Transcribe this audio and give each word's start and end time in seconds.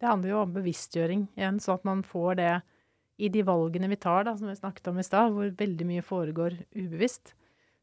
Det 0.00 0.08
handler 0.08 0.32
jo 0.32 0.40
om 0.42 0.54
bevisstgjøring 0.56 1.26
igjen, 1.38 1.60
sånn 1.62 1.78
at 1.80 1.86
man 1.88 2.02
får 2.04 2.38
det 2.40 2.52
i 3.16 3.30
de 3.32 3.42
valgene 3.48 3.88
vi 3.88 3.96
tar, 4.00 4.26
da, 4.28 4.34
som 4.36 4.50
vi 4.50 4.56
snakket 4.58 4.90
om 4.90 5.00
i 5.00 5.06
stad, 5.06 5.32
hvor 5.32 5.48
veldig 5.56 5.86
mye 5.88 6.04
foregår 6.04 6.58
ubevisst. 6.76 7.32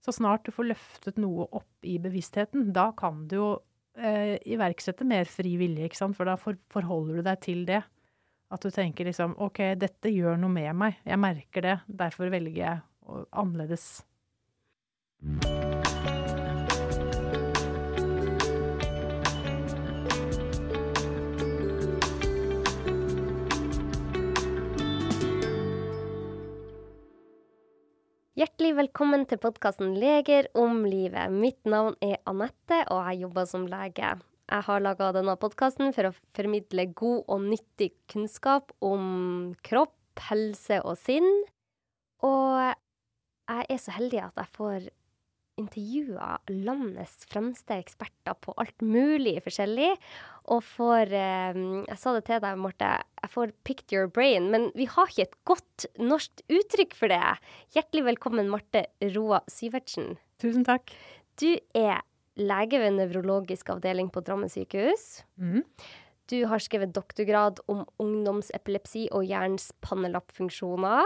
Så 0.04 0.14
snart 0.14 0.46
du 0.46 0.52
får 0.54 0.70
løftet 0.74 1.18
noe 1.22 1.48
opp 1.56 1.88
i 1.88 1.98
bevisstheten, 2.02 2.70
da 2.76 2.92
kan 2.98 3.24
du 3.32 3.38
jo 3.40 3.50
eh, 3.98 4.36
iverksette 4.46 5.08
mer 5.08 5.30
fri 5.32 5.56
vilje, 5.62 5.90
ikke 5.90 6.02
sant, 6.04 6.18
for 6.20 6.30
da 6.30 6.38
for, 6.38 6.60
forholder 6.74 7.22
du 7.22 7.28
deg 7.30 7.42
til 7.46 7.66
det. 7.70 7.82
At 8.54 8.62
du 8.62 8.70
tenker 8.70 9.10
liksom 9.10 9.34
OK, 9.42 9.64
dette 9.82 10.14
gjør 10.14 10.38
noe 10.38 10.54
med 10.54 10.74
meg, 10.78 11.02
jeg 11.08 11.22
merker 11.22 11.66
det, 11.66 11.78
derfor 11.90 12.30
velger 12.34 12.60
jeg 12.60 13.24
annerledes. 13.32 14.04
Hjertelig 28.44 28.74
velkommen 28.76 29.22
til 29.24 29.40
podkasten 29.40 29.94
Leger 29.96 30.50
om 30.60 30.82
livet. 30.84 31.32
Mitt 31.32 31.62
navn 31.64 31.94
er 32.04 32.18
Anette, 32.28 32.82
og 32.92 33.06
jeg 33.08 33.22
jobber 33.22 33.46
som 33.48 33.70
lege. 33.72 34.10
Jeg 34.52 34.66
har 34.68 34.82
laga 34.84 35.14
denne 35.16 35.38
podkasten 35.40 35.94
for 35.96 36.10
å 36.10 36.12
formidle 36.36 36.84
god 36.92 37.22
og 37.32 37.46
nyttig 37.46 37.94
kunnskap 38.12 38.74
om 38.84 39.54
kropp, 39.64 39.96
helse 40.28 40.82
og 40.84 41.00
sinn. 41.00 41.30
Og 42.28 42.60
jeg 42.68 43.70
er 43.78 43.80
så 43.80 43.96
heldig 43.96 44.20
at 44.26 44.44
jeg 44.44 44.52
får 44.60 44.92
intervjua 45.60 46.40
landets 46.50 47.28
fremste 47.30 47.78
eksperter 47.78 48.38
på 48.42 48.56
alt 48.62 48.84
mulig 48.84 49.36
forskjellig. 49.46 49.92
Og 50.54 50.64
får 50.66 51.14
eh, 51.14 51.60
Jeg 51.90 52.00
sa 52.00 52.14
det 52.16 52.26
til 52.28 52.42
deg, 52.44 52.60
Marte. 52.60 52.94
Jeg 53.24 53.34
får 53.36 53.54
'picked 53.64 53.96
your 53.96 54.08
brain', 54.08 54.50
men 54.52 54.72
vi 54.76 54.86
har 54.90 55.08
ikke 55.08 55.28
et 55.28 55.38
godt 55.46 55.86
norsk 56.00 56.44
uttrykk 56.50 56.96
for 56.98 57.14
det. 57.14 57.22
Hjertelig 57.76 58.06
velkommen, 58.14 58.50
Marte 58.50 58.88
Roa 59.16 59.44
Syvertsen. 59.48 60.18
Tusen 60.42 60.66
takk. 60.68 60.92
Du 61.40 61.56
er 61.74 62.02
lege 62.36 62.80
ved 62.82 62.98
nevrologisk 62.98 63.70
avdeling 63.70 64.10
på 64.12 64.24
Drammen 64.26 64.50
sykehus. 64.50 65.24
Mm. 65.38 65.64
Du 66.32 66.46
har 66.48 66.62
skrevet 66.64 66.94
doktorgrad 66.96 67.60
om 67.70 67.84
ungdomsepilepsi 68.02 69.10
og 69.12 69.28
hjernens 69.28 69.72
pannelappfunksjoner. 69.84 71.04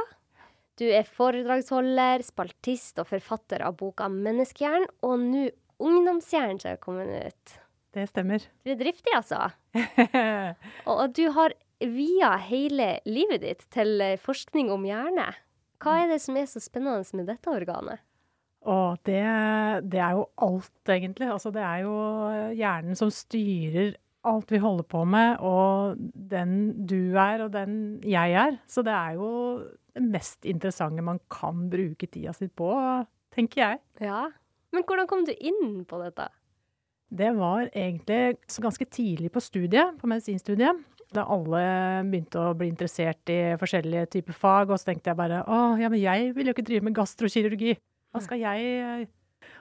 Du 0.78 0.86
er 0.86 1.08
foredragsholder, 1.10 2.22
spaltist 2.26 3.00
og 3.02 3.10
forfatter 3.10 3.64
av 3.66 3.80
boka 3.80 4.10
'Menneskehjernen', 4.12 4.92
og 5.02 5.20
nå 5.20 5.48
'Ungdomshjernen' 5.82 6.62
som 6.62 6.72
er 6.72 6.82
kommet 6.82 7.10
ut. 7.28 7.56
Det 7.94 8.06
stemmer. 8.10 8.44
Du 8.66 8.72
er 8.72 8.78
driftig, 8.78 9.14
altså. 9.16 9.50
og 10.92 11.14
du 11.18 11.32
har 11.34 11.54
via 11.82 12.36
hele 12.38 13.00
livet 13.06 13.42
ditt 13.42 13.66
til 13.74 14.04
forskning 14.22 14.70
om 14.74 14.86
hjerne. 14.86 15.32
Hva 15.82 16.04
er 16.04 16.12
det 16.14 16.22
som 16.22 16.38
er 16.38 16.46
så 16.50 16.62
spennende 16.62 17.06
med 17.18 17.26
dette 17.30 17.50
organet? 17.50 18.02
Og 18.68 18.98
det, 19.08 19.24
det 19.88 20.02
er 20.02 20.18
jo 20.18 20.28
alt, 20.44 20.90
egentlig. 20.90 21.30
Altså, 21.32 21.54
det 21.56 21.64
er 21.64 21.86
jo 21.86 21.96
hjernen 22.58 22.98
som 23.00 23.14
styrer 23.14 23.96
alt 24.28 24.52
vi 24.52 24.60
holder 24.60 24.84
på 24.84 25.06
med, 25.08 25.38
og 25.40 25.98
den 26.14 26.74
du 26.90 27.16
er, 27.16 27.46
og 27.46 27.54
den 27.54 28.02
jeg 28.06 28.34
er. 28.36 28.58
Så 28.68 28.84
det 28.86 28.94
er 28.94 29.16
jo 29.18 29.30
mest 30.04 30.46
interessante 30.48 31.04
man 31.06 31.22
kan 31.32 31.68
bruke 31.72 32.10
tida 32.12 32.34
si 32.36 32.50
på, 32.50 32.72
tenker 33.36 33.64
jeg. 33.64 33.80
Ja. 34.04 34.28
Men 34.76 34.86
hvordan 34.88 35.08
kom 35.10 35.24
du 35.28 35.34
inn 35.34 35.84
på 35.88 36.00
dette? 36.02 36.28
Det 37.08 37.30
var 37.38 37.70
egentlig 37.72 38.38
ganske 38.60 38.86
tidlig 38.92 39.32
på 39.32 39.44
studiet, 39.44 39.96
på 40.00 40.10
medisinstudiet. 40.12 40.80
Da 41.16 41.24
alle 41.32 41.62
begynte 42.10 42.42
å 42.50 42.56
bli 42.58 42.68
interessert 42.68 43.32
i 43.32 43.56
forskjellige 43.60 44.10
typer 44.18 44.36
fag, 44.36 44.74
og 44.74 44.80
så 44.80 44.90
tenkte 44.90 45.14
jeg 45.14 45.20
bare 45.20 45.40
å, 45.48 45.78
ja, 45.80 45.88
men 45.88 46.02
jeg 46.02 46.34
vil 46.36 46.50
jo 46.50 46.56
ikke 46.56 46.68
drive 46.68 46.88
med 46.90 46.98
gastrokirurgi. 46.98 47.78
Hva 48.12 48.24
skal 48.24 48.44
jeg 48.44 49.08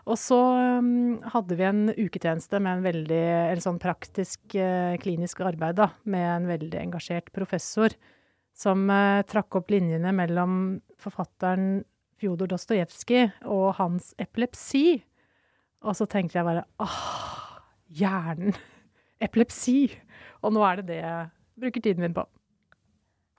Og 0.06 0.18
så 0.18 0.38
um, 0.80 1.20
hadde 1.34 1.58
vi 1.58 1.66
en 1.68 1.84
uketjeneste 1.94 2.58
med 2.62 2.78
en 2.78 2.84
veldig 2.86 3.22
en 3.52 3.62
sånn 3.62 3.78
praktisk 3.82 4.56
uh, 4.58 4.98
klinisk 5.02 5.44
arbeid, 5.46 5.78
da, 5.78 5.92
med 6.02 6.26
en 6.32 6.50
veldig 6.50 6.82
engasjert 6.82 7.30
professor 7.36 7.94
som 8.56 8.86
uh, 8.88 9.22
trakk 9.28 9.58
opp 9.60 9.72
linjene 9.72 10.12
mellom 10.16 10.78
forfatteren 11.02 11.84
Fjodor 12.16 12.48
Dostojevskij 12.48 13.28
og 13.44 13.74
hans 13.80 14.14
epilepsi. 14.22 15.02
Og 15.84 15.96
så 15.98 16.06
tenkte 16.08 16.38
jeg 16.38 16.48
bare 16.48 16.64
ah, 16.82 17.60
hjernen. 17.92 18.56
Epilepsi. 19.26 19.90
Og 20.44 20.52
nå 20.56 20.64
er 20.64 20.80
det 20.80 20.88
det 20.90 20.96
jeg 21.02 21.28
bruker 21.60 21.84
tiden 21.84 22.04
min 22.04 22.16
på. 22.16 22.24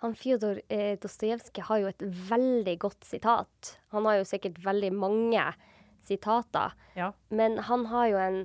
Han 0.02 0.14
Fjodor 0.18 0.60
eh, 0.70 0.94
Dostojevskij 1.02 1.66
har 1.66 1.82
jo 1.82 1.90
et 1.90 2.06
veldig 2.30 2.78
godt 2.82 3.06
sitat. 3.06 3.74
Han 3.94 4.06
har 4.06 4.20
jo 4.20 4.30
sikkert 4.30 4.60
veldig 4.66 4.92
mange 4.94 5.44
sitater. 6.06 6.74
Ja. 6.98 7.12
Men 7.30 7.58
han 7.66 7.86
har 7.90 8.08
jo 8.12 8.20
en 8.22 8.40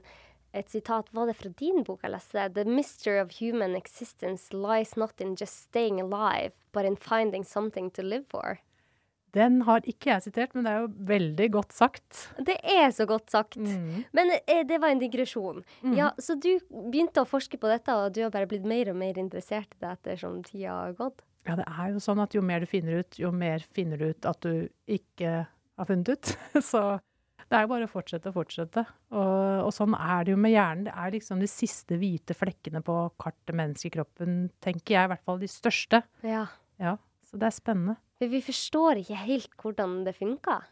et 0.53 0.69
sitat 0.71 1.09
Var 1.13 1.31
det 1.31 1.37
fra 1.39 1.53
din 1.59 1.83
bok 1.87 2.03
jeg 2.05 2.13
leste? 2.15 2.49
The 2.55 2.65
mystery 2.69 3.19
of 3.21 3.33
human 3.39 3.77
existence 3.79 4.53
lies 4.53 4.97
not 4.97 5.21
in 5.21 5.37
just 5.39 5.69
staying 5.69 6.01
alive, 6.01 6.53
but 6.73 6.85
in 6.85 6.97
finding 6.97 7.45
something 7.45 7.91
to 7.93 8.03
live 8.03 8.27
for. 8.29 8.61
Den 9.33 9.63
har 9.65 9.81
ikke 9.89 10.11
jeg 10.11 10.25
sitert, 10.27 10.53
men 10.53 10.67
det 10.67 10.73
er 10.73 10.83
jo 10.83 10.89
veldig 11.09 11.47
godt 11.55 11.73
sagt. 11.73 12.19
Det 12.37 12.59
er 12.69 12.91
så 12.93 13.07
godt 13.09 13.33
sagt. 13.33 13.57
Mm. 13.57 14.05
Men 14.13 14.33
eh, 14.37 14.61
det 14.69 14.77
var 14.83 14.93
en 14.93 15.01
digresjon. 15.01 15.63
Mm. 15.81 15.95
Ja, 15.97 16.11
Så 16.21 16.37
du 16.37 16.51
begynte 16.69 17.25
å 17.25 17.29
forske 17.29 17.57
på 17.61 17.71
dette, 17.71 17.97
og 17.97 18.13
du 18.13 18.21
har 18.27 18.35
bare 18.35 18.51
blitt 18.51 18.69
mer 18.69 18.93
og 18.93 18.99
mer 19.01 19.17
interessert 19.21 19.73
i 19.73 19.81
det 19.81 19.95
ettersom 19.97 20.43
tida 20.45 20.77
har 20.83 20.93
gått? 20.99 21.25
Ja, 21.49 21.57
det 21.59 21.65
er 21.65 21.95
jo 21.95 22.03
sånn 22.03 22.21
at 22.23 22.37
jo 22.37 22.43
mer 22.45 22.63
du 22.63 22.69
finner 22.71 23.01
ut, 23.01 23.19
jo 23.19 23.33
mer 23.35 23.65
finner 23.75 23.99
du 23.99 24.13
ut 24.13 24.29
at 24.29 24.45
du 24.45 24.69
ikke 24.85 25.33
har 25.49 25.89
funnet 25.89 26.13
ut. 26.13 26.35
Så 26.71 26.85
det 27.53 27.59
er 27.59 27.67
jo 27.67 27.71
bare 27.75 27.85
å 27.85 27.91
fortsette 27.93 28.31
og 28.31 28.37
fortsette. 28.39 28.83
Og, 29.13 29.67
og, 29.67 29.71
sånn 29.77 29.93
er 29.99 30.25
det 30.25 30.33
jo 30.33 30.41
med 30.41 30.55
hjernen. 30.55 30.87
Det 30.89 30.93
er 30.97 31.11
liksom 31.13 31.43
de 31.43 31.49
siste 31.51 31.99
hvite 32.01 32.33
flekkene 32.37 32.81
på 32.85 32.95
kartet 33.21 33.53
menneskekroppen, 33.59 34.47
tenker 34.65 34.97
jeg. 34.97 35.05
I 35.05 35.11
hvert 35.13 35.27
fall 35.29 35.43
de 35.43 35.51
største. 35.53 36.01
Ja. 36.25 36.47
Ja, 36.81 36.97
Så 37.29 37.37
det 37.37 37.51
er 37.51 37.55
spennende. 37.55 37.99
Men 38.23 38.31
vi 38.33 38.41
forstår 38.47 39.03
ikke 39.03 39.19
helt 39.21 39.53
hvordan 39.61 39.99
det 40.07 40.17
funker. 40.17 40.65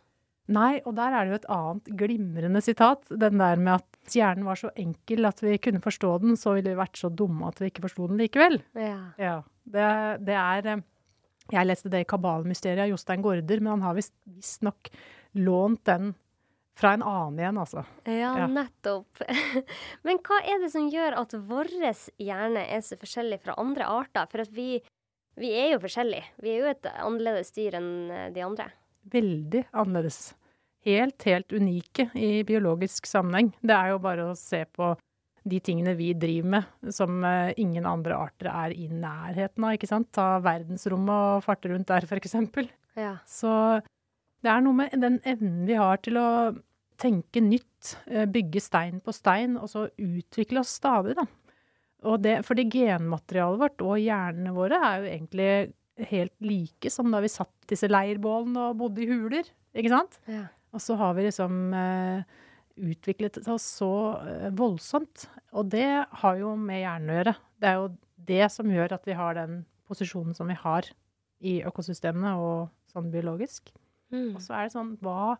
Nei, 0.51 0.81
og 0.89 0.97
der 0.97 1.15
er 1.15 1.27
det 1.27 1.35
jo 1.35 1.39
et 1.39 1.51
annet 1.55 1.91
glimrende 2.01 2.63
sitat. 2.65 3.05
Den 3.12 3.39
der 3.43 3.61
med 3.61 3.77
at 3.77 4.17
hjernen 4.17 4.49
var 4.49 4.59
så 4.59 4.73
enkel 4.81 5.29
at 5.29 5.43
vi 5.45 5.59
kunne 5.62 5.83
forstå 5.85 6.15
den, 6.25 6.39
så 6.41 6.57
ville 6.57 6.73
vi 6.73 6.81
vært 6.81 6.99
så 6.99 7.12
dumme 7.12 7.51
at 7.51 7.61
vi 7.61 7.69
ikke 7.71 7.85
forsto 7.85 8.09
den 8.11 8.19
likevel. 8.23 8.57
Ja. 8.79 9.03
Ja. 9.21 9.37
Det, 9.71 9.91
det 10.27 10.39
er 10.41 10.73
eh, 10.73 10.83
Jeg 11.53 11.69
leste 11.69 11.93
det 11.93 12.03
i 12.03 12.09
Kabalmysteriet 12.09 12.87
av 12.87 12.91
Jostein 12.91 13.23
Gaarder, 13.23 13.61
men 13.61 13.77
han 13.77 13.87
har 13.87 14.01
visstnok 14.01 14.91
lånt 15.39 15.85
den 15.87 16.15
fra 16.81 16.95
en 16.97 17.05
annen 17.05 17.39
igjen, 17.43 17.61
altså. 17.61 17.85
Ja, 18.09 18.33
Ja. 18.39 18.47
nettopp. 18.51 19.21
Men 20.07 20.21
hva 20.25 20.41
er 20.43 20.63
det 20.63 20.73
som 20.73 20.89
gjør 20.91 21.19
at 21.21 21.37
vår 21.51 21.71
hjerne 22.19 22.65
er 22.67 22.81
så 22.87 22.99
forskjellig 23.01 23.41
fra 23.45 23.57
andre 23.61 23.87
arter? 23.89 24.29
For 24.33 24.45
at 24.45 24.53
vi, 24.57 24.81
vi 25.41 25.53
er 25.57 25.75
jo 25.75 25.83
forskjellige. 25.85 26.25
Vi 26.43 26.55
er 26.55 26.65
jo 26.65 26.71
et 26.73 26.91
annerledes 26.97 27.53
dyr 27.57 27.79
enn 27.81 27.93
eh, 28.11 28.29
de 28.35 28.45
andre. 28.47 28.71
Veldig 29.13 29.67
annerledes. 29.73 30.35
Helt, 30.87 31.21
helt 31.29 31.53
unike 31.53 32.09
i 32.17 32.41
biologisk 32.49 33.07
sammenheng. 33.09 33.53
Det 33.61 33.77
er 33.77 33.93
jo 33.93 34.01
bare 34.01 34.31
å 34.31 34.37
se 34.39 34.65
på 34.65 34.95
de 35.51 35.59
tingene 35.65 35.95
vi 35.97 36.11
driver 36.17 36.49
med, 36.57 36.93
som 36.93 37.23
eh, 37.25 37.53
ingen 37.61 37.87
andre 37.89 38.17
arter 38.17 38.49
er 38.53 38.75
i 38.77 38.89
nærheten 38.93 39.65
av, 39.65 39.77
ikke 39.77 39.89
sant. 39.89 40.11
Ta 40.17 40.39
verdensrommet 40.45 41.37
og 41.37 41.45
farte 41.45 41.73
rundt 41.73 41.89
der, 41.89 42.09
eksempel. 42.17 42.69
Ja. 42.97 43.15
Så 43.29 43.53
det 44.41 44.51
er 44.53 44.65
noe 44.65 44.77
med 44.77 44.97
den 45.01 45.19
evnen 45.29 45.65
vi 45.69 45.77
har 45.77 46.01
til 46.05 46.17
å 46.21 46.29
tenke 47.00 47.43
nytt, 47.43 47.97
eh, 48.06 48.27
bygge 48.31 48.62
stein 48.62 49.00
på 49.05 49.15
stein, 49.16 49.56
og 49.56 49.71
så 49.72 49.87
utvikle 49.97 50.62
oss 50.62 50.77
stadig, 50.81 51.16
da. 51.19 51.27
Og 52.09 52.22
det, 52.25 52.38
fordi 52.47 52.65
genmaterialet 52.72 53.61
vårt 53.61 53.82
og 53.85 53.99
hjernene 54.00 54.55
våre 54.56 54.79
er 54.81 55.02
jo 55.02 55.11
egentlig 55.11 55.50
helt 56.11 56.32
like 56.41 56.93
som 56.93 57.11
da 57.12 57.20
vi 57.20 57.29
satt 57.29 57.52
disse 57.69 57.91
leirbålene 57.91 58.70
og 58.70 58.79
bodde 58.81 59.05
i 59.05 59.11
huler, 59.11 59.49
ikke 59.76 59.93
sant? 59.93 60.17
ja. 60.31 60.47
Og 60.70 60.79
så 60.79 60.94
har 60.94 61.17
vi 61.17 61.25
liksom 61.26 61.75
eh, 61.75 62.23
utviklet 62.91 63.41
oss 63.50 63.64
så 63.81 63.91
eh, 64.23 64.50
voldsomt. 64.55 65.26
Og 65.58 65.70
det 65.73 65.88
har 66.23 66.37
jo 66.38 66.55
med 66.55 66.82
hjernen 66.85 67.11
å 67.11 67.17
gjøre. 67.19 67.35
Det 67.58 67.70
er 67.70 67.79
jo 67.81 67.88
det 68.31 68.44
som 68.55 68.70
gjør 68.70 68.94
at 68.94 69.08
vi 69.08 69.17
har 69.19 69.35
den 69.38 69.64
posisjonen 69.91 70.37
som 70.37 70.50
vi 70.50 70.55
har 70.61 70.87
i 71.41 71.56
økosystemene 71.67 72.37
og 72.38 72.70
sånn 72.93 73.11
biologisk. 73.11 73.73
Mm. 74.14 74.37
Og 74.37 74.44
så 74.44 74.55
er 74.56 74.69
det 74.69 74.76
sånn 74.76 74.94
hva 75.02 75.35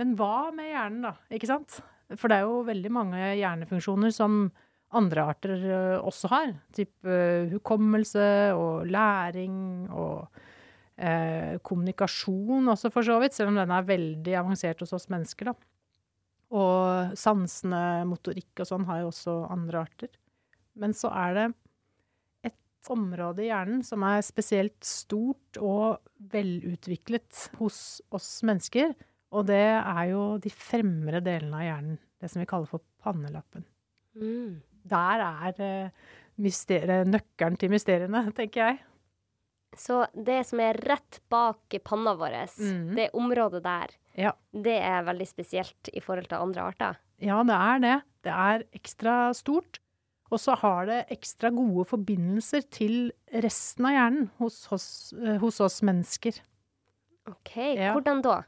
Men 0.00 0.14
hva 0.16 0.50
med 0.54 0.70
hjernen, 0.70 1.08
da? 1.08 1.14
Ikke 1.34 1.50
sant? 1.50 1.80
For 2.16 2.28
det 2.28 2.38
er 2.38 2.46
jo 2.48 2.62
veldig 2.66 2.92
mange 2.92 3.20
hjernefunksjoner 3.40 4.12
som 4.14 4.46
andre 4.96 5.24
arter 5.32 5.66
også 6.00 6.30
har. 6.32 6.54
Typ 6.76 7.08
ø, 7.08 7.48
hukommelse 7.54 8.24
og 8.56 8.88
læring 8.92 9.88
og 9.88 10.28
eh, 10.96 11.58
kommunikasjon 11.64 12.72
også, 12.74 12.92
for 12.92 13.06
så 13.06 13.18
vidt. 13.22 13.36
Selv 13.36 13.52
om 13.52 13.60
den 13.60 13.72
er 13.72 13.88
veldig 13.88 14.36
avansert 14.42 14.84
hos 14.84 14.92
oss 14.96 15.08
mennesker, 15.12 15.52
da. 15.52 15.56
Og 16.52 17.16
sansene, 17.16 18.04
motorikk 18.08 18.60
og 18.60 18.68
sånn 18.68 18.84
har 18.88 19.00
jo 19.00 19.12
også 19.12 19.36
andre 19.52 19.86
arter. 19.86 20.12
Men 20.76 20.92
så 20.96 21.08
er 21.16 21.38
det 21.38 21.46
et 22.50 22.92
område 22.92 23.46
i 23.46 23.48
hjernen 23.48 23.80
som 23.86 24.04
er 24.04 24.20
spesielt 24.24 24.84
stort 24.84 25.60
og 25.60 26.02
velutviklet 26.32 27.46
hos 27.60 28.02
oss 28.12 28.34
mennesker. 28.44 28.92
Og 29.32 29.46
det 29.48 29.62
er 29.80 30.04
jo 30.10 30.22
de 30.44 30.50
fremre 30.52 31.22
delene 31.24 31.56
av 31.56 31.64
hjernen. 31.66 31.98
Det 32.20 32.30
som 32.30 32.42
vi 32.42 32.48
kaller 32.50 32.68
for 32.70 32.82
pannelappen. 33.02 33.64
Mm. 34.14 34.60
Der 34.92 35.22
er 35.24 35.62
eh, 35.64 37.04
nøkkelen 37.08 37.56
til 37.58 37.72
mysteriene, 37.72 38.26
tenker 38.38 38.66
jeg. 38.66 38.80
Så 39.78 40.02
det 40.12 40.42
som 40.44 40.60
er 40.60 40.76
rett 40.84 41.20
bak 41.32 41.72
panna 41.84 42.12
vår, 42.20 42.34
mm. 42.60 42.90
det 42.98 43.08
området 43.16 43.62
der, 43.64 43.94
Ja. 44.20 44.32
det 44.52 44.76
er 44.84 45.06
veldig 45.06 45.26
spesielt 45.30 45.88
i 45.96 46.00
forhold 46.04 46.28
til 46.28 46.36
andre 46.44 46.66
arter? 46.68 46.98
Ja, 47.22 47.38
det 47.42 47.56
er 47.56 47.78
det. 47.80 47.94
Det 48.22 48.32
er 48.32 48.64
ekstra 48.76 49.14
stort. 49.34 49.78
Og 50.32 50.40
så 50.40 50.54
har 50.60 50.86
det 50.88 50.98
ekstra 51.12 51.50
gode 51.52 51.84
forbindelser 51.88 52.64
til 52.72 53.12
resten 53.32 53.88
av 53.88 53.92
hjernen 53.96 54.30
hos, 54.40 54.62
hos, 54.70 54.86
eh, 55.16 55.38
hos 55.40 55.60
oss 55.60 55.80
mennesker. 55.84 56.38
OK, 57.28 57.56
Ja. 57.76 57.92
hvordan 57.92 58.22
da? 58.24 58.42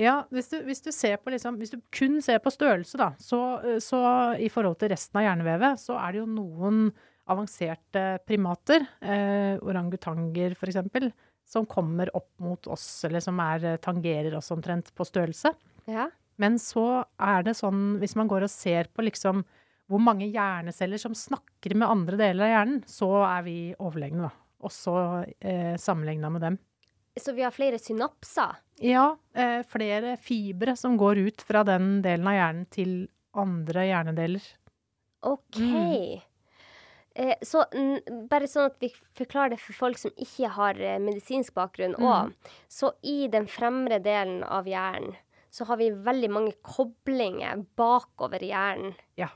Ja, 0.00 0.18
hvis 0.34 0.50
du, 0.52 0.58
hvis 0.66 0.82
du 0.84 0.90
ser 0.92 1.16
på 1.16 1.32
liksom 1.32 1.56
Hvis 1.56 1.72
du 1.72 1.78
kun 1.94 2.18
ser 2.24 2.42
på 2.44 2.52
størrelse, 2.52 2.98
da, 3.00 3.14
så, 3.16 3.40
så 3.80 4.00
i 4.36 4.50
forhold 4.52 4.76
til 4.80 4.92
resten 4.92 5.20
av 5.20 5.24
hjernevevet, 5.24 5.80
så 5.80 5.96
er 6.00 6.12
det 6.12 6.20
jo 6.20 6.26
noen 6.28 6.90
avanserte 7.26 8.02
primater, 8.26 8.84
eh, 9.02 9.56
orangutanger 9.58 10.54
f.eks., 10.54 11.08
som 11.46 11.66
kommer 11.70 12.10
opp 12.18 12.32
mot 12.42 12.68
oss, 12.70 12.86
eller 13.06 13.22
som 13.22 13.38
er, 13.42 13.64
eh, 13.64 13.80
tangerer 13.82 14.36
oss 14.38 14.52
omtrent 14.54 14.92
på 14.94 15.06
størrelse. 15.06 15.52
Ja. 15.90 16.08
Men 16.38 16.58
så 16.60 17.04
er 17.18 17.46
det 17.46 17.56
sånn, 17.58 17.98
hvis 18.02 18.16
man 18.18 18.28
går 18.30 18.46
og 18.46 18.52
ser 18.52 18.90
på 18.92 19.06
liksom 19.06 19.44
hvor 19.86 20.02
mange 20.02 20.26
hjerneceller 20.26 20.98
som 20.98 21.14
snakker 21.14 21.76
med 21.78 21.88
andre 21.88 22.18
deler 22.18 22.46
av 22.46 22.52
hjernen, 22.52 22.80
så 22.90 23.10
er 23.22 23.44
vi 23.46 23.58
overlegne, 23.78 24.26
da. 24.26 24.32
Også 24.66 24.94
eh, 25.38 25.76
sammenligna 25.78 26.30
med 26.32 26.42
dem. 26.42 26.56
Så 27.20 27.32
vi 27.32 27.42
har 27.42 27.50
flere 27.54 27.78
synapser? 27.80 28.58
Ja, 28.84 29.16
eh, 29.34 29.62
flere 29.64 30.16
fibre 30.20 30.76
som 30.76 30.96
går 31.00 31.18
ut 31.18 31.42
fra 31.42 31.64
den 31.64 32.02
delen 32.04 32.28
av 32.28 32.36
hjernen 32.36 32.66
til 32.70 32.94
andre 33.36 33.86
hjernedeler. 33.88 34.48
OK. 35.24 35.60
Mm. 35.60 36.20
Eh, 37.16 37.36
så 37.42 37.64
bare 38.28 38.48
sånn 38.50 38.68
at 38.68 38.76
vi 38.84 38.90
forklarer 39.16 39.54
det 39.54 39.60
for 39.62 39.78
folk 39.78 40.00
som 40.00 40.12
ikke 40.20 40.50
har 40.52 40.80
eh, 40.80 40.98
medisinsk 41.00 41.54
bakgrunn 41.56 41.96
Mm. 41.96 42.34
Så 42.68 42.92
i 43.02 43.28
den 43.32 43.46
fremre 43.48 43.98
delen 44.04 44.42
av 44.44 44.68
hjernen 44.68 45.16
så 45.50 45.64
har 45.64 45.78
vi 45.80 45.88
veldig 45.90 46.28
mange 46.30 46.52
koblinger 46.60 47.64
bakover 47.76 48.42
i 48.44 48.50
hjernen. 48.52 48.92
Ja. 49.16 49.30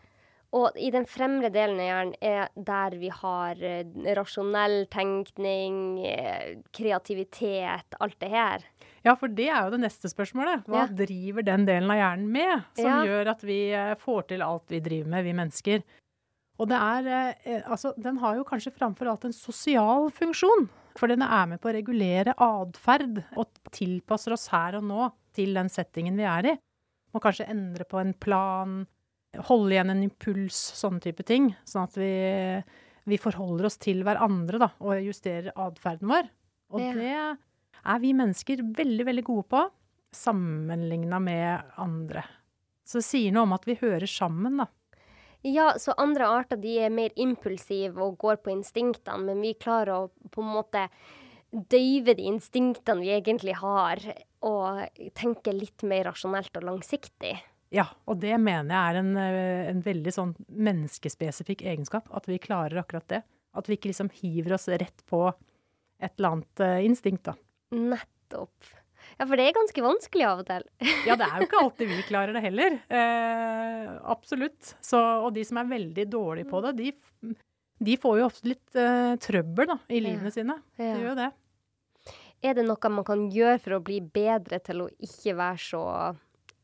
Og 0.53 0.75
i 0.83 0.89
den 0.91 1.05
fremre 1.07 1.47
delen 1.55 1.79
av 1.79 1.87
hjernen 1.87 2.15
er 2.27 2.49
der 2.67 2.97
vi 2.99 3.09
har 3.15 3.61
eh, 3.63 3.85
rasjonell 4.19 4.81
tenkning, 4.91 5.77
eh, 6.11 6.57
kreativitet, 6.75 7.95
alt 8.03 8.17
det 8.19 8.31
her. 8.33 8.65
Ja, 9.07 9.15
for 9.15 9.29
det 9.31 9.47
er 9.49 9.63
jo 9.69 9.77
det 9.77 9.83
neste 9.85 10.11
spørsmålet. 10.11 10.65
Hva 10.67 10.83
Ja. 10.83 10.87
driver 11.05 11.47
den 11.47 11.67
delen 11.67 11.91
av 11.91 11.97
hjernen 12.01 12.29
med, 12.35 12.65
som 12.75 12.85
Ja. 12.85 13.05
gjør 13.07 13.31
at 13.31 13.43
vi 13.47 13.71
eh, 13.71 13.95
får 13.95 14.27
til 14.29 14.43
alt 14.43 14.67
vi 14.69 14.81
driver 14.81 15.09
med, 15.09 15.25
vi 15.25 15.33
mennesker? 15.33 15.83
Og 16.59 16.69
det 16.69 16.77
er 16.77 17.63
Altså, 17.71 17.95
den 17.97 18.19
har 18.19 18.35
jo 18.37 18.45
kanskje 18.45 18.75
framfor 18.75 19.09
alt 19.09 19.25
en 19.25 19.33
sosial 19.33 20.11
funksjon. 20.11 20.69
For 20.99 21.07
den 21.07 21.23
er 21.23 21.47
med 21.47 21.61
på 21.61 21.71
å 21.71 21.73
regulere 21.79 22.35
atferd 22.37 23.25
og 23.39 23.47
tilpasser 23.71 24.33
oss 24.33 24.49
her 24.49 24.75
og 24.77 24.83
nå 24.85 25.13
til 25.33 25.55
den 25.55 25.69
settingen 25.69 26.17
vi 26.17 26.25
er 26.25 26.53
i. 26.53 26.59
Må 27.15 27.21
kanskje 27.23 27.49
endre 27.49 27.85
på 27.85 27.99
en 28.01 28.13
plan, 28.13 28.87
holde 29.39 29.75
igjen 29.75 29.91
en 29.93 30.03
impuls, 30.05 30.59
sånne 30.79 31.01
type 31.05 31.25
ting. 31.27 31.53
Sånn 31.69 31.87
at 31.87 31.97
vi, 32.01 32.11
vi 33.11 33.19
forholder 33.21 33.69
oss 33.71 33.79
til 33.81 34.03
hverandre 34.07 34.61
da, 34.63 34.71
og 34.83 35.01
justerer 35.05 35.53
atferden 35.55 36.11
vår. 36.11 36.31
Og 36.75 36.81
Ja. 36.81 36.93
det 36.95 37.15
er 37.81 37.99
vi 38.03 38.13
mennesker 38.13 38.63
veldig, 38.77 39.07
veldig 39.07 39.25
gode 39.25 39.47
på, 39.51 39.63
sammenligna 40.15 41.21
med 41.23 41.73
andre. 41.79 42.25
Så 42.85 42.99
det 42.99 43.07
sier 43.07 43.33
noe 43.33 43.47
om 43.47 43.55
at 43.55 43.67
vi 43.69 43.79
hører 43.79 44.07
sammen, 44.11 44.59
da. 44.59 44.67
Ja, 45.47 45.71
så 45.81 45.95
andre 45.97 46.27
arter 46.29 46.59
de 46.61 46.75
er 46.85 46.91
mer 46.93 47.15
impulsive 47.17 47.97
og 48.05 48.19
går 48.21 48.43
på 48.45 48.53
instinktene, 48.53 49.23
men 49.31 49.41
vi 49.41 49.55
klarer 49.55 49.95
å 49.95 50.11
på 50.31 50.43
en 50.43 50.53
måte 50.53 50.83
døyve 51.51 52.15
de 52.19 52.27
instinktene 52.29 53.01
vi 53.01 53.15
egentlig 53.17 53.57
har, 53.59 54.03
og 54.43 54.83
tenke 55.17 55.55
litt 55.55 55.83
mer 55.83 56.11
rasjonelt 56.11 56.55
og 56.61 56.67
langsiktig. 56.69 57.39
Ja, 57.71 57.85
og 58.11 58.19
det 58.19 58.35
mener 58.43 58.75
jeg 58.75 58.95
er 58.95 58.99
en, 58.99 59.11
eh, 59.17 59.69
en 59.71 59.81
veldig 59.85 60.13
sånn 60.15 60.33
menneskespesifikk 60.51 61.63
egenskap. 61.63 62.09
At 62.15 62.27
vi 62.27 62.39
klarer 62.43 62.81
akkurat 62.83 63.07
det. 63.13 63.23
At 63.55 63.67
vi 63.71 63.77
ikke 63.77 63.91
liksom 63.93 64.11
hiver 64.15 64.55
oss 64.57 64.67
rett 64.69 65.05
på 65.11 65.29
et 66.01 66.13
eller 66.19 66.31
annet 66.37 66.61
eh, 66.67 66.81
instinkt, 66.87 67.25
da. 67.29 67.35
Nettopp. 67.75 68.73
Ja, 69.19 69.27
for 69.27 69.37
det 69.37 69.47
er 69.49 69.55
ganske 69.57 69.83
vanskelig 69.85 70.27
av 70.29 70.43
og 70.43 70.49
til. 70.49 70.65
Ja, 71.09 71.17
det 71.19 71.27
er 71.29 71.39
jo 71.43 71.47
ikke 71.49 71.61
alltid 71.63 71.89
vi 71.93 72.03
klarer 72.09 72.35
det 72.37 72.43
heller. 72.45 72.77
Eh, 72.91 73.93
absolutt. 74.13 74.75
Så, 74.85 74.99
og 75.27 75.33
de 75.37 75.45
som 75.47 75.61
er 75.63 75.71
veldig 75.71 76.07
dårlige 76.13 76.49
på 76.51 76.61
det, 76.67 76.73
de, 76.81 77.35
de 77.91 77.97
får 78.01 78.19
jo 78.21 78.27
ofte 78.31 78.51
litt 78.53 78.79
eh, 78.81 79.15
trøbbel 79.23 79.71
da, 79.75 79.79
i 79.89 80.03
livene 80.05 80.31
Ja. 80.31 80.35
sine. 80.35 80.59
De 80.77 80.89
Ja. 80.91 80.97
gjør 80.99 81.09
jo 81.13 81.15
det. 81.23 81.31
Er 82.43 82.55
det 82.57 82.65
noe 82.65 82.89
man 82.97 83.05
kan 83.05 83.27
gjøre 83.31 83.61
for 83.61 83.77
å 83.77 83.83
bli 83.85 84.01
bedre 84.01 84.59
til 84.65 84.87
å 84.87 84.89
ikke 85.05 85.35
være 85.37 85.61
så 85.61 85.83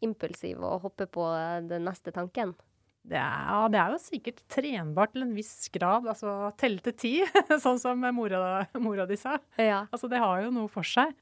impulsiv 0.04 0.60
og 0.64 0.86
hoppe 0.86 1.06
på 1.10 1.26
den 1.68 1.86
neste 1.86 2.12
tanken? 2.14 2.54
Det 3.06 3.18
er, 3.20 3.42
ja, 3.46 3.58
det 3.70 3.78
er 3.78 3.92
jo 3.94 3.98
sikkert 4.02 4.40
trenbart 4.50 5.12
til 5.14 5.22
en 5.22 5.34
viss 5.36 5.68
grad. 5.74 6.08
Altså 6.10 6.50
telle 6.58 6.82
til 6.82 6.96
ti, 6.98 7.12
sånn 7.64 7.78
som 7.78 8.02
mora, 8.16 8.66
mora 8.82 9.06
di 9.06 9.18
sa. 9.20 9.36
Ja. 9.62 9.84
Altså 9.94 10.10
det 10.10 10.22
har 10.22 10.42
jo 10.42 10.52
noe 10.54 10.70
for 10.72 10.86
seg. 10.86 11.14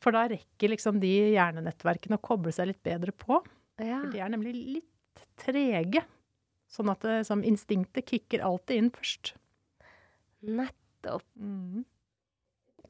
For 0.00 0.16
da 0.16 0.26
rekker 0.30 0.72
liksom 0.72 1.00
de 1.00 1.12
hjernenettverkene 1.34 2.16
å 2.16 2.24
koble 2.24 2.52
seg 2.56 2.70
litt 2.70 2.82
bedre 2.84 3.12
på. 3.12 3.42
ja. 3.80 4.00
For 4.00 4.12
de 4.12 4.22
er 4.24 4.32
nemlig 4.32 4.54
litt 4.56 5.26
trege. 5.40 6.04
Sånn 6.72 6.90
at 6.92 7.04
det, 7.04 7.20
som 7.28 7.44
instinktet 7.46 8.08
kicker 8.08 8.42
alltid 8.44 8.80
inn 8.80 8.90
først. 8.94 9.34
Nettopp. 10.46 11.24
Mm. 11.36 11.84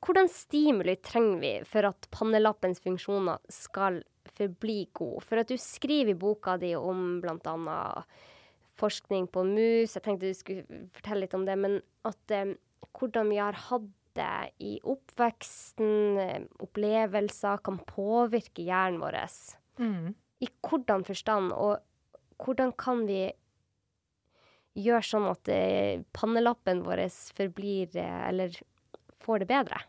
Hvordan 0.06 0.30
stimuli 0.30 0.94
trenger 1.02 1.40
vi 1.42 1.52
for 1.66 1.88
at 1.88 2.06
pannelappens 2.14 2.78
funksjoner 2.84 3.42
skal 3.52 4.02
forbli 4.36 4.86
god. 4.96 5.24
For 5.24 5.42
at 5.42 5.50
du 5.50 5.56
skriver 5.60 6.14
i 6.14 6.18
boka 6.18 6.56
di 6.60 6.74
om 6.78 7.18
bl.a. 7.22 7.78
forskning 8.80 9.28
på 9.32 9.44
mus, 9.48 9.96
jeg 9.96 10.04
tenkte 10.04 10.30
du 10.30 10.36
skulle 10.36 10.82
fortelle 10.96 11.24
litt 11.24 11.36
om 11.36 11.46
det, 11.48 11.56
men 11.60 11.78
at 12.08 12.34
eh, 12.34 12.56
hvordan 12.96 13.32
vi 13.32 13.40
har 13.40 13.56
hatt 13.68 13.88
det 14.16 14.50
i 14.64 14.76
oppveksten, 14.84 16.18
eh, 16.18 16.44
opplevelser, 16.64 17.60
kan 17.64 17.80
påvirke 17.88 18.64
hjernen 18.64 19.00
vår. 19.02 19.18
Mm. 19.80 20.14
I 20.40 20.48
hvordan 20.64 21.04
forstand, 21.04 21.52
og 21.52 21.80
hvordan 22.42 22.72
kan 22.76 23.04
vi 23.08 23.26
gjøre 24.76 25.04
sånn 25.08 25.28
at 25.30 25.48
eh, 25.52 26.04
pannelappen 26.16 26.82
vår 26.84 27.06
forblir, 27.36 27.92
eh, 27.96 28.22
eller 28.30 28.56
får 29.24 29.44
det 29.44 29.50
bedre? 29.52 29.82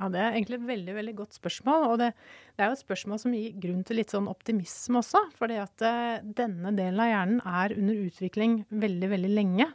Ja, 0.00 0.08
det 0.08 0.20
er 0.20 0.32
egentlig 0.32 0.56
et 0.56 0.68
veldig, 0.70 0.92
veldig 0.96 1.12
godt 1.18 1.36
spørsmål. 1.36 1.82
Og 1.90 1.98
det, 2.00 2.08
det 2.56 2.64
er 2.64 2.70
jo 2.70 2.76
et 2.78 2.82
spørsmål 2.86 3.20
som 3.20 3.34
gir 3.36 3.58
grunn 3.60 3.82
til 3.84 4.00
litt 4.00 4.14
sånn 4.14 4.30
optimisme 4.32 5.02
også. 5.02 5.26
Fordi 5.36 5.58
at 5.60 5.84
eh, 5.84 6.22
denne 6.24 6.72
delen 6.76 7.02
av 7.04 7.10
hjernen 7.10 7.42
er 7.44 7.74
under 7.76 8.00
utvikling 8.06 8.56
veldig, 8.72 9.10
veldig 9.12 9.32
lenge. 9.34 9.68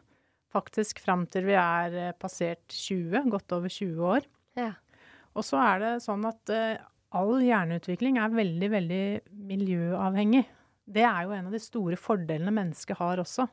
Faktisk 0.56 1.04
fram 1.04 1.28
til 1.30 1.46
vi 1.52 1.58
er 1.60 2.00
eh, 2.00 2.16
passert 2.18 2.66
20, 2.74 3.30
godt 3.36 3.54
over 3.58 3.70
20 3.70 4.10
år. 4.16 4.26
Ja. 4.58 4.72
Og 5.36 5.46
så 5.46 5.60
er 5.62 5.84
det 5.84 5.94
sånn 6.08 6.26
at 6.26 6.54
eh, 6.54 6.82
all 7.16 7.36
hjerneutvikling 7.44 8.18
er 8.18 8.34
veldig, 8.34 8.70
veldig 8.74 9.04
miljøavhengig. 9.52 10.46
Det 10.86 11.06
er 11.06 11.26
jo 11.26 11.36
en 11.36 11.52
av 11.52 11.54
de 11.54 11.62
store 11.62 12.00
fordelene 12.00 12.54
mennesket 12.54 12.98
har 12.98 13.22
også. 13.22 13.46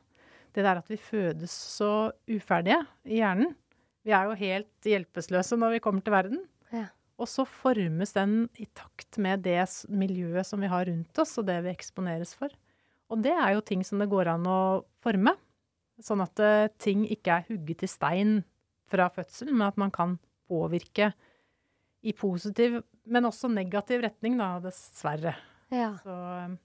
Det 0.53 0.65
der 0.65 0.81
at 0.81 0.89
vi 0.89 0.97
fødes 1.01 1.53
så 1.53 2.09
uferdige 2.29 2.81
i 3.09 3.21
hjernen. 3.21 3.53
Vi 4.03 4.13
er 4.13 4.27
jo 4.27 4.37
helt 4.37 4.89
hjelpeløse 4.89 5.57
når 5.57 5.77
vi 5.77 5.83
kommer 5.85 6.03
til 6.05 6.13
verden. 6.13 6.41
Og 7.21 7.29
så 7.29 7.45
formes 7.45 8.15
den 8.15 8.47
i 8.59 8.65
takt 8.73 9.19
med 9.21 9.43
det 9.45 9.61
miljøet 9.93 10.47
som 10.47 10.61
vi 10.63 10.69
har 10.71 10.87
rundt 10.89 11.19
oss, 11.21 11.35
og 11.37 11.47
det 11.47 11.59
vi 11.65 11.73
eksponeres 11.73 12.33
for. 12.37 12.53
Og 13.13 13.21
det 13.21 13.33
er 13.35 13.53
jo 13.53 13.65
ting 13.65 13.83
som 13.85 14.01
det 14.01 14.09
går 14.11 14.31
an 14.33 14.47
å 14.49 14.61
forme. 15.03 15.35
Sånn 16.01 16.23
at 16.25 16.41
eh, 16.41 16.71
ting 16.81 17.05
ikke 17.05 17.37
er 17.37 17.47
hugget 17.51 17.85
i 17.85 17.91
stein 17.91 18.39
fra 18.89 19.09
fødselen, 19.13 19.53
men 19.59 19.67
at 19.67 19.77
man 19.79 19.93
kan 19.93 20.17
påvirke 20.49 21.11
i 22.03 22.15
positiv, 22.17 22.81
men 23.05 23.29
også 23.29 23.51
negativ 23.51 24.01
retning, 24.03 24.39
da, 24.41 24.57
dessverre. 24.63 25.35
Ja. 25.71 25.93
Så, 26.01 26.15
eh, 26.15 26.57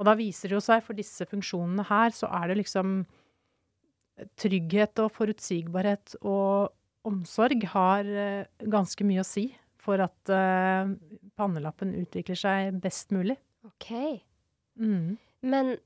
og 0.00 0.08
da 0.08 0.16
viser 0.18 0.50
det 0.50 0.56
jo 0.56 0.64
seg, 0.64 0.80
for 0.86 0.96
disse 0.96 1.28
funksjonene 1.28 1.84
her, 1.90 2.16
så 2.16 2.30
er 2.40 2.50
det 2.50 2.62
liksom 2.64 3.02
Trygghet 4.38 5.00
og 5.02 5.08
forutsigbarhet 5.10 6.12
og 6.20 6.70
omsorg 7.02 7.64
har 7.72 8.06
eh, 8.06 8.66
ganske 8.70 9.02
mye 9.02 9.24
å 9.24 9.26
si 9.26 9.48
for 9.84 10.00
at 10.00 10.32
uh, 10.32 10.88
pannelappen 11.38 11.94
utvikler 12.00 12.38
seg 12.38 12.78
best 12.84 13.12
mulig. 13.14 13.36
OK. 13.68 13.90
Mm. 14.80 15.16
Men 15.44 15.76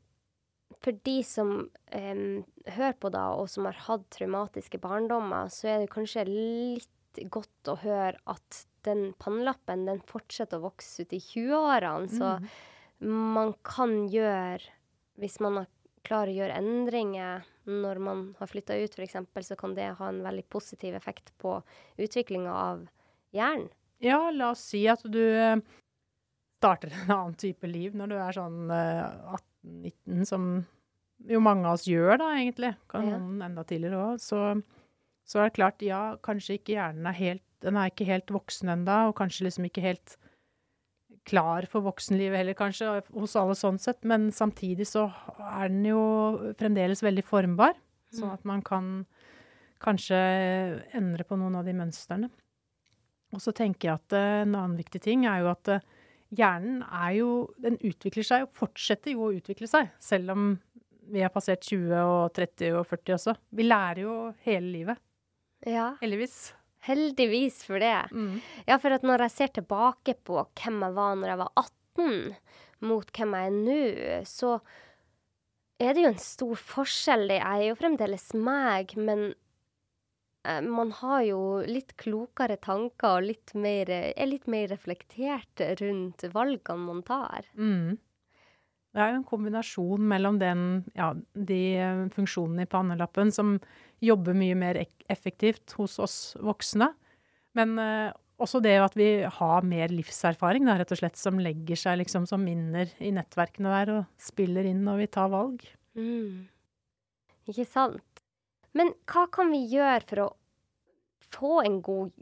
for 0.84 0.94
de 1.06 1.16
som 1.26 1.52
um, 1.66 2.44
hører 2.68 2.96
på 3.00 3.10
da, 3.14 3.24
og 3.34 3.50
som 3.50 3.66
har 3.68 3.78
hatt 3.88 4.06
traumatiske 4.14 4.80
barndommer, 4.82 5.50
så 5.52 5.72
er 5.72 5.82
det 5.82 5.92
kanskje 5.92 6.26
litt 6.28 7.22
godt 7.32 7.72
å 7.72 7.78
høre 7.82 8.14
at 8.30 8.64
den 8.86 9.12
pannelappen 9.18 9.86
den 9.88 10.02
fortsetter 10.06 10.60
å 10.60 10.68
vokse 10.68 11.02
ut 11.02 11.14
i 11.16 11.22
20-årene. 11.22 12.10
Så 12.12 12.36
man 13.04 13.54
kan 13.66 14.08
gjøre 14.10 14.74
Hvis 15.18 15.40
man 15.42 15.64
klarer 16.06 16.30
å 16.30 16.36
gjøre 16.36 16.58
endringer 16.60 17.46
når 17.66 17.98
man 18.02 18.20
har 18.38 18.50
flytta 18.50 18.76
ut, 18.78 18.94
f.eks., 18.94 19.16
så 19.48 19.56
kan 19.58 19.74
det 19.74 19.88
ha 19.98 20.08
en 20.08 20.20
veldig 20.22 20.44
positiv 20.46 20.94
effekt 20.94 21.32
på 21.42 21.56
utviklinga 21.98 22.52
av 22.54 22.84
hjernen. 23.34 23.66
Ja, 24.04 24.30
la 24.30 24.52
oss 24.54 24.62
si 24.70 24.84
at 24.90 25.02
du 25.10 25.20
eh, 25.20 25.58
starter 26.58 26.92
en 26.94 27.12
annen 27.14 27.38
type 27.38 27.66
liv 27.70 27.96
når 27.98 28.12
du 28.12 28.16
er 28.18 28.36
sånn 28.36 28.72
eh, 28.74 29.38
18-19, 29.66 30.26
som 30.28 30.48
jo 31.28 31.40
mange 31.42 31.66
av 31.66 31.78
oss 31.78 31.88
gjør 31.90 32.20
da, 32.20 32.30
egentlig. 32.38 32.72
Kan 32.90 33.08
noen 33.10 33.42
enda 33.48 33.64
tidligere 33.66 33.98
òg. 34.12 34.22
Så, 34.22 34.42
så 35.26 35.42
er 35.42 35.50
det 35.50 35.58
klart, 35.58 35.82
ja, 35.82 36.02
kanskje 36.22 36.60
ikke 36.60 36.76
hjernen 36.76 37.10
er 37.10 37.18
helt 37.18 37.44
Den 37.58 37.74
er 37.74 37.90
ikke 37.90 38.06
helt 38.06 38.30
voksen 38.30 38.70
enda, 38.70 39.08
og 39.08 39.16
kanskje 39.18 39.48
liksom 39.48 39.64
ikke 39.66 39.82
helt 39.82 40.12
klar 41.28 41.66
for 41.66 41.82
voksenlivet 41.82 42.38
heller, 42.38 42.54
kanskje, 42.54 43.00
hos 43.16 43.34
alle 43.36 43.56
sånn 43.58 43.80
sett. 43.82 43.98
Men 44.06 44.28
samtidig 44.30 44.86
så 44.86 45.08
er 45.42 45.72
den 45.72 45.82
jo 45.88 46.02
fremdeles 46.60 47.02
veldig 47.02 47.24
formbar, 47.26 47.74
sånn 48.14 48.30
at 48.30 48.46
man 48.46 48.62
kan 48.62 48.92
kanskje 49.82 50.20
endre 50.94 51.26
på 51.26 51.34
noen 51.38 51.58
av 51.58 51.66
de 51.66 51.74
mønstrene. 51.76 52.30
Og 53.34 53.42
så 53.44 53.52
tenker 53.52 53.90
jeg 53.90 53.98
at 54.00 54.16
eh, 54.16 54.42
en 54.46 54.54
annen 54.56 54.76
viktig 54.78 55.00
ting 55.04 55.26
er 55.28 55.42
jo 55.44 55.50
at 55.52 55.70
eh, 55.74 55.84
hjernen 56.38 56.82
er 56.84 57.12
jo 57.18 57.28
Den 57.60 57.76
utvikler 57.84 58.24
seg 58.26 58.46
og 58.46 58.54
fortsetter 58.56 59.12
jo 59.14 59.26
å 59.26 59.34
utvikle 59.36 59.68
seg, 59.70 59.90
selv 60.00 60.32
om 60.34 60.46
vi 61.08 61.22
har 61.24 61.32
passert 61.32 61.64
20 61.64 61.92
og 62.04 62.32
30 62.36 62.74
og 62.76 62.84
40 62.90 63.14
også. 63.16 63.32
Vi 63.56 63.64
lærer 63.64 64.02
jo 64.02 64.14
hele 64.44 64.68
livet. 64.74 64.98
Ja, 65.64 65.94
Heldigvis. 66.02 66.52
heldigvis 66.84 67.62
for 67.64 67.80
det. 67.80 67.94
Ja, 68.68 68.76
for 68.76 68.92
at 68.92 69.06
når 69.08 69.24
jeg 69.24 69.32
ser 69.38 69.54
tilbake 69.56 70.14
på 70.20 70.36
hvem 70.60 70.82
jeg 70.84 70.96
var 70.98 71.16
når 71.16 71.32
jeg 71.32 71.40
var 71.40 71.64
18, 71.64 72.36
mot 72.90 73.08
hvem 73.16 73.32
jeg 73.38 73.48
er 73.48 73.56
nå, 73.56 73.78
så 74.28 74.52
er 75.80 75.96
det 75.96 76.04
jo 76.04 76.12
en 76.12 76.20
stor 76.20 76.60
forskjell. 76.74 77.24
Jeg 77.32 77.40
er 77.40 77.64
jo 77.70 77.78
fremdeles 77.80 78.28
meg, 78.36 78.92
men 79.00 79.30
man 80.64 80.92
har 81.00 81.22
jo 81.26 81.40
litt 81.68 81.94
klokere 82.00 82.56
tanker 82.62 83.18
og 83.18 83.26
litt 83.28 83.54
mer, 83.58 83.90
er 83.90 84.28
litt 84.30 84.46
mer 84.50 84.68
reflektert 84.72 85.62
rundt 85.80 86.24
valgene 86.32 86.86
man 86.86 87.02
tar. 87.06 87.48
Mm. 87.58 87.98
Det 88.94 89.02
er 89.04 89.12
jo 89.12 89.18
en 89.20 89.26
kombinasjon 89.28 90.06
mellom 90.10 90.38
den, 90.40 90.62
ja, 90.96 91.10
de 91.34 91.60
eh, 91.76 92.06
funksjonene 92.14 92.64
i 92.64 92.70
pannelappen 92.70 93.30
som 93.34 93.58
jobber 94.02 94.36
mye 94.38 94.56
mer 94.58 94.80
effektivt 95.12 95.74
hos 95.76 95.98
oss 96.02 96.16
voksne, 96.40 96.88
men 97.58 97.76
eh, 97.82 98.08
også 98.42 98.62
det 98.64 98.76
at 98.80 98.94
vi 98.98 99.08
har 99.38 99.66
mer 99.66 99.92
livserfaring, 99.92 100.66
da, 100.68 100.78
rett 100.78 100.94
og 100.94 101.00
slett, 101.00 101.18
som 101.20 101.40
legger 101.42 101.78
seg 101.78 102.00
liksom 102.00 102.26
som 102.30 102.42
minner 102.44 102.90
i 103.02 103.10
nettverkene 103.14 103.74
der 103.74 103.94
og 103.96 104.22
spiller 104.22 104.68
inn 104.70 104.84
når 104.86 105.02
vi 105.02 105.10
tar 105.18 105.32
valg. 105.34 105.66
Mm. 105.98 106.46
Ikke 107.48 107.66
sant? 107.68 108.07
Men 108.76 108.92
hva 109.08 109.26
kan 109.32 109.52
vi 109.52 109.62
gjøre 109.70 110.02
for 110.08 110.24
å 110.24 110.28
få 111.32 111.54
en 111.64 111.78
god 111.84 112.12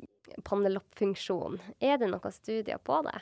panneloppfunksjon? 0.47 1.59
Er 1.81 1.99
det 2.01 2.11
noen 2.13 2.35
studier 2.35 2.81
på 2.83 3.01
det? 3.07 3.19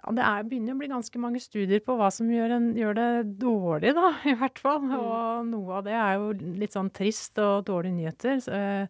Ja, 0.00 0.14
det 0.16 0.24
er, 0.24 0.46
begynner 0.48 0.76
å 0.76 0.80
bli 0.80 0.88
ganske 0.88 1.20
mange 1.20 1.42
studier 1.44 1.82
på 1.84 1.96
hva 1.98 2.08
som 2.14 2.30
gjør, 2.32 2.54
en, 2.56 2.70
gjør 2.78 2.96
det 2.96 3.08
dårlig, 3.42 3.92
da, 3.96 4.14
i 4.32 4.36
hvert 4.40 4.62
fall. 4.62 4.86
Og 4.96 5.50
noe 5.50 5.80
av 5.80 5.84
det 5.88 5.96
er 5.98 6.16
jo 6.16 6.32
litt 6.62 6.76
sånn 6.76 6.92
trist 6.96 7.40
og 7.42 7.66
dårlige 7.68 7.98
nyheter. 7.98 8.40
Så, 8.44 8.56
eh, 8.56 8.88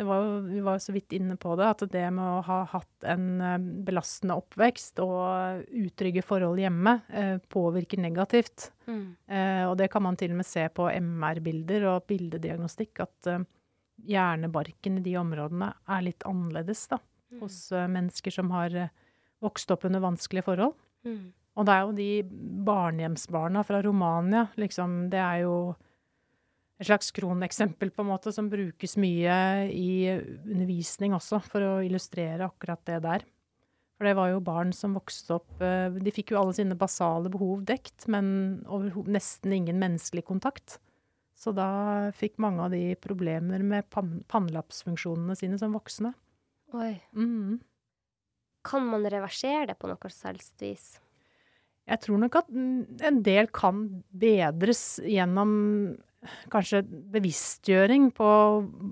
var 0.00 0.22
jo, 0.24 0.36
vi 0.48 0.60
var 0.64 0.78
jo 0.78 0.82
så 0.86 0.92
vidt 0.94 1.12
inne 1.12 1.36
på 1.40 1.52
det, 1.60 1.66
at 1.68 1.82
det 1.92 2.04
med 2.14 2.24
å 2.24 2.44
ha 2.46 2.58
hatt 2.72 3.06
en 3.12 3.26
eh, 3.44 3.64
belastende 3.86 4.38
oppvekst 4.40 5.02
og 5.04 5.66
utrygge 5.68 6.24
forhold 6.24 6.62
hjemme 6.62 6.94
eh, 7.12 7.36
påvirker 7.52 8.00
negativt. 8.00 8.70
Eh, 8.88 9.64
og 9.68 9.76
det 9.80 9.90
kan 9.92 10.06
man 10.06 10.16
til 10.18 10.32
og 10.32 10.40
med 10.40 10.48
se 10.48 10.64
på 10.72 10.88
MR-bilder 10.88 11.86
og 11.92 12.06
bildediagnostikk, 12.08 13.04
at 13.04 13.30
eh, 13.30 13.44
hjernebarken 14.08 14.98
i 14.98 15.04
de 15.04 15.16
områdene 15.20 15.70
er 15.92 16.08
litt 16.08 16.24
annerledes 16.28 16.86
da, 16.90 16.98
hos 17.42 17.66
eh, 17.74 17.88
mennesker 17.90 18.34
som 18.34 18.50
har 18.54 18.74
eh, 18.74 18.92
vokst 19.44 19.70
opp 19.74 19.86
under 19.88 20.02
vanskelige 20.04 20.46
forhold. 20.48 20.74
Mm. 21.06 21.32
Og 21.52 21.68
det 21.68 21.74
er 21.74 21.84
jo 21.84 21.96
de 21.96 22.10
barnehjemsbarna 22.64 23.64
fra 23.68 23.82
Romania, 23.84 24.46
liksom, 24.56 25.10
det 25.12 25.20
er 25.20 25.42
jo 25.44 25.56
et 26.80 26.88
slags 26.88 27.12
kroneksempel 27.14 27.92
på 27.94 28.02
en 28.02 28.10
måte 28.10 28.32
som 28.34 28.48
brukes 28.50 28.96
mye 29.00 29.36
i 29.70 29.92
undervisning 30.16 31.14
også, 31.14 31.42
for 31.44 31.66
å 31.66 31.72
illustrere 31.84 32.48
akkurat 32.48 32.82
det 32.88 33.02
der. 33.04 33.26
For 33.98 34.08
det 34.08 34.16
var 34.18 34.32
jo 34.32 34.40
barn 34.42 34.72
som 34.74 34.96
vokste 34.96 35.36
opp 35.36 35.60
eh, 35.62 35.92
De 36.02 36.10
fikk 36.10 36.32
jo 36.32 36.40
alle 36.40 36.56
sine 36.56 36.74
basale 36.74 37.30
behov 37.30 37.60
dekt, 37.68 38.08
men 38.10 38.64
nesten 39.06 39.54
ingen 39.54 39.78
menneskelig 39.78 40.24
kontakt. 40.26 40.80
Så 41.38 41.52
da 41.54 42.10
fikk 42.16 42.40
mange 42.42 42.64
av 42.64 42.74
de 42.74 42.96
problemer 43.02 43.62
med 43.66 43.86
pan 43.90 44.20
pannelappsfunksjonene 44.30 45.36
sine 45.38 45.58
som 45.60 45.74
voksne. 45.74 46.12
Oi. 46.74 46.96
Mm. 47.14 47.60
Kan 48.66 48.86
man 48.90 49.06
reversere 49.10 49.68
det 49.70 49.78
på 49.78 49.90
noe 49.90 50.12
selvst 50.12 50.62
vis? 50.62 50.86
Jeg 51.90 51.98
tror 52.04 52.20
nok 52.22 52.36
at 52.42 52.50
mm, 52.50 53.02
en 53.06 53.22
del 53.26 53.48
kan 53.54 53.84
bedres 54.10 55.00
gjennom 55.02 55.52
kanskje 56.52 56.82
bevisstgjøring 57.14 58.10
på 58.16 58.30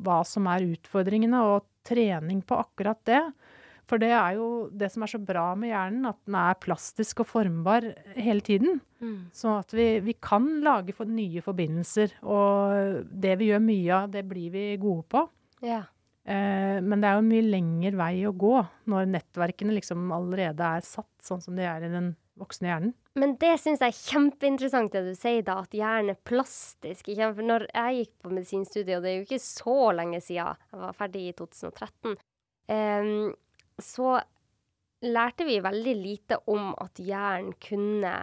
hva 0.05 0.21
som 0.27 0.49
er 0.51 0.69
utfordringene, 0.73 1.43
og 1.47 1.67
trening 1.87 2.43
på 2.47 2.59
akkurat 2.61 3.01
det. 3.09 3.23
For 3.91 3.99
det 3.99 4.13
er 4.15 4.37
jo 4.39 4.49
det 4.71 4.87
som 4.93 5.03
er 5.03 5.11
så 5.11 5.19
bra 5.19 5.49
med 5.59 5.73
hjernen, 5.73 6.07
at 6.13 6.19
den 6.29 6.37
er 6.39 6.59
plastisk 6.63 7.25
og 7.25 7.31
formbar 7.33 7.89
hele 8.15 8.45
tiden. 8.47 8.79
Så 9.35 9.57
at 9.65 9.75
vi, 9.75 9.89
vi 10.05 10.15
kan 10.23 10.47
lage 10.63 10.95
for 10.95 11.11
nye 11.11 11.43
forbindelser. 11.43 12.15
Og 12.23 13.09
det 13.11 13.35
vi 13.41 13.51
gjør 13.51 13.65
mye 13.65 13.97
av, 13.97 14.13
det 14.15 14.23
blir 14.31 14.53
vi 14.55 14.67
gode 14.83 15.09
på. 15.11 15.25
Ja. 15.67 15.83
Eh, 16.23 16.79
men 16.85 17.01
det 17.01 17.09
er 17.09 17.19
jo 17.19 17.25
en 17.25 17.33
mye 17.33 17.49
lengre 17.49 17.95
vei 17.99 18.15
å 18.29 18.37
gå 18.37 18.55
når 18.93 19.11
nettverkene 19.17 19.75
liksom 19.75 20.11
allerede 20.15 20.73
er 20.79 20.87
satt, 20.87 21.11
sånn 21.25 21.43
som 21.43 21.59
de 21.59 21.67
er 21.67 21.87
i 21.87 21.91
den 21.91 22.13
voksne 22.39 22.71
hjernen. 22.71 22.95
Men 23.19 23.35
det 23.43 23.57
syns 23.59 23.81
jeg 23.83 23.91
er 23.91 24.03
kjempeinteressant 24.07 24.93
det 24.95 25.03
du 25.09 25.15
sier, 25.19 25.43
da, 25.47 25.57
at 25.65 25.75
hjernen 25.75 26.13
er 26.13 26.21
plastisk. 26.29 27.09
For 27.11 27.43
når 27.47 27.67
jeg 27.67 27.97
gikk 27.97 28.13
på 28.23 28.31
medisinstudiet, 28.31 28.97
og 28.99 29.03
det 29.07 29.11
er 29.11 29.17
jo 29.17 29.27
ikke 29.27 29.43
så 29.43 29.79
lenge 29.99 30.21
siden, 30.23 30.61
jeg 30.71 30.83
var 30.85 30.99
ferdig 30.99 31.25
i 31.27 31.35
2013, 31.41 32.15
um, 32.71 33.33
så 33.83 34.13
lærte 35.11 35.47
vi 35.49 35.59
veldig 35.65 35.97
lite 35.99 36.39
om 36.53 36.71
at 36.79 37.01
hjernen 37.03 37.57
kunne 37.63 38.15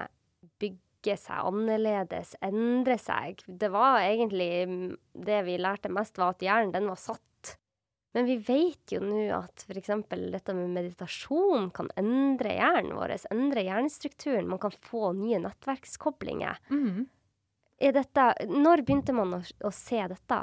bygge 0.61 1.17
seg 1.19 1.49
annerledes, 1.51 2.37
endre 2.45 2.95
seg. 3.01 3.43
Det 3.47 3.69
var 3.73 3.99
egentlig 4.05 4.51
mm, 4.69 4.91
Det 5.27 5.41
vi 5.47 5.57
lærte 5.59 5.91
mest, 5.91 6.17
var 6.21 6.35
at 6.35 6.45
hjernen, 6.45 6.71
den 6.71 6.87
var 6.87 6.99
satt. 7.01 7.57
Men 8.15 8.25
vi 8.25 8.37
vet 8.41 8.93
jo 8.95 9.01
nå 9.03 9.25
at 9.35 9.65
f.eks. 9.67 9.91
dette 10.31 10.53
med 10.55 10.71
meditasjon 10.73 11.69
kan 11.75 11.89
endre 11.99 12.55
hjernen 12.55 12.95
vår, 12.97 13.15
endre 13.33 13.65
hjernestrukturen. 13.67 14.47
Man 14.49 14.61
kan 14.63 14.71
få 14.71 15.11
nye 15.17 15.41
nettverkskoblinger. 15.43 16.61
Er 17.77 17.93
dette, 17.93 18.29
når 18.49 18.81
begynte 18.87 19.13
man 19.13 19.37
å, 19.37 19.41
å 19.67 19.73
se 19.75 19.99
dette? 20.09 20.39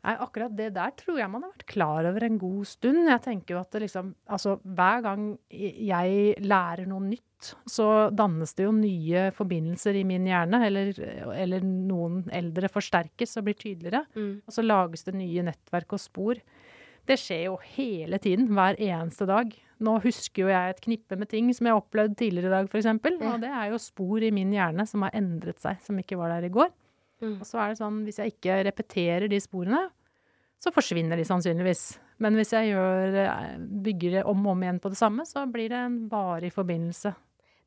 Nei, 0.00 0.14
akkurat 0.16 0.52
det 0.56 0.70
der 0.72 0.94
tror 0.96 1.18
jeg 1.20 1.28
man 1.28 1.42
har 1.44 1.50
vært 1.52 1.66
klar 1.68 2.06
over 2.08 2.24
en 2.24 2.38
god 2.40 2.68
stund. 2.70 3.02
Jeg 3.10 3.20
tenker 3.26 3.56
jo 3.56 3.58
at 3.60 3.74
det 3.74 3.82
liksom 3.84 4.14
Altså, 4.32 4.54
hver 4.64 5.02
gang 5.04 5.26
jeg 5.50 6.38
lærer 6.40 6.86
noe 6.88 7.04
nytt, 7.04 7.50
så 7.68 8.08
dannes 8.12 8.54
det 8.56 8.64
jo 8.64 8.72
nye 8.76 9.26
forbindelser 9.36 9.98
i 10.00 10.06
min 10.08 10.28
hjerne, 10.28 10.62
eller, 10.68 10.94
eller 11.34 11.64
noen 11.64 12.22
eldre 12.32 12.70
forsterkes 12.72 13.36
og 13.40 13.48
blir 13.48 13.58
tydeligere. 13.60 14.04
Og 14.46 14.54
så 14.56 14.64
lages 14.64 15.04
det 15.08 15.16
nye 15.18 15.44
nettverk 15.50 15.96
og 15.96 16.00
spor. 16.00 16.40
Det 17.10 17.16
skjer 17.18 17.48
jo 17.48 17.56
hele 17.74 18.20
tiden, 18.22 18.46
hver 18.54 18.78
eneste 18.78 19.26
dag. 19.26 19.50
Nå 19.82 19.96
husker 20.04 20.44
jo 20.44 20.50
jeg 20.52 20.74
et 20.74 20.82
knippe 20.84 21.16
med 21.18 21.30
ting 21.30 21.48
som 21.56 21.66
jeg 21.66 21.74
har 21.74 21.80
opplevd 21.80 22.14
tidligere 22.20 22.50
i 22.50 22.54
dag, 22.54 22.68
f.eks. 22.70 22.86
Ja. 22.86 23.32
Og 23.32 23.40
det 23.42 23.50
er 23.50 23.72
jo 23.72 23.80
spor 23.82 24.22
i 24.22 24.30
min 24.34 24.52
hjerne 24.54 24.86
som 24.86 25.02
har 25.06 25.16
endret 25.18 25.58
seg, 25.62 25.80
som 25.82 25.98
ikke 25.98 26.18
var 26.20 26.36
der 26.36 26.46
i 26.46 26.52
går. 26.54 26.70
Mm. 27.24 27.40
Og 27.40 27.48
så 27.48 27.58
er 27.62 27.72
det 27.72 27.80
sånn, 27.80 28.04
hvis 28.06 28.20
jeg 28.20 28.34
ikke 28.36 28.60
repeterer 28.68 29.26
de 29.32 29.40
sporene, 29.42 29.88
så 30.60 30.72
forsvinner 30.74 31.18
de 31.18 31.24
sannsynligvis. 31.26 31.84
Men 32.20 32.36
hvis 32.36 32.52
jeg 32.52 32.74
gjør, 32.74 33.16
eh, 33.24 33.58
bygger 33.88 34.20
om 34.28 34.44
og 34.44 34.54
om 34.54 34.62
igjen 34.62 34.80
på 34.80 34.92
det 34.92 35.00
samme, 35.00 35.24
så 35.26 35.46
blir 35.50 35.72
det 35.72 35.80
en 35.80 35.98
varig 36.12 36.52
forbindelse. 36.52 37.14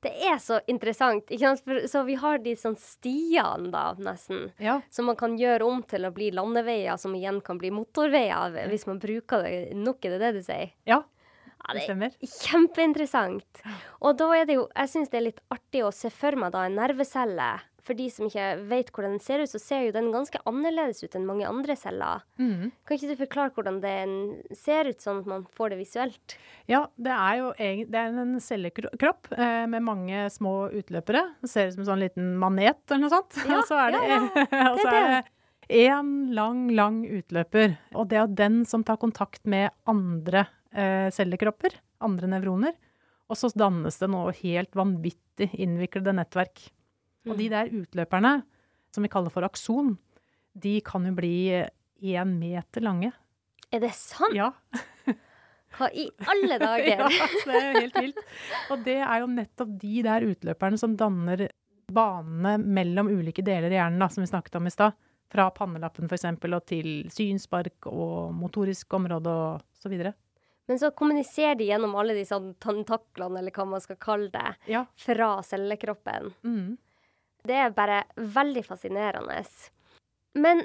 Det 0.04 0.12
er 0.28 0.38
så 0.44 0.60
interessant. 0.68 1.32
Ikke? 1.32 1.54
For, 1.64 1.80
så 1.88 2.04
vi 2.08 2.18
har 2.20 2.42
de 2.44 2.54
sånn 2.60 2.76
stiene, 2.80 3.72
da, 3.72 3.86
nesten. 4.04 4.50
Ja. 4.62 4.82
Som 4.92 5.08
man 5.12 5.16
kan 5.20 5.38
gjøre 5.40 5.64
om 5.66 5.82
til 5.88 6.06
å 6.06 6.12
bli 6.16 6.30
landeveier, 6.36 6.98
som 7.00 7.16
igjen 7.16 7.40
kan 7.46 7.58
bli 7.62 7.72
motorveier 7.72 8.58
hvis 8.72 8.86
man 8.90 9.00
bruker 9.04 9.44
det 9.48 9.74
nok. 9.80 10.04
Er 10.06 10.18
det 10.18 10.22
det 10.26 10.32
du 10.38 10.42
sier? 10.46 10.74
Ja, 10.90 11.02
Ja, 11.64 11.74
det 11.78 11.86
stemmer. 11.86 12.12
er 12.20 12.28
kjempeinteressant. 12.28 13.62
Og 14.04 14.18
da 14.20 14.26
er 14.36 14.46
det 14.50 14.58
jo 14.58 14.66
Jeg 14.76 14.90
syns 14.92 15.10
det 15.14 15.18
er 15.22 15.28
litt 15.30 15.40
artig 15.54 15.84
å 15.88 15.94
se 15.96 16.10
for 16.12 16.36
meg 16.36 16.52
da 16.52 16.66
en 16.68 16.76
nervecelle 16.76 17.54
for 17.84 17.98
de 18.00 18.06
som 18.12 18.28
ikke 18.30 18.46
vet 18.70 18.90
hvordan 18.96 19.18
den 19.18 19.24
ser 19.24 19.44
ut, 19.44 19.52
så 19.52 19.60
ser 19.60 19.86
jo 19.88 19.96
den 19.96 20.10
ganske 20.14 20.40
annerledes 20.50 21.04
ut 21.04 21.18
enn 21.18 21.28
mange 21.28 21.48
andre 21.50 21.76
celler. 21.80 22.24
Mm. 22.40 22.72
Kan 22.88 22.98
ikke 22.98 23.12
du 23.12 23.20
forklare 23.20 23.54
hvordan 23.56 23.80
den 23.84 24.16
ser 24.56 24.88
ut, 24.88 25.02
sånn 25.04 25.22
at 25.24 25.30
man 25.30 25.46
får 25.52 25.74
det 25.74 25.80
visuelt? 25.82 26.38
Ja, 26.72 26.86
det 26.96 27.14
er 27.16 27.40
jo 27.42 27.52
det 27.60 28.00
er 28.00 28.18
en 28.24 28.38
cellekropp 28.44 29.32
eh, 29.36 29.66
med 29.70 29.84
mange 29.84 30.26
små 30.34 30.56
utløpere. 30.72 31.26
Det 31.44 31.52
ser 31.52 31.70
ut 31.70 31.76
som 31.76 31.84
en 31.84 31.92
sånn 31.92 32.04
liten 32.06 32.34
manet 32.40 32.84
eller 32.88 33.04
noe 33.06 33.14
sånt. 33.14 33.40
Ja, 33.44 33.58
og 33.60 33.68
så 33.68 33.80
er 33.84 33.98
det, 33.98 34.04
ja, 34.08 34.22
det 34.40 34.52
er 34.54 34.94
er 34.94 35.10
det 35.10 35.24
én 35.84 36.14
lang, 36.36 36.68
lang 36.76 37.04
utløper. 37.08 37.78
Og 37.98 38.08
det 38.12 38.20
er 38.22 38.32
den 38.32 38.64
som 38.70 38.86
tar 38.88 39.00
kontakt 39.02 39.44
med 39.50 39.74
andre 39.90 40.46
eh, 40.72 41.10
cellekropper, 41.12 41.76
andre 42.04 42.32
nevroner. 42.36 42.76
Og 43.32 43.40
så 43.40 43.50
dannes 43.58 43.98
det 44.00 44.10
noe 44.12 44.34
helt 44.44 44.76
vanvittig 44.78 45.50
innviklede 45.56 46.14
nettverk. 46.16 46.68
Og 47.30 47.38
de 47.40 47.50
der 47.52 47.70
utløperne, 47.72 48.34
som 48.94 49.06
vi 49.06 49.10
kaller 49.12 49.32
for 49.34 49.46
akson, 49.48 49.96
de 50.54 50.80
kan 50.86 51.06
jo 51.08 51.14
bli 51.18 51.34
én 52.04 52.34
meter 52.40 52.84
lange. 52.84 53.12
Er 53.74 53.80
det 53.82 53.94
sant? 53.98 54.36
Ja, 54.38 54.52
Hva 55.74 55.88
i 55.90 56.04
alle 56.30 56.60
dager? 56.62 56.86
Ja, 57.02 57.08
det 57.48 57.56
er 57.58 57.64
jo 57.72 57.80
helt 57.80 57.96
vilt. 57.98 58.20
Og 58.70 58.84
det 58.86 59.00
er 59.02 59.24
jo 59.24 59.30
nettopp 59.32 59.72
de 59.82 59.94
der 60.06 60.26
utløperne 60.28 60.78
som 60.78 60.94
danner 61.00 61.48
banene 61.94 62.58
mellom 62.62 63.10
ulike 63.10 63.42
deler 63.46 63.74
i 63.74 63.80
hjernen, 63.80 63.98
da, 64.02 64.08
som 64.14 64.22
vi 64.22 64.30
snakket 64.30 64.60
om 64.60 64.70
i 64.70 64.74
stad. 64.74 64.94
Fra 65.34 65.48
pannelappen 65.56 66.06
f.eks. 66.06 66.28
og 66.30 66.60
til 66.70 66.92
synspark 67.10 67.88
og 67.90 68.36
motorisk 68.38 68.94
område 68.94 69.34
og 69.34 69.64
så 69.74 69.90
videre. 69.90 70.14
Men 70.70 70.78
så 70.80 70.92
kommuniserer 70.96 71.58
de 71.60 71.66
gjennom 71.72 71.96
alle 72.00 72.14
disse 72.16 72.38
tentaklene, 72.64 73.42
eller 73.42 73.52
hva 73.52 73.66
man 73.68 73.82
skal 73.84 73.98
kalle 74.00 74.30
det, 74.32 74.54
Ja. 74.70 74.86
fra 74.96 75.36
cellekroppen. 75.44 76.30
Mm. 76.46 76.78
Det 77.44 77.56
er 77.60 77.76
bare 77.76 78.04
veldig 78.16 78.64
fascinerende. 78.66 79.42
Men 80.40 80.64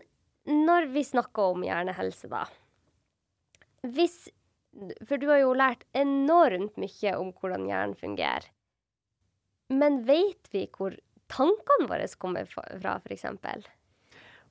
når 0.49 0.89
vi 0.95 1.05
snakker 1.05 1.55
om 1.55 1.65
hjernehelse, 1.67 2.31
da 2.31 2.47
Hvis 3.83 4.29
For 5.09 5.19
du 5.19 5.27
har 5.29 5.41
jo 5.43 5.57
lært 5.59 5.83
enormt 5.97 6.77
mye 6.79 7.15
om 7.19 7.33
hvordan 7.35 7.67
hjernen 7.67 7.97
fungerer. 7.99 8.45
Men 9.73 10.05
vet 10.07 10.49
vi 10.53 10.69
hvor 10.71 10.95
tankene 11.33 11.89
våre 11.91 12.07
kommer 12.21 12.47
fra, 12.47 12.95
f.eks.? 13.03 13.27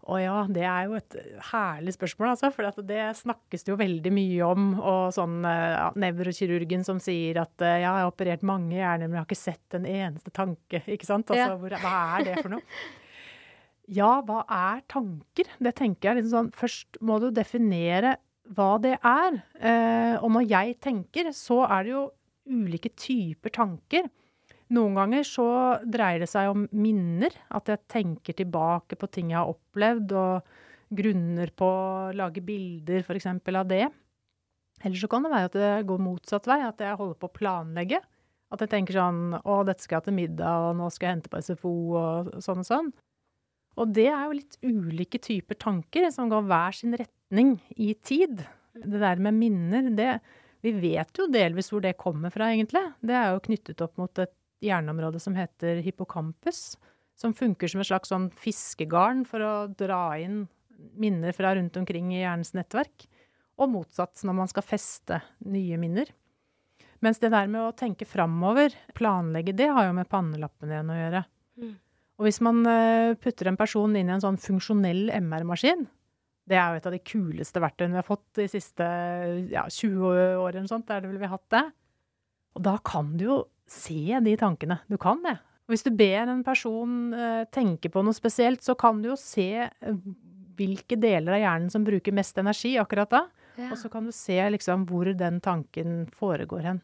Å 0.08 0.18
ja, 0.22 0.36
det 0.48 0.64
er 0.64 0.86
jo 0.88 0.94
et 0.96 1.16
herlig 1.50 1.94
spørsmål, 1.98 2.30
altså. 2.32 2.52
For 2.56 2.84
det 2.88 3.02
snakkes 3.20 3.66
det 3.68 3.74
jo 3.74 3.80
veldig 3.80 4.14
mye 4.16 4.46
om. 4.48 4.70
Og 4.80 5.02
sånn 5.16 5.42
ja, 5.44 5.90
nevrokirurgen 6.00 6.86
som 6.88 7.02
sier 7.04 7.42
at 7.44 7.60
ja, 7.60 7.74
jeg 7.82 7.90
har 7.90 8.08
operert 8.08 8.46
mange 8.48 8.78
hjerner, 8.78 9.10
men 9.10 9.18
jeg 9.18 9.24
har 9.26 9.28
ikke 9.28 9.40
sett 9.42 9.76
en 9.76 9.90
eneste 9.90 10.32
tanke. 10.32 10.80
Ikke 10.88 11.10
sant? 11.10 11.34
Altså, 11.36 11.60
hvor, 11.60 11.76
hva 11.84 11.98
er 12.18 12.30
det 12.30 12.40
for 12.40 12.56
noe? 12.56 12.64
Ja, 13.88 14.18
hva 14.28 14.42
er 14.52 14.82
tanker? 14.92 15.48
Det 15.64 15.72
tenker 15.80 16.10
jeg 16.10 16.18
liksom 16.20 16.34
sånn 16.34 16.50
Først 16.60 16.98
må 17.08 17.22
du 17.24 17.30
definere 17.32 18.18
hva 18.56 18.74
det 18.84 18.98
er. 19.00 19.42
Eh, 19.60 20.16
og 20.20 20.32
når 20.36 20.48
jeg 20.48 20.78
tenker, 20.84 21.32
så 21.36 21.62
er 21.68 21.88
det 21.88 21.94
jo 21.94 22.04
ulike 22.48 22.92
typer 22.96 23.54
tanker. 23.56 24.08
Noen 24.76 24.98
ganger 25.00 25.24
så 25.24 25.48
dreier 25.88 26.24
det 26.24 26.30
seg 26.32 26.52
om 26.52 26.66
minner. 26.76 27.36
At 27.56 27.72
jeg 27.72 27.86
tenker 27.92 28.36
tilbake 28.36 29.00
på 29.00 29.10
ting 29.12 29.32
jeg 29.32 29.40
har 29.40 29.54
opplevd, 29.54 30.12
og 30.18 30.98
grunner 30.98 31.52
på 31.56 31.68
å 31.68 32.12
lage 32.16 32.44
bilder 32.44 33.04
f.eks. 33.04 33.28
av 33.32 33.66
det. 33.68 33.88
Eller 34.84 35.00
så 35.00 35.10
kan 35.10 35.26
det 35.26 35.34
være 35.34 35.50
at 35.50 35.58
det 35.58 35.74
går 35.90 36.04
motsatt 36.04 36.48
vei, 36.50 36.62
at 36.64 36.82
jeg 36.84 37.00
holder 37.00 37.18
på 37.20 37.30
å 37.30 37.36
planlegge. 37.40 38.02
At 38.54 38.64
jeg 38.64 38.72
tenker 38.72 38.96
sånn 38.96 39.36
Å, 39.42 39.56
dette 39.68 39.84
skal 39.84 39.98
jeg 39.98 40.02
ha 40.02 40.06
til 40.06 40.16
middag, 40.16 40.68
og 40.70 40.78
nå 40.80 40.88
skal 40.94 41.08
jeg 41.08 41.18
hente 41.18 41.32
på 41.34 41.42
SFO, 41.44 41.74
og 42.00 42.34
sånn 42.44 42.64
og 42.64 42.68
sånn. 42.68 42.92
Og 43.78 43.94
det 43.94 44.08
er 44.10 44.24
jo 44.26 44.38
litt 44.40 44.58
ulike 44.66 45.20
typer 45.22 45.58
tanker 45.60 46.08
som 46.14 46.32
går 46.32 46.48
hver 46.50 46.78
sin 46.78 46.96
retning 46.98 47.58
i 47.76 47.92
tid. 48.00 48.46
Det 48.78 49.02
der 49.02 49.22
med 49.22 49.38
minner, 49.38 49.90
det 49.94 50.20
Vi 50.66 50.72
vet 50.74 51.14
jo 51.20 51.28
delvis 51.30 51.70
hvor 51.70 51.84
det 51.84 52.00
kommer 52.02 52.32
fra, 52.34 52.48
egentlig. 52.50 52.82
Det 53.06 53.14
er 53.14 53.30
jo 53.30 53.44
knyttet 53.46 53.82
opp 53.86 54.00
mot 54.02 54.20
et 54.20 54.34
hjerneområde 54.64 55.22
som 55.22 55.36
heter 55.38 55.82
hippocampus. 55.86 56.78
Som 57.18 57.34
funker 57.34 57.70
som 57.72 57.82
et 57.82 57.90
slags 57.90 58.12
sånn 58.14 58.30
fiskegarn 58.38 59.24
for 59.26 59.42
å 59.42 59.54
dra 59.74 60.18
inn 60.22 60.46
minner 60.98 61.34
fra 61.34 61.56
rundt 61.58 61.78
omkring 61.80 62.12
i 62.14 62.22
hjernens 62.22 62.54
nettverk. 62.58 63.08
Og 63.58 63.72
motsatt 63.74 64.22
når 64.28 64.38
man 64.38 64.52
skal 64.52 64.66
feste 64.66 65.22
nye 65.50 65.80
minner. 65.82 66.12
Mens 67.02 67.22
det 67.22 67.32
der 67.34 67.50
med 67.50 67.62
å 67.62 67.76
tenke 67.78 68.08
framover, 68.10 68.74
planlegge, 68.98 69.54
det 69.58 69.70
har 69.74 69.90
jo 69.90 69.98
med 69.98 70.10
pannelappen 70.10 70.72
igjen 70.72 70.94
å 70.94 70.98
gjøre. 70.98 71.24
Mm. 71.62 71.76
Og 72.18 72.26
hvis 72.26 72.40
man 72.46 72.64
eh, 72.70 73.14
putter 73.22 73.52
en 73.52 73.60
person 73.60 73.94
inn 73.98 74.10
i 74.10 74.16
en 74.16 74.24
sånn 74.24 74.40
funksjonell 74.42 75.12
MR-maskin, 75.20 75.86
det 76.48 76.58
er 76.58 76.72
jo 76.72 76.80
et 76.80 76.88
av 76.90 76.96
de 76.96 77.02
kuleste 77.04 77.62
verktøyene 77.62 77.98
vi 77.98 78.02
har 78.02 78.08
fått 78.08 78.26
de 78.40 78.48
siste 78.50 78.86
ja, 79.52 79.66
20 79.68 80.40
årene, 80.42 80.70
sånt, 80.70 80.90
er 80.90 81.04
det 81.04 81.12
vel 81.12 81.20
vi 81.20 81.28
har 81.28 81.36
hatt 81.36 81.54
det. 81.54 81.64
Og 82.58 82.64
da 82.66 82.78
kan 82.88 83.12
du 83.20 83.26
jo 83.28 83.38
se 83.70 84.20
de 84.24 84.36
tankene. 84.38 84.80
Du 84.90 84.98
kan 84.98 85.22
det. 85.24 85.38
Og 85.68 85.74
hvis 85.76 85.84
du 85.84 85.92
ber 85.92 86.28
en 86.32 86.44
person 86.48 87.14
eh, 87.14 87.46
tenke 87.52 87.90
på 87.92 88.04
noe 88.06 88.14
spesielt, 88.16 88.62
så 88.64 88.76
kan 88.80 89.02
du 89.04 89.10
jo 89.10 89.16
se 89.20 89.50
eh, 89.68 89.98
hvilke 90.58 90.96
deler 91.00 91.36
av 91.36 91.42
hjernen 91.44 91.70
som 91.74 91.84
bruker 91.86 92.16
mest 92.16 92.38
energi 92.40 92.78
akkurat 92.80 93.10
da. 93.12 93.26
Ja. 93.58 93.72
Og 93.74 93.78
så 93.78 93.90
kan 93.92 94.06
du 94.06 94.12
se 94.16 94.38
liksom 94.54 94.86
hvor 94.88 95.10
den 95.18 95.40
tanken 95.42 96.06
foregår 96.18 96.62
hen. 96.64 96.82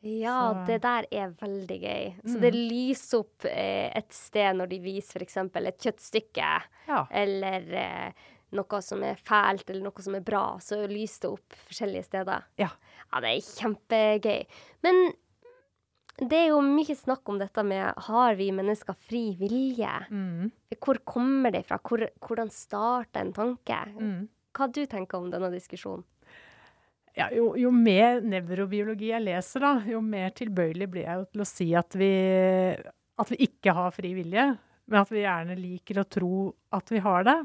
Ja, 0.00 0.52
Så- 0.54 0.66
det 0.66 0.82
der 0.82 1.06
er 1.10 1.30
veldig 1.40 1.80
gøy. 1.82 2.14
Så 2.24 2.36
Mm. 2.36 2.40
det 2.40 2.52
lyser 2.54 3.18
opp 3.18 3.44
eh, 3.44 3.90
et 3.96 4.12
sted 4.12 4.54
når 4.56 4.68
de 4.68 4.78
viser 4.78 5.18
f.eks. 5.20 5.36
et 5.36 5.78
kjøttstykke, 5.80 6.62
Ja. 6.86 7.06
eller 7.10 8.12
noe 8.52 8.80
som 8.82 9.02
er 9.02 9.16
fælt, 9.16 9.68
eller 9.70 9.82
noe 9.82 10.00
som 10.02 10.14
er 10.14 10.20
bra, 10.20 10.56
så 10.58 10.86
lyser 10.88 11.20
det 11.22 11.30
opp 11.30 11.54
forskjellige 11.68 12.04
steder. 12.04 12.44
Ja. 12.58 12.68
Ja, 13.12 13.20
det 13.20 13.28
er 13.28 13.40
kjempegøy. 13.40 14.46
Men 14.84 15.12
det 16.18 16.38
er 16.38 16.48
jo 16.50 16.58
mye 16.64 16.94
snakk 16.98 17.30
om 17.30 17.38
dette 17.38 17.62
med 17.62 17.94
har 18.08 18.38
vi 18.38 18.48
mennesker 18.54 18.96
fri 19.06 19.22
vilje? 19.38 19.90
Mm. 20.10 20.48
Hvor 20.82 20.98
kommer 21.06 21.54
det 21.54 21.64
fra? 21.68 21.78
Hvor, 21.78 22.02
hvordan 22.24 22.50
starter 22.50 23.22
en 23.22 23.34
tanke? 23.36 23.78
Mm. 23.94 24.24
Hva 24.56 24.66
du 24.74 24.82
tenker 24.90 25.20
om 25.20 25.28
denne 25.30 25.52
diskusjonen? 25.54 26.02
Ja, 27.18 27.28
jo, 27.34 27.52
jo 27.58 27.70
mer 27.74 28.20
nevrobiologi 28.22 29.10
jeg 29.10 29.24
leser, 29.24 29.62
da, 29.64 29.72
jo 29.90 30.00
mer 30.04 30.30
tilbøyelig 30.38 30.86
blir 30.90 31.06
jeg 31.06 31.24
til 31.32 31.42
å 31.42 31.46
si 31.48 31.68
at 31.74 31.96
vi, 31.98 32.10
at 33.18 33.32
vi 33.32 33.38
ikke 33.48 33.74
har 33.74 33.94
fri 33.94 34.12
vilje, 34.14 34.44
men 34.88 35.00
at 35.00 35.10
vi 35.10 35.24
gjerne 35.24 35.56
liker 35.58 35.98
å 35.98 36.06
tro 36.06 36.34
at 36.78 36.92
vi 36.94 37.02
har 37.02 37.26
det. 37.26 37.38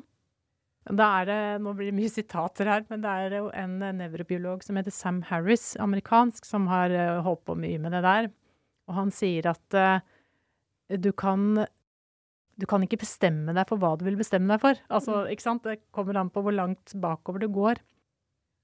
Det, 0.83 1.39
Nå 1.63 1.73
blir 1.77 1.89
det 1.89 1.95
mye 1.95 2.11
sitater 2.11 2.69
her, 2.69 2.85
men 2.89 3.01
det 3.05 3.11
er 3.25 3.37
jo 3.39 3.49
en 3.55 3.77
nevrobiolog 3.97 4.65
som 4.65 4.77
heter 4.77 4.93
Sam 4.93 5.21
Harris, 5.29 5.73
amerikansk, 5.81 6.45
som 6.45 6.67
har 6.69 6.93
eh, 6.93 7.21
holdt 7.23 7.45
på 7.47 7.55
mye 7.57 7.79
med 7.81 7.95
det 7.95 8.01
der. 8.03 8.29
Og 8.89 8.97
han 8.97 9.13
sier 9.15 9.47
at 9.53 9.77
eh, 9.79 10.03
du 10.99 11.11
kan 11.15 11.65
du 12.53 12.67
kan 12.69 12.83
ikke 12.85 12.99
bestemme 13.01 13.53
deg 13.55 13.65
for 13.65 13.81
hva 13.81 13.95
du 13.97 14.03
vil 14.05 14.19
bestemme 14.19 14.51
deg 14.51 14.61
for. 14.61 14.77
Altså, 14.93 15.23
ikke 15.31 15.45
sant? 15.45 15.63
Det 15.65 15.87
kommer 15.95 16.19
an 16.21 16.29
på 16.29 16.43
hvor 16.45 16.53
langt 16.53 16.93
bakover 17.01 17.41
du 17.41 17.47
går 17.49 17.81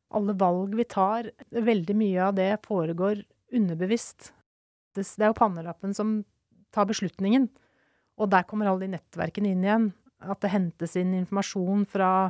alle 0.09 0.33
valg 0.33 0.75
vi 0.75 0.85
tar, 0.89 1.29
veldig 1.49 1.95
mye 1.97 2.27
av 2.29 2.35
det 2.37 2.49
foregår 2.65 3.23
underbevisst. 3.53 4.31
Det, 4.95 5.05
det 5.05 5.25
er 5.25 5.31
jo 5.31 5.37
pannelappen 5.37 5.93
som 5.95 6.19
tar 6.73 6.89
beslutningen. 6.89 7.47
Og 8.19 8.31
der 8.33 8.45
kommer 8.49 8.69
alle 8.69 8.87
de 8.87 8.95
nettverkene 8.95 9.53
inn 9.53 9.65
igjen. 9.65 9.89
At 10.19 10.41
det 10.43 10.51
hentes 10.51 10.97
inn 10.99 11.13
informasjon 11.15 11.85
fra 11.89 12.29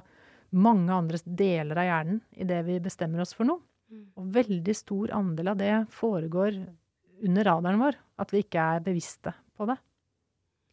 mange 0.50 0.94
andre 0.94 1.22
deler 1.24 1.80
av 1.80 1.88
hjernen 1.88 2.22
i 2.38 2.46
det 2.50 2.60
vi 2.68 2.78
bestemmer 2.84 3.24
oss 3.24 3.34
for 3.38 3.48
noe. 3.50 3.64
Mm. 3.90 4.06
Og 4.20 4.30
veldig 4.36 4.76
stor 4.78 5.16
andel 5.18 5.54
av 5.54 5.58
det 5.62 5.74
foregår 5.94 6.60
under 7.26 7.48
radaren 7.48 7.82
vår. 7.82 7.98
At 8.20 8.34
vi 8.34 8.44
ikke 8.44 8.64
er 8.76 8.86
bevisste 8.86 9.34
på 9.58 9.68
det. 9.70 9.78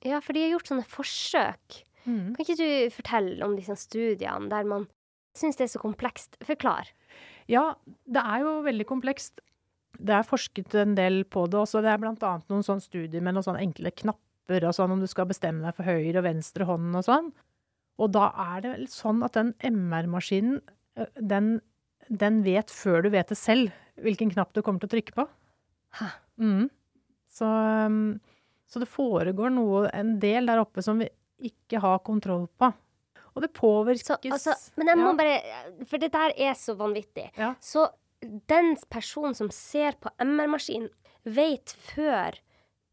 Ja, 0.06 0.20
for 0.22 0.36
de 0.36 0.44
har 0.44 0.54
gjort 0.54 0.70
sånne 0.70 0.86
forsøk. 0.90 1.80
Mm. 2.06 2.36
Kan 2.36 2.44
ikke 2.44 2.58
du 2.60 2.68
fortelle 2.94 3.46
om 3.46 3.56
disse 3.58 3.74
studiene 3.80 4.50
der 4.52 4.68
man 4.68 4.86
syns 5.36 5.58
det 5.58 5.66
er 5.66 5.72
så 5.74 5.82
komplekst? 5.82 6.38
Forklar. 6.46 6.92
Ja, 7.50 7.74
det 8.08 8.22
er 8.22 8.44
jo 8.44 8.60
veldig 8.66 8.86
komplekst. 8.88 9.42
Det 9.96 10.12
er 10.12 10.28
forsket 10.28 10.74
en 10.76 10.94
del 10.98 11.22
på 11.28 11.46
det 11.50 11.58
også. 11.60 11.82
Det 11.84 11.92
er 11.92 12.02
annet 12.02 12.50
noen 12.52 12.64
sånne 12.66 12.84
studier 12.84 13.24
med 13.24 13.36
noen 13.36 13.46
sånne 13.46 13.64
enkle 13.64 13.92
knapper 14.02 14.66
og 14.68 14.76
sånn, 14.76 14.94
om 14.94 15.02
du 15.02 15.08
skal 15.10 15.28
bestemme 15.30 15.64
deg 15.64 15.76
for 15.76 15.88
høyre 15.88 16.20
og 16.20 16.26
venstre 16.28 16.66
hånd 16.68 16.98
og 16.98 17.06
sånn. 17.06 17.32
Og 17.96 18.12
da 18.12 18.28
er 18.52 18.60
det 18.62 18.74
vel 18.74 18.90
sånn 18.92 19.24
at 19.24 19.38
den 19.38 19.54
MR-maskinen, 19.64 20.60
den, 21.16 21.56
den 22.08 22.42
vet 22.44 22.72
før 22.72 23.06
du 23.06 23.10
vet 23.14 23.32
det 23.32 23.40
selv, 23.40 23.72
hvilken 24.04 24.34
knapp 24.34 24.52
du 24.52 24.60
kommer 24.60 24.84
til 24.84 24.90
å 24.90 24.94
trykke 24.96 25.16
på. 25.16 25.26
Hæ? 25.96 26.12
Mm. 26.40 26.68
Så, 27.36 27.46
um, 27.86 28.18
så 28.66 28.80
det 28.82 28.88
foregår 28.88 29.52
noe, 29.52 29.86
en 29.94 30.16
del 30.22 30.46
der 30.48 30.62
oppe 30.62 30.82
som 30.84 30.98
vi 31.02 31.08
ikke 31.50 31.80
har 31.82 32.00
kontroll 32.06 32.46
på. 32.58 32.72
Og 33.36 33.42
det 33.44 33.52
påvirkes 33.52 34.06
Så, 34.08 34.16
altså, 34.32 34.54
men 34.80 34.88
jeg 34.88 34.96
må 34.96 35.10
Ja. 35.10 35.16
bare 35.18 35.84
For 35.84 35.98
det 36.00 36.08
der 36.14 36.32
er 36.38 36.54
så 36.56 36.74
vanvittig. 36.74 37.30
Ja. 37.36 37.54
Så 37.60 37.90
den 38.48 38.76
personen 38.88 39.34
som 39.36 39.50
ser 39.52 39.92
på 40.00 40.08
MR-maskinen, 40.18 40.88
vet 41.24 41.74
før 41.92 42.38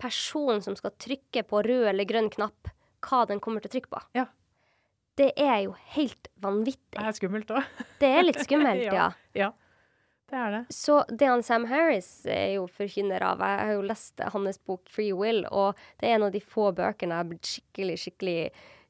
personen 0.02 0.62
som 0.62 0.76
skal 0.76 0.92
trykke 1.00 1.46
på 1.48 1.64
rød 1.64 1.88
eller 1.94 2.06
grønn 2.06 2.30
knapp, 2.34 2.68
hva 3.04 3.26
den 3.30 3.40
kommer 3.40 3.62
til 3.64 3.70
å 3.70 3.74
trykke 3.78 3.90
på. 3.94 4.02
Ja. 4.20 4.26
Det 5.16 5.32
er 5.38 5.62
jo 5.64 5.76
helt 5.94 6.28
vanvittig. 6.42 6.98
Det 6.98 7.06
er 7.08 7.16
skummelt 7.16 7.52
òg. 7.54 7.64
Det 8.02 8.10
er 8.10 8.24
litt 8.26 8.42
skummelt, 8.44 8.84
ja. 9.00 9.12
ja. 9.38 9.52
Det 10.32 10.40
er 10.40 10.54
det. 10.56 10.62
Så 10.74 11.02
det 11.10 11.28
han 11.28 11.44
Sam 11.46 11.66
Harris 11.70 12.26
er 12.30 12.56
jo 12.56 12.68
forkynner 12.72 13.24
av 13.28 13.44
Jeg 13.44 13.60
har 13.60 13.74
jo 13.76 13.84
lest 13.86 14.24
hans 14.34 14.60
bok 14.66 14.88
'Free 14.90 15.14
Will', 15.14 15.46
og 15.52 15.76
det 16.00 16.10
er 16.10 16.16
en 16.16 16.28
av 16.30 16.32
de 16.32 16.42
få 16.42 16.72
bøkene 16.72 17.14
jeg 17.14 17.24
har 17.24 17.30
blitt 17.30 17.52
skikkelig, 17.52 17.98
skikkelig 18.06 18.40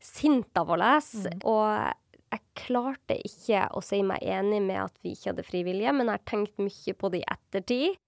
sint 0.04 0.60
av 0.60 0.72
å 0.72 0.80
lese. 0.80 1.34
Mm. 1.34 1.44
Og 1.50 1.66
jeg 2.34 2.46
klarte 2.58 3.18
ikke 3.28 3.68
å 3.74 3.82
si 3.86 4.02
meg 4.06 4.24
enig 4.26 4.62
med 4.66 4.82
at 4.86 4.96
vi 5.04 5.14
ikke 5.14 5.32
hadde 5.32 5.46
frivillige, 5.48 5.94
men 5.94 6.10
jeg 6.10 6.18
har 6.18 6.30
tenkt 6.30 6.62
mye 6.62 6.96
på 6.98 7.12
det 7.14 7.22
i 7.22 7.30
ettertid. 7.36 8.00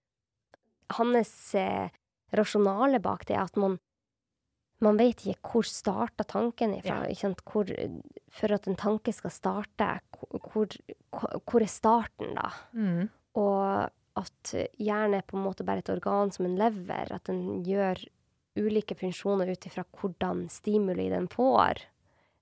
Hans 0.98 1.34
eh, 1.58 1.90
rasjonale 2.36 3.02
bak 3.02 3.26
det 3.30 3.38
er 3.38 3.46
at 3.46 3.58
man 3.58 3.80
man 4.86 5.00
vet 5.00 5.26
ikke 5.26 5.52
hvor 5.52 5.68
starta 5.68 6.26
tanken 6.28 6.76
ifra. 6.78 7.04
Ja. 7.10 7.34
Hvor, 7.44 7.70
for 8.34 8.56
at 8.56 8.70
en 8.70 8.80
tanke 8.80 9.14
skal 9.16 9.34
starte, 9.34 9.90
hvor, 10.16 10.78
hvor, 11.10 11.38
hvor 11.44 11.66
er 11.66 11.72
starten, 11.72 12.36
da? 12.38 12.50
Mm. 12.78 13.08
Og 13.42 13.90
at 14.16 14.54
hjernen 14.80 15.18
er 15.18 15.26
på 15.28 15.38
en 15.38 15.44
måte 15.44 15.66
bare 15.68 15.84
et 15.84 15.92
organ 15.92 16.32
som 16.32 16.48
en 16.48 16.58
lever. 16.60 17.12
At 17.12 17.28
den 17.28 17.64
gjør 17.68 18.00
ulike 18.56 18.96
funksjoner 18.96 19.52
ut 19.52 19.68
ifra 19.68 19.84
hvordan 20.00 20.46
stimuli 20.52 21.10
den 21.12 21.28
får. 21.32 21.84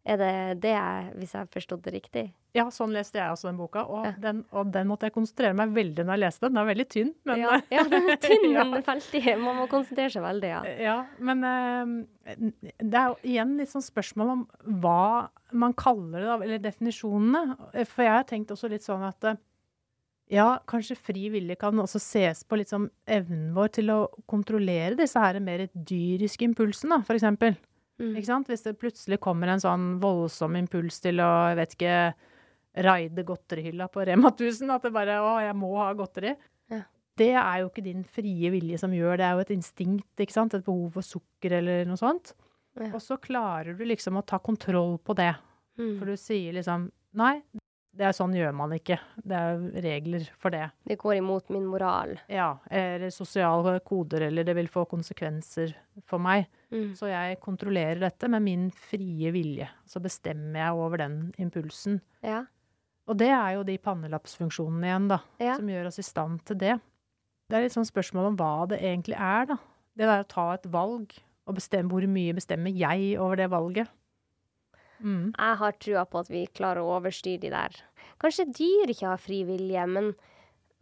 Er 0.06 0.18
det 0.20 0.32
det, 0.66 0.72
jeg, 0.76 1.12
hvis 1.16 1.32
jeg 1.32 1.48
forstod 1.54 1.82
det 1.86 1.94
riktig? 1.94 2.24
Ja, 2.54 2.66
sånn 2.76 2.92
leste 2.92 3.22
jeg 3.22 3.32
også 3.32 3.48
den 3.48 3.56
boka, 3.62 3.86
og, 3.88 4.04
Ja. 4.04 4.12
den, 4.20 4.42
og 4.52 4.68
den 4.74 4.89
måtte 4.89 5.08
jeg 5.08 5.13
konsentrere 5.16 5.56
meg 5.56 5.72
veldig 5.74 6.04
når 6.04 6.18
jeg 6.18 6.22
leste 6.26 6.44
den. 6.44 6.54
Den 6.58 6.62
er 6.63 6.68
veldig 6.74 6.86
tynn, 6.92 7.13
men 7.26 7.39
ja, 7.39 7.54
ja, 7.72 7.86
den 7.88 8.10
er 8.12 8.20
tynn, 8.26 8.50
Ja. 8.52 8.66
men 8.68 8.84
veldig 8.84 9.24
Man 9.46 9.56
må 9.62 9.70
konsentrere 9.72 10.12
seg 10.12 10.26
veldig, 10.26 10.50
ja. 10.52 10.60
Ja, 10.84 10.98
men 11.24 11.48
eh, 11.48 12.36
det 12.84 13.00
er 13.00 13.08
jo 13.13 13.18
igjen 13.24 13.56
litt 13.62 13.72
sånn 13.72 13.86
spørsmål 13.88 14.34
om 14.36 14.44
hva 14.84 15.30
man 15.54 15.74
kaller 15.74 16.20
det, 16.28 16.36
eller 16.50 16.60
definisjonene. 16.68 17.58
For 17.88 18.04
jeg 18.04 18.12
har 18.18 18.28
tenkt 18.28 18.52
også 18.52 18.70
litt 18.76 18.84
sånn 18.84 19.08
at 19.08 19.24
eh, 19.32 19.39
ja, 20.36 20.50
kanskje 20.68 20.96
fri 21.00 21.30
vilje 21.32 21.56
kan 21.63 21.80
også 21.80 22.00
ses 22.04 22.44
på 22.44 22.60
litt 22.60 22.70
som 22.72 22.89
evnen 23.08 23.54
vår 23.56 23.72
til 23.80 23.92
å 23.96 24.02
kontrollere 24.28 24.96
disse 25.00 25.20
her 25.20 25.39
mer 25.39 25.70
dyriske 25.74 26.44
impulsene, 26.48 27.00
for 27.08 27.16
eksempel. 27.16 27.56
Mm. 28.04 28.13
Ikke 28.20 28.30
sant? 28.30 28.52
Hvis 28.52 28.66
det 28.66 28.76
plutselig 28.80 29.20
kommer 29.24 29.54
en 29.54 29.63
sånn 29.63 29.98
voldsom 30.04 30.58
impuls 30.60 31.00
til 31.04 31.22
å, 31.24 31.32
jeg 31.54 31.60
vet 31.62 31.76
ikke, 31.78 31.98
raide 32.84 33.26
godterihylla 33.28 33.88
på 33.94 34.06
Rema 34.10 34.34
1000, 34.34 34.74
at 34.74 34.88
det 34.88 34.94
bare 34.96 35.20
å, 35.24 35.36
jeg 35.44 35.56
må 35.58 35.72
ha 35.78 35.92
godteri. 35.98 36.34
Ja. 36.74 36.82
Det 37.20 37.32
er 37.38 37.62
jo 37.62 37.70
ikke 37.70 37.86
din 37.86 38.04
frie 38.04 38.50
vilje 38.54 38.80
som 38.82 38.94
gjør 38.96 39.20
det, 39.22 39.28
er 39.28 39.38
jo 39.38 39.46
et 39.46 39.54
instinkt, 39.56 40.10
ikke 40.20 40.36
sant? 40.36 40.58
Et 40.58 40.66
behov 40.66 40.98
for 40.98 41.06
sukker 41.06 41.60
eller 41.62 41.88
noe 41.89 42.02
sånt. 42.02 42.34
Ja. 42.80 42.89
Og 42.89 43.02
så 43.06 43.20
klarer 43.22 43.78
du 43.78 43.86
liksom 43.86 44.18
å 44.18 44.26
ta 44.26 44.39
kontroll 44.42 44.98
på 45.06 45.16
det. 45.18 45.34
Mm. 45.78 45.94
For 46.00 46.10
du 46.10 46.18
sier 46.20 46.56
liksom 46.58 46.89
nei, 47.18 47.38
det 47.93 48.08
er 48.08 48.15
sånn 48.17 48.34
gjør 48.34 48.53
man 48.58 48.71
ikke. 48.73 48.97
Det 49.21 49.38
er 49.38 49.60
regler 49.86 50.23
for 50.41 50.49
det. 50.53 50.65
Det 50.89 50.97
går 50.97 51.19
imot 51.19 51.51
min 51.53 51.65
moral. 51.69 52.15
Ja, 52.32 52.56
eller 52.73 53.12
sosiale 53.13 53.75
koder, 53.86 54.25
eller 54.29 54.47
det 54.47 54.56
vil 54.58 54.69
få 54.71 54.86
konsekvenser 54.89 55.75
for 56.10 56.17
meg. 56.23 56.47
Mm. 56.73 56.95
Så 56.97 57.12
jeg 57.12 57.38
kontrollerer 57.43 58.01
dette 58.01 58.29
med 58.34 58.41
min 58.41 58.65
frie 58.71 59.29
vilje. 59.36 59.67
Så 59.86 60.01
bestemmer 60.01 60.63
jeg 60.63 60.79
over 60.88 61.03
den 61.03 61.19
impulsen. 61.38 61.99
Ja. 62.25 62.43
Og 63.06 63.17
det 63.19 63.29
er 63.36 63.58
jo 63.60 63.65
de 63.67 63.77
pannelappsfunksjonene 63.84 64.89
igjen, 64.89 65.08
da, 65.12 65.19
Ja. 65.39 65.58
som 65.60 65.67
gjør 65.69 65.88
oss 65.91 65.99
i 65.99 66.08
stand 66.08 66.41
til 66.45 66.58
det. 66.58 66.79
Det 67.49 67.58
er 67.58 67.62
litt 67.67 67.75
sånn 67.75 67.86
spørsmål 67.86 68.32
om 68.32 68.38
hva 68.39 68.67
det 68.69 68.79
egentlig 68.82 69.19
er, 69.19 69.45
da. 69.45 69.58
Det 69.95 70.08
der 70.08 70.23
å 70.23 70.27
ta 70.27 70.53
et 70.53 70.63
valg, 70.71 71.12
og 71.45 71.56
bestemme 71.56 71.91
hvor 71.91 72.01
mye 72.08 72.34
bestemmer 72.34 72.73
jeg 72.73 73.19
over 73.19 73.36
det 73.36 73.49
valget. 73.51 73.89
Mm. 75.04 75.34
Jeg 75.38 75.58
har 75.60 75.80
trua 75.84 76.06
på 76.08 76.22
at 76.24 76.30
vi 76.32 76.46
klarer 76.56 76.82
å 76.84 76.94
overstyre 76.98 77.42
de 77.44 77.50
der. 77.54 77.82
Kanskje 78.24 78.46
dyr 78.56 78.94
ikke 78.94 79.10
har 79.12 79.20
fri 79.22 79.42
vilje, 79.48 79.84
men 79.92 80.13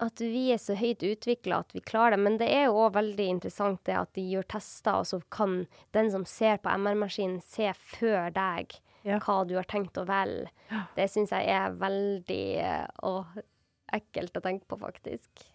at 0.02 0.22
vi 0.22 0.48
er 0.54 0.58
så 0.62 0.74
høyt 0.78 1.04
utvikla 1.06 1.60
at 1.62 1.74
vi 1.76 1.82
klarer 1.86 2.16
det. 2.16 2.22
Men 2.26 2.38
det 2.42 2.50
er 2.54 2.68
jo 2.68 2.80
òg 2.86 2.96
veldig 2.98 3.28
interessant 3.36 3.82
det 3.86 3.98
at 3.98 4.14
de 4.18 4.24
gjør 4.32 4.48
tester, 4.56 5.02
og 5.02 5.10
så 5.10 5.20
kan 5.34 5.64
den 5.98 6.10
som 6.14 6.26
ser 6.30 6.58
på 6.62 6.74
MR-maskinen, 6.74 7.42
se 7.46 7.70
før 7.74 8.32
deg 8.34 8.78
Ja. 9.04 9.18
hva 9.20 9.40
du 9.50 9.56
har 9.58 9.66
tenkt 9.70 9.98
å 9.98 10.06
velge. 10.06 10.50
Det 10.96 11.08
syns 11.10 11.32
jeg 11.34 11.50
er 11.50 11.74
veldig 11.74 12.44
å, 13.04 13.26
ekkelt 13.94 14.38
å 14.38 14.42
tenke 14.46 14.66
på, 14.70 14.78
faktisk. 14.82 15.48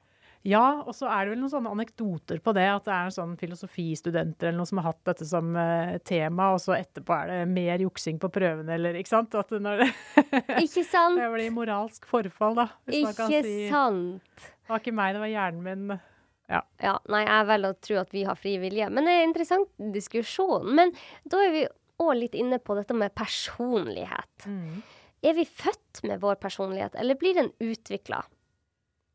Ja, 0.46 0.82
og 0.86 0.94
så 0.94 1.08
er 1.10 1.26
det 1.26 1.32
vel 1.34 1.40
noen 1.42 1.50
sånne 1.50 1.72
anekdoter 1.74 2.38
på 2.44 2.52
det, 2.54 2.66
at 2.70 2.84
det 2.86 2.94
er 2.94 3.14
sånn 3.14 3.32
filosofistudenter 3.40 4.50
eller 4.50 4.60
noe 4.60 4.70
som 4.70 4.78
har 4.78 4.92
hatt 4.92 5.00
dette 5.08 5.26
som 5.26 5.48
eh, 5.58 5.96
tema, 6.06 6.52
og 6.54 6.60
så 6.62 6.76
etterpå 6.76 7.16
er 7.16 7.32
det 7.32 7.38
mer 7.50 7.82
juksing 7.82 8.20
på 8.22 8.30
prøvene, 8.30 8.76
eller 8.78 8.98
ikke 9.00 9.10
sant? 9.10 9.34
At 9.34 9.50
når 9.50 9.82
det, 9.82 9.88
Ikke 10.64 10.84
sant? 10.86 11.18
det 11.18 11.30
blir 11.34 11.54
moralsk 11.54 12.06
forfall, 12.10 12.54
da. 12.60 12.68
Hvis 12.86 13.08
man 13.08 13.16
kan 13.18 13.34
Ikke 13.34 13.48
si. 13.48 13.56
sant? 13.72 14.44
Det 14.46 14.70
var 14.70 14.84
ikke 14.84 14.94
meg, 14.98 15.16
det 15.16 15.24
var 15.24 15.32
hjernen 15.32 15.66
min. 15.66 15.96
Ja, 16.46 16.62
nei, 17.10 17.24
jeg 17.26 17.48
velger 17.48 17.74
å 17.74 17.80
tro 17.82 17.98
at 18.04 18.14
vi 18.14 18.22
har 18.26 18.38
fri 18.38 18.54
vilje. 18.62 18.86
Men 18.92 19.06
det 19.06 19.14
er 19.16 19.24
en 19.24 19.32
interessant 19.32 19.90
diskusjon. 19.94 20.68
Men 20.78 20.94
da 21.26 21.42
er 21.42 21.52
vi 21.54 21.64
òg 22.02 22.12
litt 22.20 22.36
inne 22.38 22.60
på 22.62 22.76
dette 22.78 22.94
med 22.94 23.14
personlighet. 23.18 24.46
Mm. 24.46 24.82
Er 25.26 25.34
vi 25.38 25.46
født 25.48 26.04
med 26.06 26.20
vår 26.22 26.38
personlighet, 26.38 26.94
eller 26.94 27.18
blir 27.18 27.34
den 27.38 27.50
utvikla? 27.62 28.22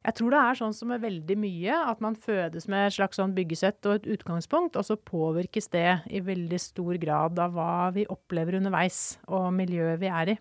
Jeg 0.01 0.17
tror 0.17 0.33
det 0.33 0.39
er 0.41 0.57
sånn 0.57 0.73
som 0.73 0.89
med 0.89 1.03
veldig 1.03 1.35
mye, 1.37 1.75
at 1.91 1.99
man 2.01 2.15
fødes 2.17 2.65
med 2.71 2.87
et 2.87 2.95
slags 2.95 3.19
sånn 3.19 3.35
byggesett 3.37 3.85
og 3.85 3.99
et 3.99 4.07
utgangspunkt, 4.15 4.79
og 4.79 4.87
så 4.87 4.97
påvirkes 4.97 5.69
det 5.75 5.99
i 6.09 6.23
veldig 6.25 6.57
stor 6.61 6.97
grad 7.01 7.37
av 7.41 7.53
hva 7.53 7.91
vi 7.93 8.07
opplever 8.09 8.57
underveis, 8.57 9.19
og 9.29 9.51
miljøet 9.53 10.01
vi 10.01 10.09
er 10.09 10.33
i. 10.33 10.37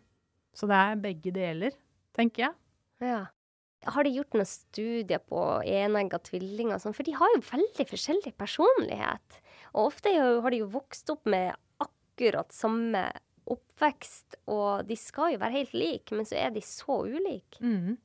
Så 0.56 0.68
det 0.70 0.78
er 0.80 1.02
begge 1.04 1.34
deler, 1.36 1.76
tenker 2.16 2.46
jeg. 2.46 2.56
Ja. 3.04 3.20
Har 3.88 4.04
de 4.04 4.12
gjort 4.12 4.36
noen 4.36 4.48
studier 4.48 5.20
på 5.24 5.42
enegga 5.64 6.20
tvillinger 6.24 6.76
og 6.76 6.82
sånn? 6.82 6.96
For 6.96 7.06
de 7.06 7.16
har 7.16 7.32
jo 7.36 7.44
veldig 7.48 7.86
forskjellig 7.88 8.32
personlighet. 8.40 9.40
Og 9.72 9.90
ofte 9.90 10.12
er 10.12 10.40
har 10.44 10.52
de 10.52 10.60
jo 10.60 10.72
vokst 10.72 11.12
opp 11.12 11.28
med 11.28 11.52
akkurat 11.80 12.52
samme 12.52 13.06
oppvekst, 13.50 14.40
og 14.52 14.88
de 14.88 14.96
skal 15.00 15.34
jo 15.34 15.40
være 15.40 15.56
helt 15.58 15.72
like, 15.76 16.16
men 16.16 16.28
så 16.28 16.36
er 16.38 16.52
de 16.54 16.62
så 16.64 17.00
ulike. 17.08 17.60
Mm. 17.64 17.96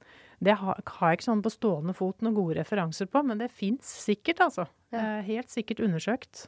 Det 0.46 0.58
har, 0.62 0.82
har 0.98 1.12
jeg 1.12 1.20
ikke 1.20 1.28
sånn 1.30 1.46
på 1.46 1.54
stående 1.54 1.96
fot 1.98 2.22
noen 2.26 2.36
gode 2.38 2.60
referanser 2.60 3.10
på, 3.12 3.24
men 3.26 3.42
det 3.42 3.52
fins 3.54 3.90
sikkert, 4.06 4.44
altså. 4.46 4.68
Ja. 4.94 5.02
Eh, 5.02 5.24
Helt 5.32 5.54
sikkert 5.54 5.82
undersøkt. 5.86 6.46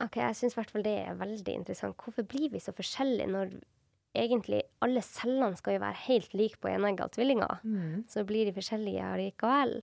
Ok, 0.00 0.16
jeg 0.22 0.36
syns 0.38 0.56
i 0.56 0.60
hvert 0.60 0.72
fall 0.72 0.86
det 0.86 0.96
er 1.02 1.20
veldig 1.20 1.58
interessant. 1.60 1.98
Hvorfor 2.00 2.24
blir 2.28 2.48
vi 2.54 2.62
så 2.62 2.72
forskjellige 2.72 3.28
når 3.28 3.52
egentlig 4.16 4.62
alle 4.82 5.02
cellene 5.04 5.58
skal 5.58 5.76
jo 5.76 5.84
være 5.84 6.04
helt 6.06 6.32
like 6.34 6.60
på 6.62 6.70
enegga 6.72 7.10
tvillinger? 7.12 7.60
Mm. 7.62 8.06
Så 8.10 8.24
blir 8.28 8.48
de 8.48 8.56
forskjellige 8.56 9.12
likevel. 9.20 9.78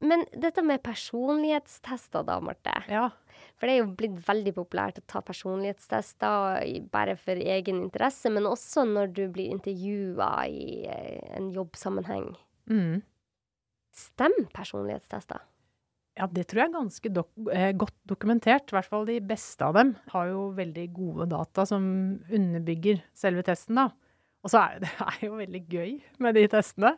Men 0.00 0.22
dette 0.32 0.62
med 0.64 0.80
personlighetstester, 0.80 2.22
da, 2.24 2.38
Marte. 2.40 2.72
Ja. 2.88 3.10
For 3.60 3.68
det 3.68 3.74
er 3.74 3.82
jo 3.82 3.90
blitt 3.98 4.16
veldig 4.24 4.54
populært 4.56 5.00
å 5.02 5.04
ta 5.10 5.20
personlighetstester 5.24 6.62
bare 6.92 7.18
for 7.20 7.36
egen 7.36 7.82
interesse, 7.84 8.32
men 8.32 8.48
også 8.48 8.86
når 8.88 9.12
du 9.18 9.26
blir 9.34 9.52
intervjua 9.52 10.30
i 10.48 10.86
eh, 10.88 11.18
en 11.36 11.50
jobbsammenheng. 11.52 12.30
Mm. 12.70 13.00
Stemmer 13.96 14.46
personlighetstester? 14.54 15.40
Ja, 16.18 16.26
det 16.30 16.48
tror 16.50 16.60
jeg 16.64 16.68
er 16.68 16.74
ganske 16.74 17.10
dok 17.14 17.30
eh, 17.54 17.70
godt 17.78 17.94
dokumentert. 18.10 18.70
I 18.72 18.76
hvert 18.76 18.88
fall 18.90 19.06
de 19.08 19.18
beste 19.24 19.64
av 19.66 19.76
dem 19.78 19.94
har 20.12 20.28
jo 20.30 20.48
veldig 20.56 20.84
gode 20.94 21.26
data 21.30 21.64
som 21.68 21.84
underbygger 22.28 23.00
selve 23.16 23.44
testen, 23.46 23.78
da. 23.80 23.88
Og 24.44 24.52
så 24.52 24.60
er 24.66 24.82
det, 24.82 24.90
det 24.98 25.06
er 25.06 25.24
jo 25.26 25.38
veldig 25.40 25.62
gøy 25.70 25.96
med 26.22 26.36
de 26.38 26.44
testene. 26.52 26.94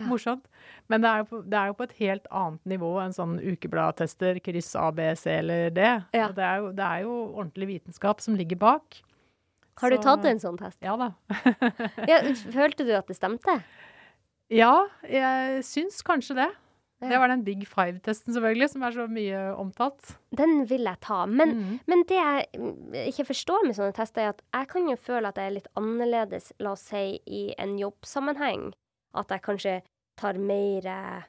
Ja. 0.00 0.06
Morsomt. 0.08 0.46
Men 0.88 1.02
det 1.04 1.10
er, 1.10 1.18
jo 1.20 1.26
på, 1.28 1.38
det 1.44 1.58
er 1.60 1.66
jo 1.68 1.74
på 1.76 1.84
et 1.84 1.96
helt 1.98 2.28
annet 2.32 2.70
nivå 2.72 2.88
enn 3.02 3.12
sånn 3.12 3.34
ukebladtester, 3.42 4.38
kryss 4.40 4.70
A, 4.80 4.86
B, 4.96 5.10
C 5.20 5.34
eller 5.42 5.68
D. 5.76 5.84
Ja. 6.16 6.30
Det, 6.32 6.46
er 6.46 6.62
jo, 6.62 6.70
det 6.78 6.86
er 6.86 7.02
jo 7.04 7.16
ordentlig 7.34 7.68
vitenskap 7.74 8.22
som 8.24 8.38
ligger 8.38 8.56
bak. 8.62 9.02
Har 9.82 9.92
du 9.92 9.96
Så- 9.98 10.06
tatt 10.08 10.24
en 10.30 10.40
sånn 10.40 10.56
test? 10.60 10.80
Ja 10.84 10.96
da. 11.00 11.10
Ja, 12.10 12.22
følte 12.52 12.84
du 12.88 12.94
at 12.96 13.08
det 13.12 13.16
stemte? 13.18 13.58
Ja, 14.50 14.74
jeg 15.06 15.62
syns 15.66 16.00
kanskje 16.06 16.40
det. 16.42 16.50
Det 17.00 17.16
var 17.16 17.30
den 17.32 17.44
Big 17.44 17.62
Five-testen, 17.68 18.34
selvfølgelig, 18.34 18.68
som 18.74 18.82
er 18.84 18.92
så 18.92 19.06
mye 19.08 19.38
omtalt. 19.56 20.16
Den 20.36 20.66
vil 20.68 20.84
jeg 20.84 21.00
ta. 21.00 21.22
Men, 21.26 21.54
mm. 21.56 21.78
men 21.88 22.02
det 22.08 22.18
jeg 22.18 23.06
ikke 23.08 23.30
forstår 23.30 23.64
med 23.64 23.78
sånne 23.78 23.96
tester, 23.96 24.26
er 24.26 24.34
at 24.34 24.42
jeg 24.44 24.68
kan 24.74 24.90
jo 24.90 24.96
føle 25.00 25.30
at 25.30 25.40
jeg 25.40 25.48
er 25.48 25.56
litt 25.56 25.70
annerledes, 25.80 26.50
la 26.60 26.74
oss 26.76 26.84
si, 26.90 27.04
i 27.24 27.42
en 27.56 27.78
jobbsammenheng. 27.80 28.68
At 29.16 29.32
jeg 29.32 29.44
kanskje 29.46 29.74
tar 30.20 30.36
mer 30.36 30.90
eh, 30.92 31.22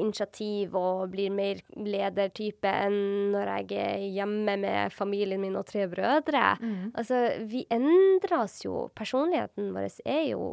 initiativ 0.00 0.76
og 0.78 1.10
blir 1.12 1.34
mer 1.34 1.60
ledertype 1.76 2.70
enn 2.86 3.34
når 3.34 3.52
jeg 3.58 3.82
er 3.82 4.06
hjemme 4.14 4.56
med 4.62 4.94
familien 4.94 5.42
min 5.42 5.58
og 5.60 5.66
tre 5.68 5.84
brødre. 5.90 6.54
Mm. 6.62 6.94
Altså, 6.94 7.20
vi 7.44 7.66
endres 7.68 8.62
jo. 8.64 8.86
Personligheten 8.96 9.74
vår 9.76 9.90
er 10.06 10.24
jo 10.30 10.48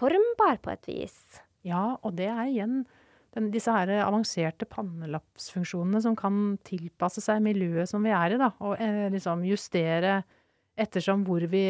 formbar 0.00 0.58
på 0.64 0.72
et 0.72 0.88
vis. 0.90 1.16
Ja, 1.68 1.92
og 2.00 2.16
det 2.16 2.30
er 2.32 2.46
igjen 2.48 2.80
den, 3.36 3.50
disse 3.54 3.70
her 3.70 3.90
avanserte 4.02 4.66
pannelappsfunksjonene 4.66 6.00
som 6.02 6.16
kan 6.18 6.56
tilpasse 6.66 7.22
seg 7.22 7.42
miljøet 7.44 7.86
som 7.90 8.02
vi 8.02 8.10
er 8.16 8.34
i, 8.34 8.40
da. 8.40 8.48
Og 8.64 8.80
eh, 8.82 9.06
liksom 9.12 9.44
justere 9.46 10.22
ettersom 10.80 11.22
hvor 11.28 11.44
vi, 11.52 11.62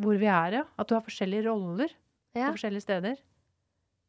hvor 0.00 0.16
vi 0.18 0.26
er, 0.32 0.56
ja. 0.62 0.64
At 0.80 0.88
du 0.90 0.96
har 0.96 1.04
forskjellige 1.06 1.46
roller 1.50 1.92
Ja. 2.36 2.48
på 2.48 2.56
forskjellige 2.56 2.84
steder. 2.86 3.16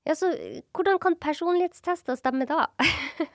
ja, 0.07 0.13
så 0.15 0.31
hvordan 0.75 0.99
kan 1.03 1.15
personlighetstester 1.21 2.15
stemme 2.19 2.45
da? 2.49 2.65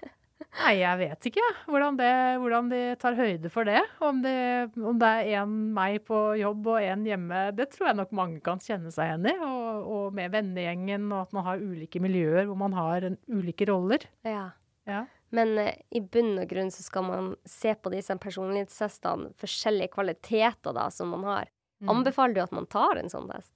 Nei, 0.55 0.75
jeg 0.79 0.99
vet 1.01 1.27
ikke 1.31 1.45
hvordan, 1.67 1.97
det- 1.99 2.39
hvordan 2.39 2.69
de 2.71 2.81
tar 3.03 3.17
høyde 3.19 3.51
for 3.51 3.65
det. 3.67 3.81
Om 4.01 4.21
det, 4.23 4.35
om 4.79 4.99
det 5.01 5.09
er 5.09 5.43
én 5.43 5.55
meg 5.75 6.05
på 6.07 6.21
jobb 6.39 6.69
og 6.71 6.79
én 6.81 7.03
hjemme, 7.05 7.41
det 7.57 7.73
tror 7.73 7.89
jeg 7.89 7.97
nok 7.99 8.13
mange 8.15 8.41
kan 8.41 8.59
kjenne 8.63 8.93
seg 8.95 9.09
igjen 9.11 9.27
i. 9.33 9.35
Og, 9.43 9.89
og 9.97 10.15
med 10.15 10.31
vennegjengen, 10.31 11.09
og 11.13 11.23
at 11.27 11.33
man 11.35 11.45
har 11.49 11.59
ulike 11.59 12.01
miljøer 12.01 12.47
hvor 12.47 12.57
man 12.61 12.73
har 12.79 13.03
en, 13.11 13.19
ulike 13.29 13.67
roller. 13.67 14.07
Ja. 14.25 14.53
Ja. 14.87 15.05
Men 15.35 15.59
eh, 15.59 15.75
i 15.91 16.01
bunn 16.01 16.39
og 16.39 16.47
grunn 16.49 16.71
så 16.71 16.85
skal 16.87 17.03
man 17.09 17.33
se 17.49 17.75
på 17.75 17.91
disse 17.91 18.15
personlighetstestene, 18.23 19.33
forskjellige 19.41 19.91
kvaliteter 19.97 20.77
da 20.77 20.87
som 20.95 21.11
man 21.17 21.25
har. 21.27 21.51
Mm. 21.83 21.91
Anbefaler 21.91 22.35
du 22.35 22.43
at 22.45 22.53
man 22.55 22.67
tar 22.71 23.01
en 23.01 23.11
sånn 23.11 23.27
test? 23.33 23.54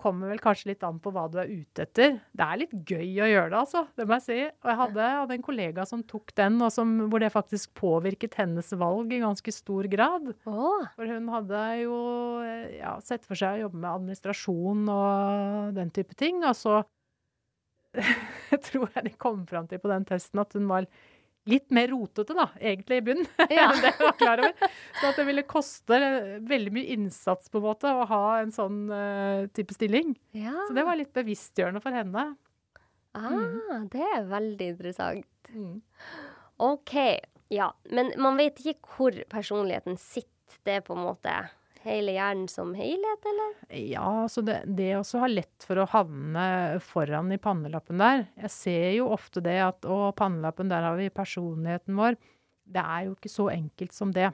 Kommer 0.00 0.32
vel 0.32 0.40
kanskje 0.42 0.72
litt 0.72 0.84
an 0.86 0.98
på 1.02 1.12
hva 1.14 1.24
du 1.32 1.38
er 1.40 1.48
ute 1.50 1.84
etter. 1.86 2.18
Det 2.36 2.44
er 2.44 2.60
litt 2.60 2.74
gøy 2.76 3.22
å 3.24 3.28
gjøre 3.30 3.48
det, 3.52 3.60
altså. 3.60 3.84
Det 3.96 4.06
må 4.06 4.18
jeg 4.18 4.24
si. 4.26 4.38
Og 4.50 4.70
jeg 4.72 4.80
hadde, 4.82 5.08
hadde 5.22 5.36
en 5.38 5.46
kollega 5.46 5.86
som 5.88 6.04
tok 6.06 6.34
den, 6.38 6.60
og 6.64 6.72
som, 6.74 6.92
hvor 7.08 7.22
det 7.22 7.32
faktisk 7.34 7.72
påvirket 7.78 8.38
hennes 8.40 8.70
valg 8.78 9.14
i 9.14 9.22
ganske 9.22 9.54
stor 9.54 9.88
grad. 9.90 10.30
Oh. 10.50 10.84
For 10.98 11.08
hun 11.08 11.30
hadde 11.32 11.64
jo 11.84 11.98
ja, 12.76 12.98
sett 13.04 13.26
for 13.28 13.38
seg 13.38 13.56
å 13.56 13.66
jobbe 13.66 13.82
med 13.82 13.90
administrasjon 13.94 14.86
og 14.92 15.76
den 15.78 15.92
type 15.96 16.18
ting. 16.18 16.44
Og 16.44 16.56
så 16.58 16.80
tror 18.68 18.90
jeg 18.94 19.06
de 19.08 19.14
kom 19.20 19.46
fram 19.48 19.68
til 19.70 19.80
på 19.82 19.90
den 19.90 20.06
testen 20.08 20.42
at 20.42 20.52
hun 20.56 20.68
var 20.70 20.88
litt 21.48 21.70
mer 21.74 21.88
rotete, 21.92 22.34
da, 22.36 22.48
egentlig 22.60 23.00
i 23.00 23.04
bunnen. 23.10 23.28
Ja. 23.52 23.70
enn 23.70 23.80
det 23.82 23.92
jeg 23.94 24.04
var 24.04 24.16
klar 24.20 24.42
over. 24.44 24.72
Så 25.00 25.10
at 25.10 25.20
det 25.20 25.26
ville 25.28 25.44
koste 25.48 26.00
veldig 26.50 26.74
mye 26.76 26.92
innsats 26.96 27.48
på 27.52 27.60
en 27.60 27.66
måte 27.68 27.92
å 27.92 28.04
ha 28.10 28.22
en 28.42 28.52
sånn 28.54 28.82
uh, 28.92 29.46
type 29.56 29.76
stilling. 29.76 30.12
ja. 30.36 30.54
Så 30.68 30.76
det 30.76 30.84
var 30.86 30.98
litt 31.00 31.14
bevisstgjørende 31.16 31.82
for 31.84 31.96
henne. 31.96 32.26
Ah, 33.18 33.80
det 33.90 34.04
er 34.14 34.26
veldig 34.30 34.66
interessant. 34.74 35.26
Mm. 35.54 35.80
OK. 36.68 36.94
Ja, 37.48 37.70
men 37.90 38.12
man 38.20 38.36
vet 38.38 38.60
ikke 38.60 38.92
hvor 38.98 39.16
personligheten 39.32 39.96
sitter. 40.00 40.34
Det 40.64 40.78
er 40.78 40.84
på 40.84 40.94
en 40.96 41.04
måte 41.04 41.32
hele 41.84 42.14
hjernen 42.16 42.48
som 42.50 42.72
helhet, 42.76 43.28
eller? 43.30 43.54
Ja, 43.78 44.10
så 44.30 44.42
det, 44.44 44.60
det 44.78 44.90
også 44.98 45.22
har 45.22 45.32
lett 45.32 45.66
for 45.66 45.80
å 45.82 45.88
havne 45.92 46.44
foran 46.84 47.32
i 47.34 47.40
pannelappen 47.42 48.00
der. 48.02 48.26
Jeg 48.42 48.52
ser 48.54 48.90
jo 48.96 49.10
ofte 49.14 49.42
det 49.44 49.58
at 49.64 49.88
å, 49.88 50.10
pannelappen, 50.16 50.70
der 50.72 50.86
har 50.88 50.98
vi 50.98 51.10
personligheten 51.14 51.98
vår. 51.98 52.18
Det 52.68 52.84
er 52.84 53.08
jo 53.08 53.16
ikke 53.16 53.32
så 53.32 53.48
enkelt 53.54 53.96
som 53.96 54.12
det. 54.14 54.30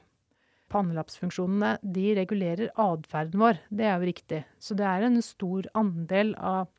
Pannelappsfunksjonene 0.73 1.77
de 1.95 2.07
regulerer 2.19 2.73
atferden 2.81 3.43
vår, 3.43 3.61
det 3.69 3.87
er 3.87 3.99
jo 3.99 4.09
riktig. 4.09 4.41
Så 4.59 4.77
det 4.79 4.87
er 4.89 5.07
en 5.07 5.21
stor 5.23 5.69
andel 5.79 6.33
av 6.41 6.71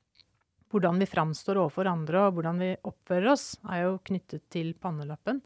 hvordan 0.73 0.99
vi 0.99 1.07
framstår 1.07 1.59
overfor 1.61 1.87
andre 1.87 2.25
og 2.25 2.35
hvordan 2.35 2.57
vi 2.59 2.71
oppfører 2.89 3.31
oss, 3.31 3.53
er 3.69 3.85
jo 3.85 3.99
knyttet 4.09 4.43
til 4.51 4.73
pannelappen. 4.81 5.39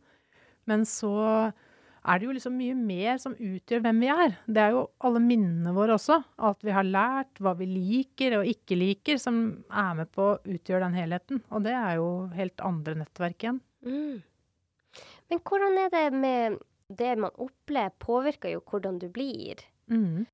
Men 0.69 0.85
så 0.89 1.51
er 1.99 2.19
det 2.19 2.27
jo 2.27 2.35
liksom 2.35 2.55
mye 2.55 2.75
mer 2.77 3.19
som 3.21 3.35
utgjør 3.35 3.83
hvem 3.83 3.99
vi 4.03 4.09
er. 4.13 4.37
Det 4.47 4.61
er 4.63 4.75
jo 4.75 4.85
alle 5.05 5.21
minnene 5.23 5.73
våre 5.75 5.97
også. 5.97 6.19
Alt 6.47 6.63
vi 6.65 6.73
har 6.75 6.87
lært, 6.87 7.41
hva 7.43 7.53
vi 7.59 7.67
liker 7.69 8.39
og 8.39 8.47
ikke 8.47 8.77
liker, 8.79 9.19
som 9.21 9.41
er 9.67 9.99
med 9.99 10.11
på 10.15 10.31
å 10.31 10.39
utgjøre 10.43 10.85
den 10.87 10.97
helheten. 10.99 11.43
Og 11.51 11.65
det 11.67 11.75
er 11.75 11.99
jo 11.99 12.09
helt 12.37 12.65
andre 12.65 12.95
nettverk 13.01 13.45
igjen. 13.45 13.61
Mm. 13.85 14.21
Men 15.29 15.43
hvordan 15.45 15.81
er 15.83 15.93
det 15.93 16.05
med 16.15 16.59
det 16.89 17.15
man 17.21 17.35
opplever, 17.37 17.93
påvirker 18.01 18.55
jo 18.55 18.63
hvordan 18.65 18.97
du 19.01 19.09
blir. 19.13 19.61
Mm. 19.91 20.25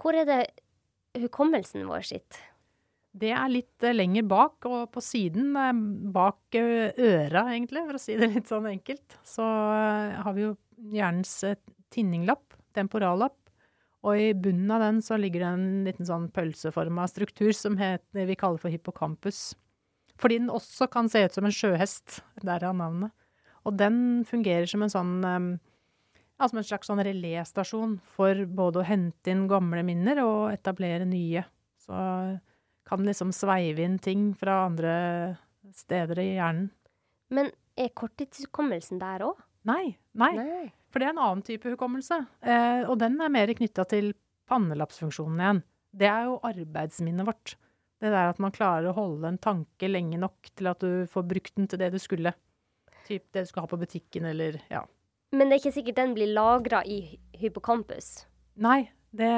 Hvor 0.00 0.16
er 0.18 0.28
det 0.28 0.42
hukommelsen 1.22 1.86
vår 1.88 2.04
sitt? 2.10 2.40
Det 3.14 3.30
er 3.30 3.50
litt 3.50 3.84
eh, 3.86 3.94
lenger 3.94 4.26
bak, 4.26 4.66
og 4.66 4.88
på 4.94 5.02
siden, 5.04 5.52
eh, 5.54 5.82
bak 6.14 6.58
eh, 6.58 6.90
øra 6.98 7.46
egentlig, 7.52 7.84
for 7.86 7.98
å 7.98 8.02
si 8.02 8.16
det 8.18 8.30
litt 8.32 8.50
sånn 8.50 8.66
enkelt, 8.72 9.18
så 9.22 9.46
har 9.46 10.34
vi 10.34 10.48
jo 10.48 10.56
hjernens 10.94 11.32
eh, 11.46 11.58
tinninglapp, 11.94 12.56
temporallapp. 12.76 13.36
Og 14.04 14.20
i 14.20 14.32
bunnen 14.36 14.70
av 14.74 14.82
den 14.84 15.00
så 15.04 15.16
ligger 15.16 15.40
det 15.44 15.50
en 15.50 15.68
liten 15.86 16.08
sånn 16.08 16.26
pølseforma 16.34 17.06
struktur 17.08 17.54
som 17.56 17.78
heter, 17.80 18.26
vi 18.28 18.36
kaller 18.36 18.60
for 18.60 18.72
hippocampus. 18.72 19.54
Fordi 20.20 20.42
den 20.42 20.52
også 20.52 20.90
kan 20.92 21.08
se 21.10 21.24
ut 21.24 21.34
som 21.34 21.48
en 21.48 21.54
sjøhest, 21.54 22.20
derav 22.44 22.76
navnet. 22.76 23.14
Og 23.64 23.78
den 23.80 24.26
fungerer 24.28 24.68
som 24.68 24.84
en 24.84 24.92
sånn 24.92 25.14
ja, 25.24 26.48
som 26.48 26.58
en 26.58 26.66
slags 26.66 26.90
sånn 26.90 27.02
reléstasjon 27.06 27.96
for 28.16 28.44
både 28.50 28.82
å 28.82 28.86
hente 28.86 29.32
inn 29.32 29.46
gamle 29.50 29.84
minner 29.86 30.20
og 30.24 30.52
etablere 30.52 31.06
nye. 31.08 31.44
Så 31.80 31.94
kan 32.84 33.00
den 33.00 33.08
liksom 33.08 33.32
sveive 33.34 33.84
inn 33.84 33.98
ting 34.02 34.32
fra 34.38 34.64
andre 34.66 34.94
steder 35.74 36.20
i 36.20 36.30
hjernen. 36.34 36.70
Men 37.32 37.50
er 37.80 37.94
korttidshukommelsen 37.96 39.00
der 39.00 39.24
òg? 39.26 39.40
Nei, 39.64 39.94
nei, 40.20 40.32
for 40.92 41.00
det 41.00 41.08
er 41.08 41.14
en 41.14 41.22
annen 41.24 41.44
type 41.46 41.70
hukommelse. 41.72 42.18
Eh, 42.44 42.82
og 42.84 42.98
den 43.00 43.16
er 43.24 43.32
mer 43.32 43.52
knytta 43.56 43.86
til 43.88 44.12
pannelappsfunksjonen 44.50 45.40
igjen. 45.40 45.62
Det 45.94 46.08
er 46.10 46.26
jo 46.28 46.40
arbeidsminnet 46.44 47.26
vårt. 47.26 47.54
Det 48.02 48.10
der 48.12 48.32
at 48.34 48.40
man 48.42 48.52
klarer 48.52 48.90
å 48.90 48.96
holde 48.96 49.30
en 49.30 49.40
tanke 49.40 49.88
lenge 49.88 50.18
nok 50.20 50.50
til 50.52 50.68
at 50.68 50.82
du 50.84 51.06
får 51.10 51.24
brukt 51.30 51.54
den 51.56 51.70
til 51.70 51.80
det 51.80 51.92
du 51.94 52.00
skulle. 52.02 52.34
Typ 53.08 53.24
det 53.32 53.46
du 53.46 53.50
skal 53.50 53.64
ha 53.64 53.70
på 53.70 53.80
butikken, 53.80 54.26
eller 54.28 54.58
ja. 54.72 54.82
Men 55.32 55.48
det 55.48 55.56
er 55.56 55.62
ikke 55.62 55.76
sikkert 55.78 56.00
den 56.02 56.14
blir 56.16 56.34
lagra 56.34 56.82
i 56.84 56.98
hypocampus? 57.40 58.26
Nei, 58.60 58.84
det 59.16 59.32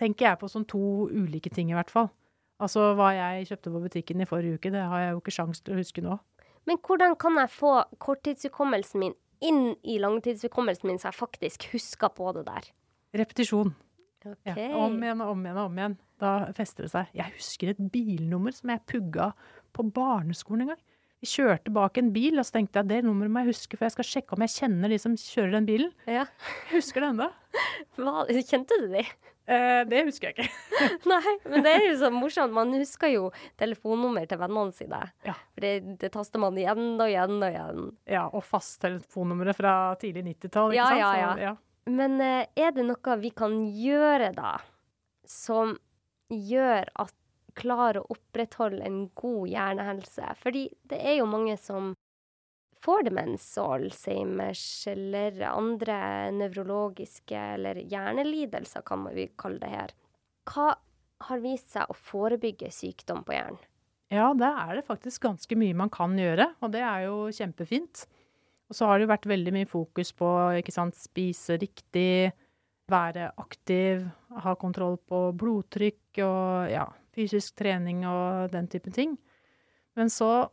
tenker 0.00 0.30
jeg 0.30 0.40
på 0.40 0.50
som 0.50 0.66
to 0.68 1.06
ulike 1.12 1.52
ting, 1.54 1.70
i 1.70 1.78
hvert 1.78 1.92
fall. 1.92 2.10
Altså 2.58 2.90
hva 2.98 3.12
jeg 3.14 3.46
kjøpte 3.52 3.72
på 3.72 3.84
butikken 3.84 4.24
i 4.24 4.26
forrige 4.28 4.58
uke, 4.58 4.72
det 4.74 4.82
har 4.82 5.04
jeg 5.04 5.14
jo 5.14 5.22
ikke 5.22 5.36
sjans 5.36 5.62
til 5.62 5.76
å 5.76 5.78
huske 5.78 6.02
nå. 6.02 6.18
Men 6.66 6.80
hvordan 6.84 7.14
kan 7.20 7.38
jeg 7.38 7.54
få 7.54 7.72
korttidshukommelsen 8.02 9.04
min 9.04 9.14
inn 9.44 9.76
i 9.86 9.98
langtidshukommelsen 10.02 10.88
min, 10.90 10.98
så 11.00 11.10
jeg 11.10 11.18
faktisk 11.18 11.68
husker 11.72 12.12
på 12.14 12.32
det 12.36 12.46
der? 12.48 12.68
Repetisjon. 13.18 13.74
OK. 14.26 14.50
Ja, 14.50 14.74
om 14.76 14.98
igjen 14.98 15.22
og 15.22 15.32
om 15.32 15.44
igjen 15.46 15.60
og 15.62 15.70
om 15.70 15.78
igjen. 15.78 15.96
Da 16.18 16.32
fester 16.56 16.84
det 16.84 16.92
seg. 16.92 17.10
Jeg 17.16 17.34
husker 17.36 17.70
et 17.72 17.82
bilnummer 17.94 18.54
som 18.54 18.72
jeg 18.74 18.82
pugga 18.90 19.30
på 19.76 19.86
barneskolen 19.94 20.66
en 20.66 20.72
gang. 20.74 20.82
Vi 21.18 21.26
kjørte 21.30 21.72
bak 21.74 21.98
en 21.98 22.12
bil, 22.14 22.38
og 22.38 22.46
så 22.46 22.58
tenkte 22.58 22.78
jeg 22.78 22.90
det 22.92 22.98
nummeret 23.06 23.32
må 23.34 23.42
jeg 23.42 23.54
huske, 23.56 23.78
for 23.78 23.88
jeg 23.88 23.94
skal 23.96 24.06
sjekke 24.06 24.36
om 24.36 24.44
jeg 24.44 24.54
kjenner 24.54 24.92
de 24.92 24.98
som 25.02 25.16
kjører 25.18 25.56
den 25.56 25.66
bilen. 25.66 25.94
Ja. 26.06 26.26
Jeg 26.68 26.76
husker 26.76 27.02
det 27.02 27.08
ennå. 27.14 27.30
Kjente 28.46 28.78
du 28.82 28.86
de? 28.92 29.02
Eh, 29.48 29.80
det 29.88 30.02
husker 30.04 30.28
jeg 30.28 30.34
ikke. 30.36 30.48
Nei, 31.12 31.34
men 31.48 31.62
det 31.64 31.70
er 31.72 31.84
jo 31.86 31.94
så 32.02 32.10
morsomt. 32.12 32.52
Man 32.52 32.74
husker 32.76 33.08
jo 33.14 33.30
telefonnummer 33.60 34.26
til 34.28 34.40
vennene 34.42 34.74
sine. 34.76 34.98
Ja. 35.24 35.34
For 35.54 35.64
det, 35.64 35.72
det 36.02 36.10
taster 36.12 36.42
man 36.42 36.58
igjen 36.60 36.90
og 37.00 37.06
igjen 37.08 37.38
og 37.38 37.48
igjen. 37.48 37.86
Ja, 38.12 38.26
og 38.28 38.44
fasttelefonnummeret 38.44 39.56
fra 39.56 39.72
tidlig 40.02 40.26
90-tall, 40.34 40.74
ikke 40.76 40.82
Ja, 40.82 40.90
sant? 40.92 41.00
ja, 41.00 41.30
Så, 41.32 41.46
ja. 41.46 41.54
Men 41.88 42.18
uh, 42.20 42.42
er 42.60 42.74
det 42.76 42.84
noe 42.84 43.14
vi 43.22 43.30
kan 43.32 43.54
gjøre 43.72 44.34
da, 44.36 44.58
som 45.24 45.78
gjør 46.28 46.90
at 47.00 47.14
klarer 47.58 48.02
å 48.02 48.12
opprettholde 48.12 48.84
en 48.84 49.06
god 49.18 49.48
hjernehelse? 49.48 50.34
Fordi 50.44 50.66
det 50.92 51.00
er 51.00 51.16
jo 51.22 51.30
mange 51.30 51.56
som 51.58 51.94
får 52.84 53.08
demens 53.08 53.46
og 53.60 53.74
Alzheimers 53.78 54.64
eller 54.90 55.38
andre 55.48 55.98
nevrologiske 56.36 57.38
eller 57.56 57.80
hjernelidelser, 57.84 58.84
kan 58.86 59.06
vi 59.14 59.28
kalle 59.38 59.62
det 59.62 59.72
her. 59.72 59.94
Hva 60.48 60.72
har 61.28 61.42
vist 61.42 61.74
seg 61.74 61.90
å 61.90 61.96
forebygge 61.96 62.70
sykdom 62.74 63.24
på 63.26 63.34
hjernen? 63.36 63.60
Ja, 64.08 64.30
det 64.32 64.48
er 64.48 64.78
det 64.78 64.86
faktisk 64.86 65.26
ganske 65.26 65.56
mye 65.60 65.76
man 65.76 65.90
kan 65.92 66.14
gjøre, 66.16 66.46
og 66.64 66.72
det 66.72 66.80
er 66.80 67.08
jo 67.10 67.26
kjempefint. 67.34 68.06
Og 68.68 68.76
så 68.76 68.88
har 68.88 68.98
det 68.98 69.06
jo 69.06 69.12
vært 69.12 69.28
veldig 69.28 69.52
mye 69.56 69.68
fokus 69.68 70.12
på 70.16 70.28
ikke 70.60 70.72
sant, 70.72 70.96
spise 70.96 71.58
riktig, 71.60 72.30
være 72.88 73.30
aktiv, 73.40 74.06
ha 74.44 74.54
kontroll 74.60 74.96
på 75.08 75.26
blodtrykk 75.36 76.20
og 76.24 76.72
ja, 76.72 76.86
fysisk 77.16 77.58
trening 77.60 78.04
og 78.08 78.52
den 78.52 78.68
type 78.72 78.92
ting. 78.94 79.16
Men 79.98 80.12
så, 80.12 80.48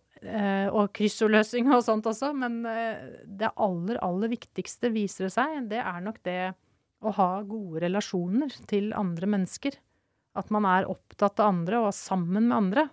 og 0.72 0.94
kryssordløsning 0.96 1.72
og 1.74 1.84
sånt 1.86 2.08
også, 2.10 2.32
men 2.38 2.62
eh, 2.70 3.24
det 3.26 3.52
aller, 3.62 4.00
aller 4.06 4.32
viktigste 4.32 4.92
viser 4.94 5.28
det 5.28 5.34
seg, 5.36 5.58
det 5.72 5.82
er 5.82 6.06
nok 6.06 6.22
det 6.26 6.40
å 7.06 7.12
ha 7.18 7.30
gode 7.46 7.84
relasjoner 7.84 8.54
til 8.70 8.94
andre 8.98 9.30
mennesker. 9.36 9.78
At 10.36 10.52
man 10.52 10.68
er 10.68 10.88
opptatt 10.92 11.40
av 11.40 11.52
andre 11.54 11.82
og 11.84 11.90
er 11.92 11.98
sammen 11.98 12.50
med 12.50 12.58
andre. 12.58 12.88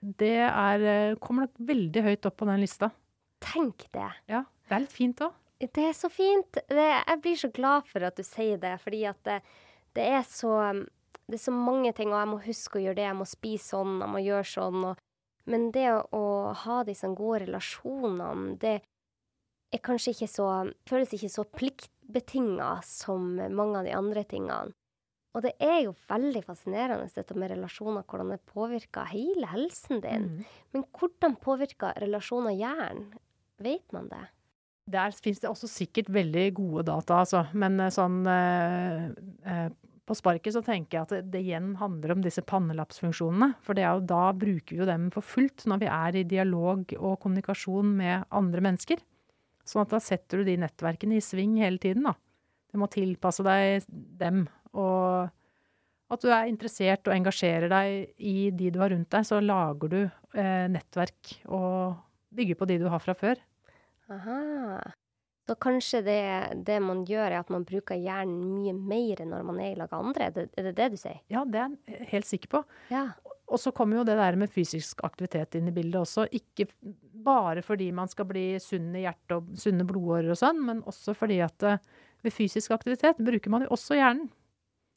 Det 0.00 0.36
er, 0.46 0.84
eh, 0.86 1.16
kommer 1.20 1.46
nok 1.46 1.58
veldig 1.68 2.04
høyt 2.06 2.28
opp 2.28 2.36
på 2.40 2.48
den 2.48 2.62
lista. 2.62 2.90
Tenk 3.42 3.88
det. 3.92 4.10
Ja, 4.30 4.44
det 4.68 4.76
er 4.76 4.84
litt 4.84 4.96
fint 4.96 5.20
òg. 5.24 5.34
Det 5.60 5.84
er 5.88 5.96
så 5.96 6.10
fint. 6.12 6.52
Det, 6.68 6.84
jeg 6.84 7.20
blir 7.24 7.36
så 7.40 7.48
glad 7.52 7.88
for 7.88 8.04
at 8.04 8.16
du 8.16 8.22
sier 8.22 8.60
det, 8.60 8.74
fordi 8.82 9.06
at 9.08 9.20
det, 9.24 9.40
det 9.96 10.04
er 10.18 10.22
så 10.28 10.84
Det 11.26 11.40
er 11.40 11.42
så 11.42 11.50
mange 11.50 11.90
ting, 11.90 12.12
og 12.12 12.20
jeg 12.20 12.28
må 12.30 12.36
huske 12.38 12.78
å 12.78 12.82
gjøre 12.84 12.94
det. 13.00 13.06
Jeg 13.08 13.18
må 13.18 13.24
spise 13.26 13.72
sånn, 13.72 13.96
jeg 13.98 14.10
må 14.12 14.20
gjøre 14.22 14.46
sånn. 14.46 14.84
Og, 14.86 15.05
men 15.50 15.70
det 15.74 15.88
å, 15.94 16.24
ha 16.64 16.82
disse 16.86 17.08
gode 17.14 17.44
relasjonene, 17.46 18.56
det 18.62 18.76
er 19.74 19.82
kanskje 19.84 20.14
ikke 20.14 20.30
så 20.30 20.48
Føles 20.88 21.14
ikke 21.16 21.30
så 21.32 21.44
pliktbetinga 21.46 22.76
som 22.86 23.34
mange 23.36 23.80
av 23.80 23.86
de 23.88 23.94
andre 23.96 24.22
tingene. 24.28 24.74
Og 25.36 25.42
det 25.44 25.52
er 25.60 25.82
jo 25.84 25.92
veldig 26.08 26.40
fascinerende 26.46 27.10
dette 27.12 27.34
med 27.36 27.50
relasjoner, 27.52 28.06
hvordan 28.08 28.30
det 28.32 28.38
påvirker 28.48 29.10
hele 29.10 29.50
helsen 29.50 30.00
din. 30.00 30.30
Mm. 30.30 30.54
Men 30.72 30.86
hvordan 30.96 31.36
påvirker 31.42 31.98
relasjoner 32.00 32.56
hjernen? 32.56 33.10
Vet 33.60 33.92
man 33.92 34.08
det? 34.08 34.22
Der 34.88 35.12
finnes 35.12 35.42
det 35.42 35.50
også 35.50 35.68
sikkert 35.68 36.08
veldig 36.14 36.46
gode 36.56 36.86
data, 36.88 37.20
altså. 37.24 37.42
Men 37.58 37.76
eh, 37.82 37.92
sånn 37.92 38.20
eh, 38.30 39.06
eh, 39.50 39.68
på 40.06 40.14
sparket 40.14 40.54
så 40.54 40.62
tenker 40.64 40.98
jeg 40.98 41.06
at 41.06 41.30
det, 41.32 41.40
igjen 41.42 41.72
handler 41.80 42.14
om 42.14 42.22
disse 42.22 42.44
pannelappsfunksjonene. 42.46 43.56
For 43.66 43.74
da 43.76 44.22
bruker 44.38 44.76
vi 44.76 44.80
jo 44.80 44.88
dem 44.88 45.08
for 45.14 45.26
fullt 45.26 45.66
når 45.66 45.82
vi 45.82 45.88
er 45.90 46.18
i 46.20 46.26
dialog 46.28 46.94
og 46.98 47.18
kommunikasjon 47.24 47.90
med 47.98 48.28
andre 48.30 48.62
mennesker. 48.68 49.02
Sånn 49.66 49.82
at 49.82 49.94
da 49.96 50.00
setter 50.02 50.40
du 50.40 50.46
de 50.46 50.60
nettverkene 50.62 51.18
i 51.18 51.24
sving 51.24 51.56
hele 51.58 51.82
tiden, 51.82 52.06
da. 52.06 52.14
Du 52.70 52.78
må 52.78 52.86
tilpasse 52.92 53.42
deg 53.46 53.86
dem. 53.90 54.44
Og 54.78 55.26
at 56.12 56.22
du 56.22 56.30
er 56.30 56.46
interessert 56.46 57.08
og 57.08 57.16
engasjerer 57.16 57.70
deg 57.72 58.22
i 58.22 58.52
de 58.54 58.70
du 58.70 58.78
har 58.82 58.94
rundt 58.94 59.10
deg, 59.10 59.26
så 59.26 59.40
lager 59.42 59.90
du 59.90 60.00
eh, 60.04 60.66
nettverk 60.70 61.40
og 61.50 61.96
bygger 62.36 62.60
på 62.60 62.70
de 62.70 62.78
du 62.84 62.86
har 62.92 63.02
fra 63.02 63.16
før. 63.18 63.42
Aha. 64.12 64.38
Så 65.46 65.54
kanskje 65.62 66.00
det, 66.02 66.22
det 66.66 66.80
man 66.82 67.04
gjør, 67.06 67.28
er 67.28 67.38
at 67.38 67.50
man 67.54 67.64
bruker 67.66 67.98
hjernen 67.98 68.40
mye 68.56 68.72
mer 68.74 69.22
når 69.28 69.44
man 69.46 69.60
er 69.62 69.72
i 69.72 69.76
lag 69.78 69.92
med 69.92 70.08
andre? 70.10 70.26
Er 70.26 70.34
det, 70.34 70.46
er 70.58 70.66
det 70.66 70.74
det 70.80 70.88
du 70.94 70.96
sier? 70.98 71.20
Ja, 71.30 71.44
det 71.46 71.60
er 71.62 71.76
jeg 71.92 72.08
helt 72.10 72.26
sikker 72.26 72.50
på. 72.56 72.62
Ja. 72.90 73.04
Og 73.46 73.60
så 73.62 73.70
kommer 73.70 74.00
jo 74.00 74.06
det 74.08 74.16
der 74.18 74.38
med 74.38 74.50
fysisk 74.50 75.04
aktivitet 75.06 75.54
inn 75.54 75.70
i 75.70 75.74
bildet 75.74 76.00
også. 76.00 76.24
Ikke 76.34 76.66
bare 77.26 77.62
fordi 77.62 77.92
man 77.94 78.10
skal 78.10 78.26
bli 78.26 78.48
sunn 78.62 78.90
i 78.98 79.04
hjertet 79.04 79.36
og 79.36 79.52
sunne 79.62 79.86
blodårer 79.86 80.32
og 80.34 80.40
sånn, 80.40 80.64
men 80.66 80.82
også 80.90 81.14
fordi 81.14 81.38
at 81.46 81.66
eh, 81.66 81.78
ved 82.26 82.34
fysisk 82.34 82.74
aktivitet 82.74 83.22
bruker 83.22 83.54
man 83.54 83.62
jo 83.66 83.70
også 83.76 84.00
hjernen. 84.00 84.26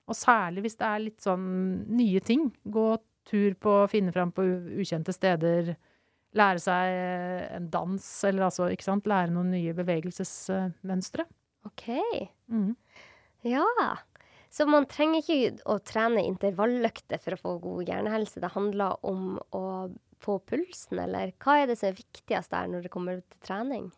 Og 0.09 0.17
særlig 0.17 0.65
hvis 0.65 0.79
det 0.79 0.88
er 0.89 1.03
litt 1.03 1.21
sånn 1.21 1.45
nye 1.93 2.21
ting. 2.25 2.49
Gå 2.65 2.88
tur 3.29 3.53
på, 3.62 3.75
finne 3.91 4.13
fram 4.15 4.33
på 4.33 4.47
ukjente 4.81 5.13
steder. 5.13 5.75
Lære 6.37 6.61
seg 6.61 6.93
eh, 6.93 7.45
en 7.57 7.69
dans, 7.73 8.05
eller 8.29 8.49
altså, 8.49 8.67
ikke 8.69 8.85
sant, 8.85 9.07
lære 9.09 9.33
noen 9.33 9.49
nye 9.53 9.73
bevegelsesmønstre. 9.77 11.25
OK. 11.65 11.87
Mm. 12.53 12.75
Ja. 13.47 13.65
Så 14.49 14.65
man 14.69 14.87
trenger 14.89 15.21
ikke 15.21 15.63
å 15.69 15.77
trene 15.85 16.25
intervalløkter 16.25 17.21
for 17.21 17.35
å 17.35 17.41
få 17.41 17.55
god 17.63 17.89
hjernehelse. 17.89 18.41
Det 18.41 18.53
handler 18.53 18.97
om 19.05 19.37
å 19.55 19.63
få 20.19 20.39
pulsen, 20.49 20.99
eller 21.05 21.33
hva 21.41 21.61
er 21.61 21.69
det 21.69 21.77
som 21.79 21.91
er 21.91 21.99
viktigst 21.99 22.51
der 22.53 22.69
når 22.69 22.85
det 22.85 22.93
kommer 22.93 23.21
til 23.21 23.41
trening? 23.45 23.89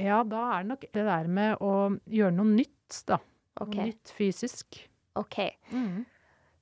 Ja, 0.00 0.22
da 0.24 0.46
er 0.54 0.62
det 0.62 0.70
nok 0.70 0.86
det 0.94 1.04
der 1.08 1.28
med 1.28 1.64
å 1.64 1.72
gjøre 2.08 2.36
noe 2.36 2.54
nytt, 2.54 3.02
da. 3.08 3.18
Okay. 3.60 3.74
Noe 3.74 3.88
nytt 3.90 4.12
fysisk. 4.16 4.80
ok. 5.18 5.38
Mm. 5.72 6.04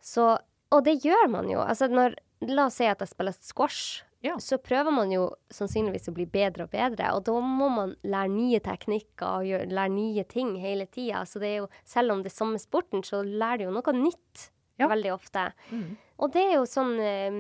Så, 0.03 0.31
og 0.73 0.85
det 0.87 0.99
gjør 1.05 1.29
man 1.31 1.51
jo. 1.51 1.61
Altså 1.63 1.91
når, 1.91 2.17
la 2.49 2.69
oss 2.69 2.79
si 2.81 2.87
at 2.89 3.03
jeg 3.03 3.13
spiller 3.13 3.37
squash. 3.37 4.05
Ja. 4.25 4.35
Så 4.43 4.59
prøver 4.59 4.91
man 4.91 5.13
jo 5.15 5.29
sannsynligvis 5.55 6.09
å 6.11 6.15
bli 6.17 6.25
bedre 6.27 6.67
og 6.67 6.73
bedre, 6.73 7.13
og 7.15 7.23
da 7.29 7.37
må 7.39 7.69
man 7.71 7.93
lære 8.03 8.33
nye 8.35 8.59
teknikker 8.65 9.27
og 9.29 9.47
gjøre, 9.47 9.69
lære 9.71 9.93
nye 9.95 10.25
ting 10.27 10.57
hele 10.59 10.89
tida. 10.91 11.21
Så 11.29 11.39
det 11.43 11.53
er 11.53 11.57
jo, 11.61 11.69
selv 11.87 12.13
om 12.17 12.23
det 12.25 12.33
er 12.33 12.37
samme 12.39 12.59
sporten, 12.59 13.05
så 13.07 13.23
lærer 13.23 13.63
du 13.63 13.69
jo 13.69 13.75
noe 13.77 13.95
nytt 13.95 14.49
Ja. 14.79 14.87
veldig 14.91 15.13
ofte. 15.15 15.53
Mm. 15.71 15.97
Og 16.19 16.33
det 16.35 16.43
er 16.49 16.53
jo 16.57 16.67
sånn 16.67 16.93
eh, 17.03 17.39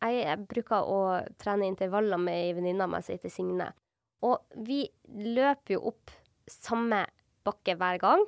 jeg, 0.00 0.20
jeg 0.24 0.46
bruker 0.48 0.84
å 0.88 1.00
trene 1.40 1.68
intervaller 1.68 2.20
med 2.20 2.34
ei 2.34 2.52
venninne 2.56 2.84
av 2.84 2.92
meg 2.92 3.04
som 3.04 3.16
heter 3.16 3.32
Signe. 3.32 3.70
Og 4.24 4.40
vi 4.64 4.82
løper 5.08 5.76
jo 5.76 5.82
opp 5.92 6.12
samme 6.48 7.06
bakke 7.44 7.76
hver 7.80 7.98
gang. 8.00 8.24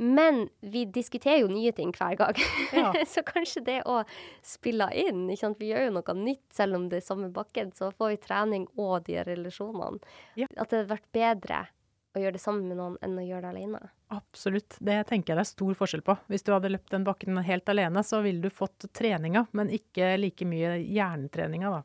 Men 0.00 0.44
vi 0.60 0.84
diskuterer 0.94 1.40
jo 1.42 1.48
nye 1.50 1.72
ting 1.74 1.90
hver 1.96 2.14
gang. 2.20 2.36
Ja. 2.72 2.92
så 3.12 3.24
kanskje 3.26 3.64
det 3.66 3.78
å 3.90 4.04
spille 4.46 4.86
inn 4.94 5.24
ikke 5.26 5.42
sant? 5.48 5.58
Vi 5.58 5.72
gjør 5.72 5.88
jo 5.88 5.96
noe 5.96 6.14
nytt 6.20 6.44
selv 6.54 6.78
om 6.78 6.86
det 6.92 7.00
er 7.00 7.08
samme 7.08 7.32
bakken. 7.34 7.72
Så 7.74 7.90
får 7.90 8.12
vi 8.12 8.20
trening 8.22 8.68
og 8.78 9.08
de 9.08 9.18
relasjonene. 9.26 9.98
Ja. 10.38 10.46
At 10.54 10.70
det 10.70 10.84
hadde 10.84 10.92
vært 10.92 11.10
bedre 11.16 11.64
å 12.14 12.22
gjøre 12.22 12.38
det 12.38 12.42
sammen 12.42 12.70
med 12.70 12.78
noen 12.78 12.96
enn 13.04 13.18
å 13.18 13.26
gjøre 13.26 13.48
det 13.48 13.50
alene. 13.56 13.82
Absolutt. 14.14 14.78
Det 14.78 14.96
tenker 15.10 15.34
jeg 15.34 15.40
det 15.40 15.44
er 15.44 15.50
stor 15.50 15.74
forskjell 15.82 16.06
på. 16.06 16.16
Hvis 16.30 16.46
du 16.46 16.54
hadde 16.54 16.70
løpt 16.72 16.94
den 16.94 17.04
bakken 17.06 17.42
helt 17.44 17.74
alene, 17.74 18.06
så 18.06 18.22
ville 18.24 18.42
du 18.46 18.54
fått 18.54 18.86
treninga, 18.96 19.48
men 19.58 19.74
ikke 19.74 20.14
like 20.22 20.46
mye 20.48 20.78
hjernetreninga, 20.84 21.74
da. 21.78 21.82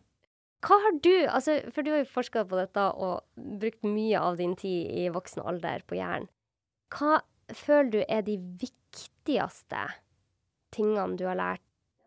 Hva 0.63 0.77
har 0.79 0.95
du, 1.03 1.11
altså, 1.27 1.57
for 1.75 1.83
du 1.83 1.91
har 1.91 2.05
jo 2.05 2.13
forska 2.13 2.45
på 2.47 2.55
dette 2.55 2.85
og 3.03 3.25
brukt 3.35 3.83
mye 3.83 4.21
av 4.21 4.39
din 4.39 4.53
tid 4.55 4.93
i 5.01 5.09
voksen 5.11 5.43
alder 5.43 5.83
på 5.89 5.97
hjernen. 5.99 6.29
Hva 6.93 7.17
føler 7.51 7.91
du 7.91 8.03
er 8.07 8.21
de 8.21 8.37
viktigste 8.37 9.83
tingene 10.73 11.17
du 11.17 11.25
har 11.27 11.35
lært, 11.39 11.61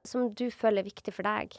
som 0.06 0.30
du 0.34 0.48
føler 0.50 0.82
er 0.84 0.90
viktig 0.90 1.12
for 1.14 1.26
deg? 1.26 1.56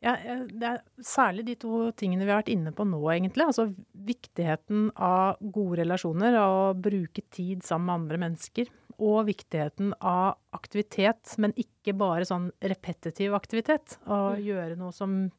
Ja, 0.00 0.14
eh, 0.16 0.46
det 0.48 0.62
er 0.64 0.78
særlig 1.04 1.44
de 1.44 1.54
to 1.60 1.90
tingene 1.92 2.24
vi 2.24 2.32
har 2.32 2.40
vært 2.40 2.52
inne 2.54 2.72
på 2.72 2.86
nå, 2.88 3.02
egentlig. 3.12 3.44
Altså 3.44 3.66
viktigheten 3.94 4.90
av 4.96 5.36
gode 5.52 5.82
relasjoner 5.82 6.38
og 6.40 6.80
bruke 6.80 7.20
tid 7.30 7.62
sammen 7.66 7.86
med 7.90 7.98
andre 8.00 8.20
mennesker. 8.24 8.70
Og 9.00 9.26
viktigheten 9.28 9.92
av 10.00 10.38
aktivitet, 10.56 11.34
men 11.40 11.52
ikke 11.56 11.92
bare 11.96 12.24
sånn 12.28 12.50
repetitiv 12.60 13.34
aktivitet. 13.36 13.98
Å 14.06 14.36
Mm. 14.36 14.44
gjøre 14.44 14.76
noe 14.78 14.92
som 14.92 15.30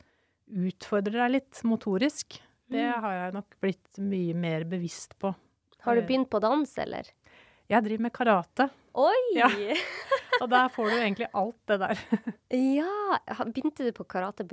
utfordrer 0.50 1.18
deg 1.26 1.32
litt 1.32 1.62
motorisk. 1.64 2.40
Det 2.70 2.82
Mm. 2.96 3.02
har 3.02 3.14
jeg 3.14 3.34
nok 3.34 3.56
blitt 3.62 3.98
mye 4.00 4.34
mer 4.36 4.64
bevisst 4.64 5.18
på. 5.20 5.36
Har 5.82 5.96
du 5.96 6.02
Eh, 6.02 6.08
begynt 6.08 6.30
på 6.30 6.40
dans, 6.40 6.78
eller? 6.78 7.04
Jeg 7.72 7.86
driver 7.86 8.04
med 8.04 8.12
karate, 8.12 8.68
Oi! 9.00 9.20
Ja. 9.38 9.48
og 10.44 10.50
der 10.52 10.72
får 10.74 10.90
du 10.92 10.96
egentlig 10.98 11.28
alt 11.32 11.60
det 11.72 11.78
der. 11.80 12.00
Ja, 12.52 13.20
Begynte 13.48 13.86
du 13.88 13.94
på 13.96 14.04
karate 14.04 14.44
av 14.44 14.50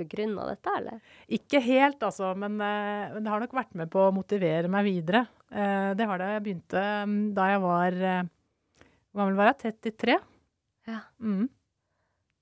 dette, 0.47 0.75
eller? 0.77 0.99
Ikke 1.27 1.59
helt, 1.59 1.99
altså, 1.99 2.31
men, 2.39 2.55
eh, 2.63 3.11
men 3.11 3.25
det 3.25 3.31
har 3.33 3.43
nok 3.43 3.55
vært 3.57 3.75
med 3.75 3.91
på 3.91 4.05
å 4.05 4.13
motivere 4.15 4.71
meg 4.71 4.87
videre. 4.87 5.25
Eh, 5.51 5.91
det 5.99 6.07
har 6.07 6.21
det. 6.21 6.29
Jeg 6.37 6.43
begynte 6.45 6.83
mm, 7.11 7.17
da 7.35 7.47
jeg 7.51 7.61
var 7.65 7.97
eh, 7.99 8.29
Hvor 9.11 9.23
gammel 9.23 9.39
var 9.41 9.49
jeg? 9.51 9.73
33? 9.83 10.15
Ja. 10.87 11.01
Mm. 11.19 11.49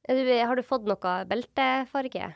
Har 0.07 0.59
du 0.59 0.63
fått 0.63 0.85
noe 0.87 1.15
beltefarge? 1.27 2.29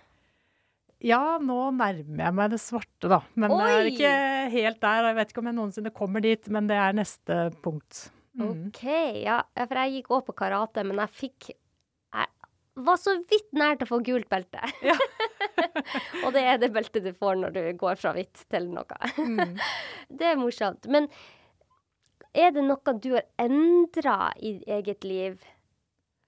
Ja, 1.01 1.21
nå 1.41 1.59
nærmer 1.73 2.25
jeg 2.25 2.37
meg 2.37 2.49
det 2.53 2.59
svarte, 2.61 3.09
da. 3.09 3.21
Men 3.33 3.53
jeg 3.57 3.77
er 3.77 3.91
ikke 3.91 4.15
helt 4.57 4.81
der. 4.81 5.07
Jeg 5.11 5.17
vet 5.19 5.31
ikke 5.31 5.43
om 5.45 5.51
jeg 5.51 5.57
noensinne 5.57 5.93
kommer 5.93 6.25
dit, 6.25 6.49
men 6.53 6.67
det 6.69 6.77
er 6.81 6.97
neste 6.97 7.37
punkt. 7.61 8.09
Mm. 8.39 8.67
OK, 8.69 8.83
ja. 9.25 9.41
ja, 9.43 9.65
For 9.65 9.79
jeg 9.81 9.97
gikk 9.97 10.13
òg 10.15 10.23
på 10.29 10.35
karate, 10.39 10.85
men 10.87 11.01
jeg 11.03 11.11
fikk 11.17 11.49
Jeg 11.51 12.29
var 12.87 12.99
så 13.01 13.17
vidt 13.27 13.49
nær 13.57 13.75
til 13.75 13.87
å 13.87 13.91
få 13.91 13.99
gult 14.07 14.29
belte. 14.31 14.63
Ja. 14.85 14.95
og 16.25 16.31
det 16.35 16.43
er 16.47 16.59
det 16.61 16.71
beltet 16.73 17.03
du 17.03 17.11
får 17.11 17.35
når 17.41 17.55
du 17.57 17.61
går 17.79 17.99
fra 17.99 18.13
hvitt 18.15 18.45
til 18.51 18.69
noe. 18.71 18.99
Mm. 19.19 19.57
Det 20.21 20.29
er 20.31 20.39
morsomt. 20.39 20.87
Men 20.91 21.09
er 22.31 22.53
det 22.55 22.63
noe 22.63 22.93
du 23.03 23.09
har 23.17 23.27
endra 23.41 24.31
i 24.39 24.55
eget 24.71 25.03
liv 25.03 25.41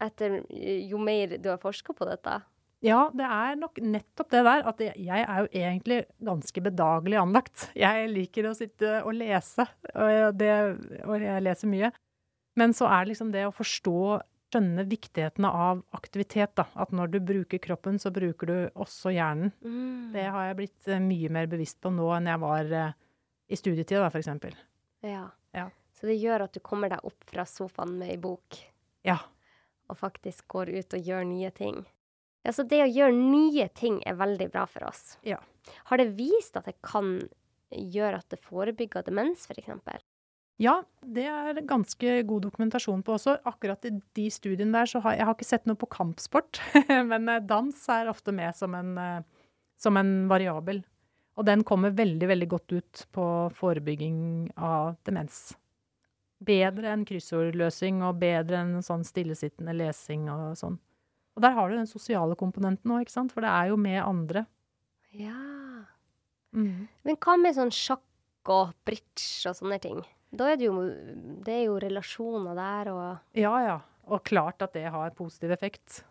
etter 0.04 0.42
jo 0.52 1.00
mer 1.00 1.38
du 1.40 1.48
har 1.54 1.62
forska 1.62 1.96
på 1.96 2.08
dette? 2.10 2.42
Ja, 2.84 3.06
det 3.16 3.24
er 3.24 3.56
nok 3.56 3.80
nettopp 3.80 4.32
det 4.34 4.42
der 4.44 4.66
at 4.68 4.82
jeg 4.84 5.24
er 5.24 5.38
jo 5.40 5.48
egentlig 5.56 6.02
ganske 6.20 6.64
bedagelig 6.66 7.16
anlagt. 7.22 7.70
Jeg 7.80 8.10
liker 8.12 8.50
å 8.50 8.56
sitte 8.58 8.98
og 9.06 9.16
lese, 9.16 9.64
og 9.96 10.10
jeg, 10.12 10.34
det, 10.42 10.52
og 11.08 11.24
jeg 11.24 11.46
leser 11.46 11.72
mye. 11.72 11.94
Men 12.60 12.76
så 12.76 12.90
er 12.92 13.06
det 13.06 13.14
liksom 13.14 13.32
det 13.34 13.46
å 13.48 13.54
forstå, 13.56 13.96
skjønne 14.54 14.84
viktigheten 14.86 15.48
av 15.50 15.80
aktivitet, 15.98 16.52
da. 16.60 16.68
At 16.78 16.92
når 16.94 17.16
du 17.16 17.18
bruker 17.26 17.58
kroppen, 17.64 17.96
så 17.98 18.12
bruker 18.14 18.52
du 18.52 18.58
også 18.84 19.10
hjernen. 19.16 19.50
Mm. 19.66 20.12
Det 20.14 20.28
har 20.36 20.52
jeg 20.52 20.60
blitt 20.60 20.92
eh, 20.92 21.02
mye 21.02 21.32
mer 21.34 21.48
bevisst 21.50 21.80
på 21.82 21.90
nå 21.90 22.12
enn 22.20 22.30
jeg 22.30 22.42
var 22.44 22.76
eh, 22.84 22.92
i 23.50 23.58
studietida, 23.58 24.04
da, 24.04 24.12
for 24.14 24.22
eksempel. 24.22 24.54
Ja. 25.08 25.24
Ja. 25.56 25.70
Så 25.98 26.06
det 26.12 26.20
gjør 26.20 26.46
at 26.46 26.54
du 26.54 26.60
kommer 26.62 26.92
deg 26.92 27.02
opp 27.08 27.26
fra 27.32 27.48
sofaen 27.50 27.96
med 27.98 28.12
ei 28.14 28.20
bok 28.22 28.60
Ja. 29.08 29.18
og 29.90 29.98
faktisk 29.98 30.46
går 30.52 30.70
ut 30.76 30.94
og 31.00 31.10
gjør 31.10 31.26
nye 31.32 31.50
ting. 31.56 31.82
Ja, 32.44 32.52
så 32.52 32.66
det 32.68 32.82
å 32.84 32.92
gjøre 32.92 33.16
nye 33.16 33.70
ting 33.76 34.02
er 34.08 34.20
veldig 34.20 34.50
bra 34.52 34.66
for 34.68 34.86
oss. 34.90 35.18
Ja. 35.24 35.40
Har 35.90 36.02
det 36.02 36.12
vist 36.18 36.58
at 36.60 36.68
det 36.68 36.76
kan 36.84 37.16
gjøre 37.72 38.20
at 38.20 38.34
det 38.34 38.42
forebygger 38.44 39.06
demens, 39.08 39.48
f.eks.? 39.48 40.04
Ja, 40.62 40.76
det 41.02 41.26
er 41.26 41.62
ganske 41.66 42.20
god 42.30 42.46
dokumentasjon 42.46 43.02
på 43.04 43.16
også. 43.16 43.38
Akkurat 43.50 43.88
i 43.90 43.96
de 44.16 44.28
studiene 44.32 44.76
der 44.76 44.92
så 44.92 45.02
har 45.04 45.18
jeg 45.18 45.28
har 45.28 45.38
ikke 45.38 45.48
sett 45.48 45.66
noe 45.70 45.80
på 45.80 45.90
kampsport, 45.92 46.62
men 47.12 47.32
eh, 47.32 47.42
dans 47.44 47.80
er 47.90 48.12
ofte 48.12 48.36
med 48.36 48.54
som 48.56 48.76
en, 48.78 48.94
eh, 49.02 49.48
som 49.82 49.98
en 49.98 50.14
variabel. 50.30 50.84
Og 51.34 51.48
den 51.48 51.64
kommer 51.66 51.96
veldig, 51.98 52.30
veldig 52.30 52.48
godt 52.52 52.76
ut 52.76 53.04
på 53.16 53.26
forebygging 53.58 54.52
av 54.62 54.94
demens. 55.08 55.56
Bedre 56.44 56.92
enn 56.94 57.08
kryssordløsing 57.08 58.04
og 58.06 58.20
bedre 58.22 58.60
enn 58.62 58.84
sånn 58.86 59.06
stillesittende 59.08 59.74
lesing 59.74 60.28
og 60.30 60.54
sånn. 60.60 60.78
Og 61.34 61.44
der 61.46 61.56
har 61.58 61.70
du 61.70 61.78
den 61.78 61.90
sosiale 61.90 62.38
komponenten 62.40 62.94
òg, 62.94 63.06
ikke 63.06 63.16
sant? 63.16 63.34
For 63.34 63.46
det 63.46 63.52
er 63.52 63.72
jo 63.72 63.78
med 63.82 64.00
andre. 64.04 64.46
Ja. 65.18 65.38
Mm. 66.54 66.88
Men 67.06 67.18
hva 67.22 67.38
med 67.42 67.58
sånn 67.58 67.74
sjakk 67.74 68.52
og 68.54 68.74
bridge 68.86 69.50
og 69.50 69.58
sånne 69.58 69.80
ting? 69.82 70.04
Da 70.34 70.52
er 70.52 70.58
det 70.58 70.68
jo, 70.70 70.78
det 71.46 71.60
er 71.60 71.68
jo 71.68 71.78
relasjoner 71.82 72.58
der 72.58 72.94
og 72.94 73.38
Ja, 73.38 73.54
ja. 73.66 73.78
Og 74.12 74.26
klart 74.28 74.62
at 74.66 74.74
det 74.76 74.90
har 74.92 75.14
positiv 75.16 75.54
effekt. 75.56 76.02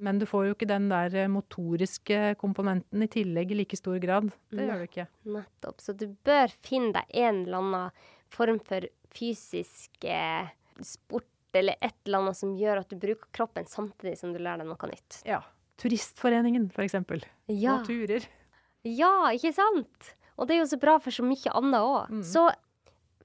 Men 0.00 0.18
du 0.18 0.26
får 0.28 0.48
jo 0.48 0.54
ikke 0.56 0.68
den 0.68 0.88
der 0.90 1.14
eh, 1.14 1.30
motoriske 1.30 2.34
komponenten 2.40 3.04
i 3.04 3.08
tillegg 3.12 3.52
i 3.52 3.58
like 3.60 3.78
stor 3.78 3.98
grad. 4.02 4.30
Det 4.50 4.58
Nei. 4.60 4.66
gjør 4.70 4.82
du 4.82 4.86
ikke. 4.88 5.06
Nettopp. 5.36 5.82
Så 5.84 5.94
du 5.98 6.06
bør 6.26 6.52
finne 6.64 6.94
deg 6.96 7.18
en 7.22 7.42
eller 7.44 7.60
annen 7.60 8.04
form 8.32 8.60
for 8.66 8.88
fysisk 9.14 10.08
eh, 10.08 10.48
sport 10.84 11.28
eller 11.54 11.76
et 11.80 11.94
eller 12.04 12.18
annet 12.18 12.36
som 12.36 12.54
gjør 12.58 12.80
at 12.82 12.90
du 12.90 12.96
bruker 13.00 13.28
kroppen 13.32 13.66
samtidig 13.70 14.18
som 14.18 14.32
du 14.34 14.38
lærer 14.40 14.64
deg 14.64 14.68
noe 14.70 14.90
nytt. 14.90 15.20
Ja. 15.28 15.42
Turistforeningen, 15.80 16.70
for 16.72 16.82
eksempel. 16.84 17.22
Ja, 17.52 17.78
Og 17.78 17.86
turer. 17.86 18.24
ja 18.82 19.30
ikke 19.36 19.52
sant? 19.54 20.14
Og 20.36 20.48
det 20.48 20.56
er 20.56 20.62
jo 20.64 20.68
så 20.72 20.78
bra 20.80 20.98
for 21.00 21.10
så 21.14 21.24
mye 21.24 21.52
annet 21.56 21.80
òg. 21.80 22.10
Mm. 22.10 22.22
Så 22.24 22.46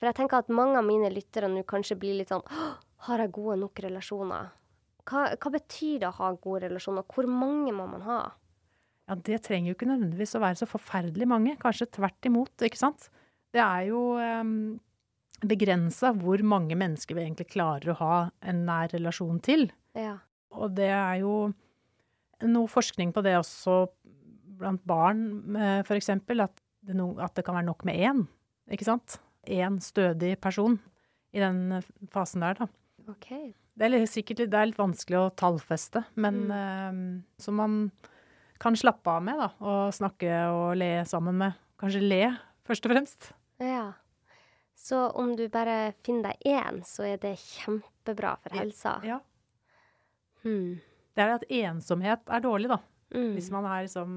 For 0.01 0.09
jeg 0.09 0.15
tenker 0.17 0.37
at 0.41 0.49
mange 0.49 0.79
av 0.79 0.85
mine 0.87 1.11
lyttere 1.13 1.47
nå 1.51 1.61
kanskje 1.69 1.93
blir 1.99 2.15
litt 2.17 2.31
sånn 2.33 2.41
Har 3.05 3.19
jeg 3.21 3.31
gode 3.35 3.59
nok 3.61 3.77
relasjoner? 3.83 4.47
Hva, 5.05 5.27
hva 5.35 5.51
betyr 5.53 5.99
det 6.01 6.07
å 6.09 6.15
ha 6.17 6.31
gode 6.33 6.67
relasjoner? 6.67 7.03
Hvor 7.09 7.27
mange 7.29 7.73
må 7.73 7.85
man 7.89 8.01
ha? 8.05 8.21
Ja, 9.09 9.15
det 9.15 9.41
trenger 9.43 9.71
jo 9.71 9.75
ikke 9.75 9.89
nødvendigvis 9.89 10.35
å 10.37 10.41
være 10.41 10.59
så 10.61 10.67
forferdelig 10.69 11.27
mange. 11.27 11.55
Kanskje 11.59 11.89
tvert 11.97 12.29
imot, 12.29 12.53
ikke 12.63 12.79
sant. 12.79 13.09
Det 13.51 13.59
er 13.61 13.89
jo 13.89 14.15
um, 14.17 14.79
begrensa 15.47 16.11
hvor 16.17 16.41
mange 16.45 16.77
mennesker 16.77 17.17
vi 17.17 17.25
egentlig 17.25 17.49
klarer 17.53 17.93
å 17.93 17.99
ha 18.01 18.15
en 18.45 18.63
nær 18.67 18.91
relasjon 18.93 19.39
til. 19.43 19.69
Ja. 19.97 20.17
Og 20.53 20.75
det 20.77 20.91
er 20.93 21.21
jo 21.23 21.35
noe 22.47 22.69
forskning 22.71 23.13
på 23.15 23.23
det 23.25 23.35
også 23.39 23.85
blant 24.61 24.83
barn, 24.85 25.23
f.eks., 25.55 25.87
for 25.87 25.97
eksempel, 25.97 26.43
at 26.45 26.61
det, 26.85 26.95
no, 26.97 27.13
at 27.21 27.33
det 27.37 27.45
kan 27.45 27.57
være 27.57 27.69
nok 27.69 27.85
med 27.87 27.97
én, 28.01 28.21
ikke 28.73 28.87
sant? 28.87 29.17
Én 29.49 29.79
stødig 29.81 30.35
person 30.41 30.77
i 31.33 31.41
den 31.41 31.77
eh, 31.77 31.89
fasen 32.13 32.45
der, 32.45 32.59
da. 32.61 32.67
Okay. 33.09 33.51
Det 33.77 33.87
er 33.87 33.93
litt, 33.93 34.09
sikkert 34.11 34.43
det 34.51 34.57
er 34.57 34.69
litt 34.69 34.79
vanskelig 34.81 35.17
å 35.17 35.31
tallfeste, 35.37 36.03
men 36.21 36.43
eh, 36.53 37.01
som 37.41 37.57
man 37.57 37.77
kan 38.61 38.77
slappe 38.77 39.09
av 39.09 39.25
med, 39.25 39.41
da. 39.41 39.49
Og 39.65 39.95
snakke 39.97 40.43
og 40.53 40.75
le 40.77 40.93
sammen 41.09 41.39
med. 41.41 41.57
Kanskje 41.81 42.03
le, 42.05 42.23
først 42.67 42.85
og 42.85 42.93
fremst. 42.93 43.31
Ja. 43.61 43.87
Så 44.81 44.97
om 45.13 45.35
du 45.37 45.43
bare 45.53 45.91
finner 46.01 46.31
deg 46.31 46.47
én, 46.57 46.79
så 46.87 47.05
er 47.05 47.19
det 47.21 47.35
kjempebra 47.37 48.31
for 48.41 48.55
helsa. 48.57 48.95
Ja. 49.05 49.19
Hmm. 50.41 50.79
Det 51.13 51.21
er 51.21 51.35
at 51.35 51.45
ensomhet 51.53 52.31
er 52.33 52.41
dårlig, 52.41 52.71
da. 52.71 52.79
Mm. 53.13 53.33
Hvis 53.35 53.51
man 53.53 53.67
er 53.69 53.83
liksom 53.85 54.15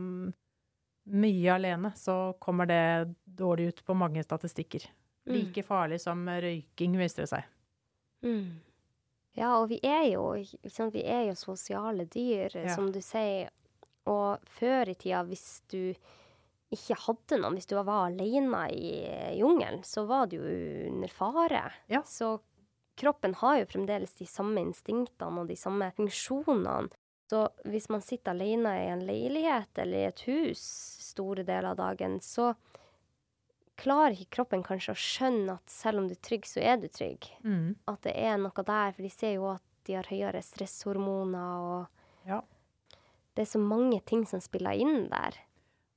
mye 1.20 1.52
alene, 1.52 1.90
så 2.00 2.32
kommer 2.40 2.70
det 2.70 3.14
dårlig 3.26 3.66
ut 3.74 3.82
på 3.84 3.96
mange 3.98 4.22
statistikker. 4.24 4.86
Mm. 5.28 5.34
Like 5.34 5.66
farlig 5.68 6.00
som 6.00 6.24
røyking, 6.28 6.96
viser 6.96 7.24
det 7.24 7.28
seg. 7.34 7.50
Mm. 8.24 8.48
Ja, 9.36 9.50
og 9.58 9.68
vi 9.68 9.82
er 9.84 10.06
jo, 10.14 10.30
liksom, 10.64 10.94
vi 10.94 11.04
er 11.04 11.26
jo 11.28 11.36
sosiale 11.36 12.06
dyr, 12.08 12.56
Ja. 12.56 12.74
som 12.74 12.88
du 12.92 13.02
sier. 13.04 13.50
Og 14.06 14.40
før 14.48 14.88
i 14.88 14.94
tida, 14.94 15.24
hvis 15.28 15.60
du 15.68 15.94
ikke 16.72 16.96
hadde 17.04 17.38
noen, 17.40 17.54
hvis 17.58 17.66
du 17.70 17.76
var 17.76 18.08
alene 18.08 18.64
i 18.72 19.36
jungelen, 19.38 19.82
så 19.84 20.06
var 20.08 20.26
du 20.26 20.36
jo 20.38 20.88
under 20.90 21.08
fare. 21.08 21.72
Ja. 21.88 22.02
Så 22.02 22.38
kroppen 22.96 23.34
har 23.34 23.58
jo 23.60 23.66
fremdeles 23.66 24.14
de 24.18 24.26
samme 24.26 24.60
instinktene 24.62 25.40
og 25.42 25.48
de 25.48 25.56
samme 25.56 25.92
funksjonene. 25.96 26.90
Så 27.30 27.48
hvis 27.64 27.88
man 27.88 28.02
sitter 28.04 28.32
alene 28.34 28.72
i 28.84 28.88
en 28.92 29.04
leilighet 29.06 29.78
eller 29.80 29.96
i 29.98 30.08
et 30.10 30.20
hus 30.28 30.60
store 31.14 31.42
deler 31.44 31.70
av 31.72 31.76
dagen, 31.76 32.18
så 32.20 32.54
klarer 33.80 34.14
ikke 34.14 34.36
kroppen 34.38 34.62
kanskje 34.62 34.92
å 34.94 34.98
skjønne 34.98 35.56
at 35.56 35.70
selv 35.72 35.98
om 36.02 36.08
du 36.08 36.14
er 36.14 36.22
trygg, 36.22 36.44
så 36.46 36.60
er 36.62 36.76
du 36.78 36.86
trygg 36.88 37.26
Mm. 37.42 37.74
at 37.88 38.02
det 38.02 38.12
er 38.16 38.36
noe 38.38 38.62
der, 38.62 38.92
for 38.92 39.02
de 39.02 39.10
ser 39.10 39.34
jo 39.34 39.48
at 39.50 39.62
de 39.84 39.94
har 39.94 40.04
høyere 40.04 40.42
stresshormoner, 40.42 41.58
og 41.60 41.86
Ja. 42.28 42.40
det 43.34 43.42
er 43.42 43.50
så 43.50 43.58
mange 43.58 44.00
ting 44.04 44.24
som 44.26 44.40
spiller 44.40 44.72
inn 44.78 45.08
der. 45.10 45.34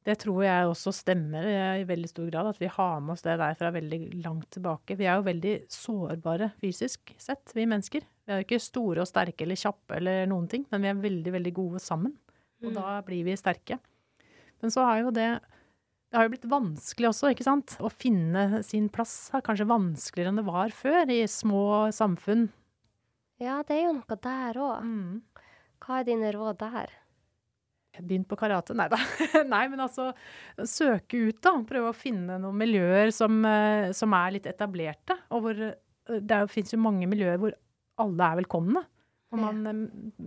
Det 0.08 0.14
tror 0.22 0.39
jeg 0.45 0.68
også 0.70 0.93
stemmer 0.95 1.43
eh, 1.51 1.82
i 1.82 1.88
veldig 1.88 2.08
stor 2.08 2.30
grad, 2.32 2.47
at 2.53 2.62
vi 2.62 2.70
har 2.72 3.01
med 3.03 3.12
oss 3.18 3.26
det 3.26 3.34
der 3.41 3.58
fra 3.60 3.74
veldig 3.76 3.99
langt 4.24 4.47
tilbake. 4.55 4.95
Vi 4.95 5.03
er 5.08 5.18
jo 5.20 5.26
veldig 5.28 5.55
sårbare 5.74 6.47
fysisk 6.62 7.12
sett, 7.20 7.51
vi 7.58 7.66
mennesker. 7.68 8.05
Vi 8.24 8.32
er 8.32 8.39
jo 8.39 8.45
ikke 8.47 8.62
store 8.64 9.03
og 9.03 9.10
sterke 9.10 9.43
eller 9.43 9.60
kjappe 9.60 9.97
eller 9.99 10.30
noen 10.32 10.47
ting, 10.51 10.64
men 10.72 10.86
vi 10.86 10.91
er 10.93 11.01
veldig, 11.03 11.34
veldig 11.36 11.53
gode 11.60 11.84
sammen. 11.84 12.16
Og 12.64 12.72
Mm. 12.72 12.78
da 12.80 13.01
blir 13.05 13.24
vi 13.28 13.36
sterke. 13.38 13.80
Men 14.62 14.72
så 14.74 14.82
har 14.88 15.03
jo 15.03 15.12
det 15.12 15.41
Det 16.10 16.16
har 16.16 16.24
jo 16.24 16.30
blitt 16.38 16.47
vanskelig 16.49 17.10
også, 17.10 17.34
ikke 17.36 17.43
sant? 17.43 17.76
Å 17.84 17.89
finne 17.91 18.64
sin 18.64 18.88
plass 18.88 19.30
er 19.36 19.41
kanskje 19.43 19.68
vanskeligere 19.68 20.30
enn 20.32 20.38
det 20.39 20.45
var 20.47 20.70
før 20.72 21.10
i 21.12 21.28
små 21.28 21.91
samfunn. 21.91 22.47
Ja, 23.43 23.62
det 23.68 23.76
er 23.76 23.84
jo 23.89 23.97
noe 23.99 24.16
der 24.24 24.53
òg. 24.55 24.86
Mm. 24.88 25.22
Hva 25.84 25.99
er 25.99 26.05
dine 26.08 26.32
råd 26.32 26.58
der? 26.64 26.89
Begynt 28.02 28.28
på 28.30 28.38
karate? 28.39 28.76
Nei 28.78 28.88
da. 28.91 29.00
Nei, 29.54 29.64
men 29.72 29.84
altså 29.84 30.12
søke 30.64 31.20
ut, 31.30 31.39
da. 31.43 31.56
Prøve 31.68 31.91
å 31.91 31.98
finne 31.98 32.39
noen 32.41 32.60
miljøer 32.60 33.14
som, 33.16 33.39
eh, 33.48 33.89
som 33.98 34.16
er 34.18 34.36
litt 34.38 34.50
etablerte. 34.50 35.18
Og 35.36 35.45
hvor 35.45 35.64
eh, 35.70 36.20
det 36.22 36.43
fins 36.54 36.74
jo 36.74 36.82
mange 36.82 37.10
miljøer 37.10 37.41
hvor 37.41 37.56
alle 38.04 38.30
er 38.30 38.41
velkomne. 38.43 38.84
Og 39.34 39.41
man 39.41 39.66
ja. 39.68 39.74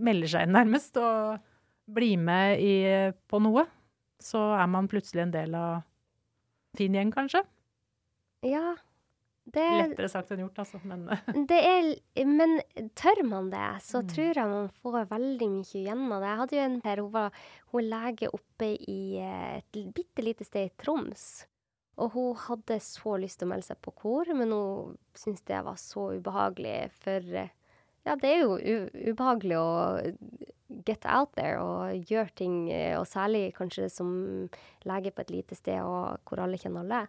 melder 0.09 0.29
seg 0.29 0.45
inn 0.45 0.53
nærmest 0.53 0.99
og 1.01 1.39
blir 1.91 2.19
med 2.21 2.61
i, 2.61 2.75
på 3.31 3.41
noe. 3.41 3.65
Så 4.21 4.41
er 4.53 4.67
man 4.69 4.89
plutselig 4.91 5.25
en 5.25 5.33
del 5.33 5.55
av 5.57 5.81
fin 6.77 6.93
gjeng, 6.95 7.09
kanskje. 7.13 7.41
Ja, 8.45 8.75
det, 9.53 9.65
Lettere 9.81 10.09
sagt 10.11 10.31
enn 10.33 10.41
gjort, 10.45 10.59
altså. 10.63 10.79
Men 10.87 11.05
det 11.49 11.59
er 11.67 12.25
Men 12.27 12.57
tør 12.97 13.23
man 13.27 13.49
det, 13.53 13.63
så 13.85 14.01
Mm. 14.01 14.09
tror 14.13 14.33
jeg 14.39 14.49
man 14.51 14.69
får 14.81 15.07
veldig 15.11 15.49
mye 15.53 15.95
av 15.95 16.21
det. 16.21 16.27
Jeg 16.31 16.39
hadde 16.41 16.57
jo 16.57 16.65
en 16.65 16.81
Per, 16.81 17.01
hun 17.05 17.11
var 17.11 17.31
hun 17.73 17.87
lege 17.91 18.29
oppe 18.33 18.71
i 18.87 18.99
eh, 19.21 19.57
et 19.61 19.81
bitte 19.95 20.23
lite 20.25 20.45
sted 20.47 20.69
i 20.69 20.73
Troms. 20.81 21.45
Og 22.01 22.11
hun 22.15 22.35
hadde 22.47 22.79
så 22.81 23.17
lyst 23.19 23.39
til 23.39 23.47
å 23.49 23.51
melde 23.51 23.67
seg 23.67 23.77
på 23.83 23.91
kor, 23.93 24.25
men 24.33 24.51
hun 24.55 24.95
syntes 25.13 25.43
det 25.45 25.59
var 25.67 25.75
så 25.77 26.07
ubehagelig. 26.17 26.89
For 27.03 27.19
eh, 27.35 27.51
ja, 28.07 28.15
det 28.15 28.31
er 28.31 28.39
jo 28.45 28.55
ubehagelig 29.11 29.57
å 29.59 29.69
get 30.87 31.05
out 31.05 31.33
there 31.35 31.59
og 31.61 32.07
gjøre 32.09 32.31
ting, 32.39 32.55
eh, 32.71 32.95
og 32.97 33.05
særlig 33.05 33.51
kanskje 33.57 33.89
som 33.91 34.47
lege 34.87 35.11
på 35.13 35.21
et 35.25 35.33
lite 35.35 35.55
sted 35.59 35.81
og 35.83 36.21
hvor 36.25 36.41
alle 36.41 36.57
kjenner 36.57 36.85
alle. 36.85 37.01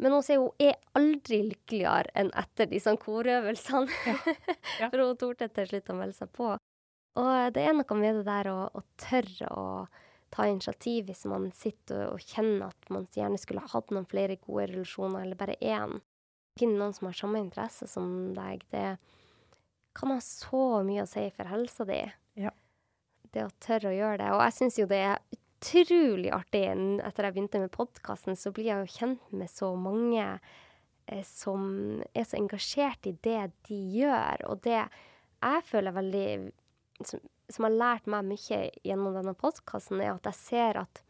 Men 0.00 0.16
hun 0.16 0.24
sier 0.24 0.40
hun 0.40 0.64
er 0.64 0.78
aldri 0.96 1.42
lykkeligere 1.50 2.12
enn 2.16 2.30
etter 2.40 2.68
disse 2.70 2.92
korøvelsene. 3.02 3.98
Ja. 4.80 4.88
For 4.90 5.02
hun 5.02 5.18
torde 5.20 5.50
til 5.52 5.68
slutt 5.68 5.92
å 5.92 5.96
melde 5.98 6.16
seg 6.16 6.30
på. 6.36 6.54
Og 7.20 7.32
det 7.54 7.64
er 7.66 7.74
noe 7.76 7.98
med 7.98 8.20
det 8.20 8.24
der 8.28 8.48
å, 8.52 8.60
å 8.72 8.84
tørre 9.00 9.50
å 9.50 9.66
ta 10.30 10.46
initiativ 10.46 11.08
hvis 11.10 11.24
man 11.28 11.48
sitter 11.54 12.06
og 12.12 12.22
kjenner 12.22 12.70
at 12.70 12.92
man 12.94 13.08
gjerne 13.12 13.40
skulle 13.40 13.66
hatt 13.66 13.90
noen 13.90 14.06
flere 14.08 14.38
gode 14.38 14.68
relasjoner, 14.70 15.24
eller 15.26 15.38
bare 15.38 15.58
én. 15.58 15.98
Finne 16.58 16.78
noen 16.78 16.94
som 16.96 17.08
har 17.10 17.18
samme 17.18 17.42
interesse 17.42 17.88
som 17.90 18.30
deg. 18.36 18.62
Det 18.70 18.94
kan 19.98 20.14
ha 20.14 20.20
så 20.22 20.64
mye 20.86 21.04
å 21.04 21.10
si 21.10 21.26
for 21.34 21.50
helsa 21.50 21.86
di. 21.88 22.00
Ja. 22.40 22.54
Det 23.34 23.44
å 23.46 23.52
tørre 23.62 23.90
å 23.90 23.96
gjøre 23.96 24.22
det. 24.22 24.30
Og 24.36 24.44
jeg 24.46 24.56
syns 24.56 24.78
jo 24.80 24.88
det 24.90 25.02
er 25.10 25.20
utrolig 25.60 26.30
artig. 26.32 26.64
Etter 27.04 27.28
jeg 27.28 27.36
begynte 27.36 27.60
med 27.60 27.72
podkasten, 27.74 28.36
så 28.36 28.52
blir 28.54 28.70
jeg 28.70 28.84
jo 28.84 28.96
kjent 28.98 29.32
med 29.32 29.50
så 29.50 29.74
mange 29.76 30.24
eh, 31.06 31.24
som 31.26 32.00
er 32.14 32.24
så 32.24 32.38
engasjert 32.40 33.06
i 33.06 33.16
det 33.22 33.50
de 33.68 33.80
gjør. 34.00 34.46
Og 34.48 34.62
det 34.64 34.80
jeg 34.80 35.68
føler 35.68 35.96
veldig 35.96 36.26
som, 37.06 37.20
som 37.50 37.66
har 37.66 37.76
lært 37.76 38.10
meg 38.10 38.26
mye 38.28 38.64
gjennom 38.84 39.16
denne 39.16 39.36
podkasten, 39.36 40.00
er 40.00 40.14
at 40.14 40.28
jeg 40.30 40.40
ser 40.40 40.80
at 40.84 41.02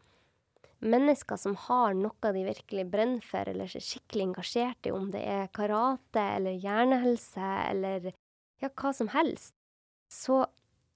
mennesker 0.81 1.37
som 1.37 1.55
har 1.67 1.93
noe 1.93 2.33
de 2.33 2.45
virkelig 2.47 2.87
brenner 2.89 3.25
for, 3.25 3.45
eller 3.47 3.69
er 3.69 3.85
skikkelig 3.85 4.31
engasjert 4.31 4.87
i, 4.87 4.93
om 4.95 5.11
det 5.13 5.21
er 5.29 5.51
karate 5.53 6.23
eller 6.37 6.57
hjernehelse 6.57 7.49
eller 7.69 8.09
ja, 8.61 8.69
hva 8.69 8.93
som 8.93 9.11
helst, 9.13 9.53
så 10.11 10.43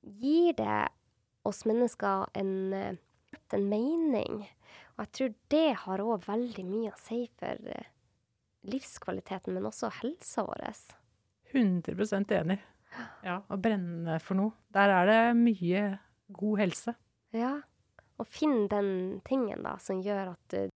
gir 0.01 0.55
det 0.57 0.87
oss 1.45 1.63
mennesker 1.69 2.25
en, 2.33 2.97
eh, 3.35 3.57
en 3.57 3.67
mening. 3.69 4.45
Og 4.95 5.03
jeg 5.05 5.11
tror 5.17 5.33
det 5.51 5.65
har 5.83 6.03
òg 6.03 6.27
veldig 6.27 6.65
mye 6.67 6.93
å 6.93 7.01
si 7.01 7.25
for 7.39 7.71
eh, 7.71 7.89
livskvaliteten, 8.65 9.53
men 9.55 9.67
også 9.69 9.91
helsa 10.01 10.45
vår. 10.47 10.63
100 11.51 12.39
enig. 12.39 12.59
Ja, 13.25 13.41
å 13.51 13.57
brenne 13.59 14.19
for 14.23 14.39
noe. 14.39 14.55
Der 14.73 14.91
er 14.93 15.09
det 15.09 15.21
mye 15.39 15.83
god 16.35 16.61
helse. 16.63 16.95
Ja. 17.35 17.57
Og 18.15 18.27
finn 18.31 18.69
den 18.71 19.19
tingen 19.27 19.65
da, 19.67 19.75
som 19.83 19.99
gjør 20.03 20.31
at 20.31 20.53
du, 20.53 20.69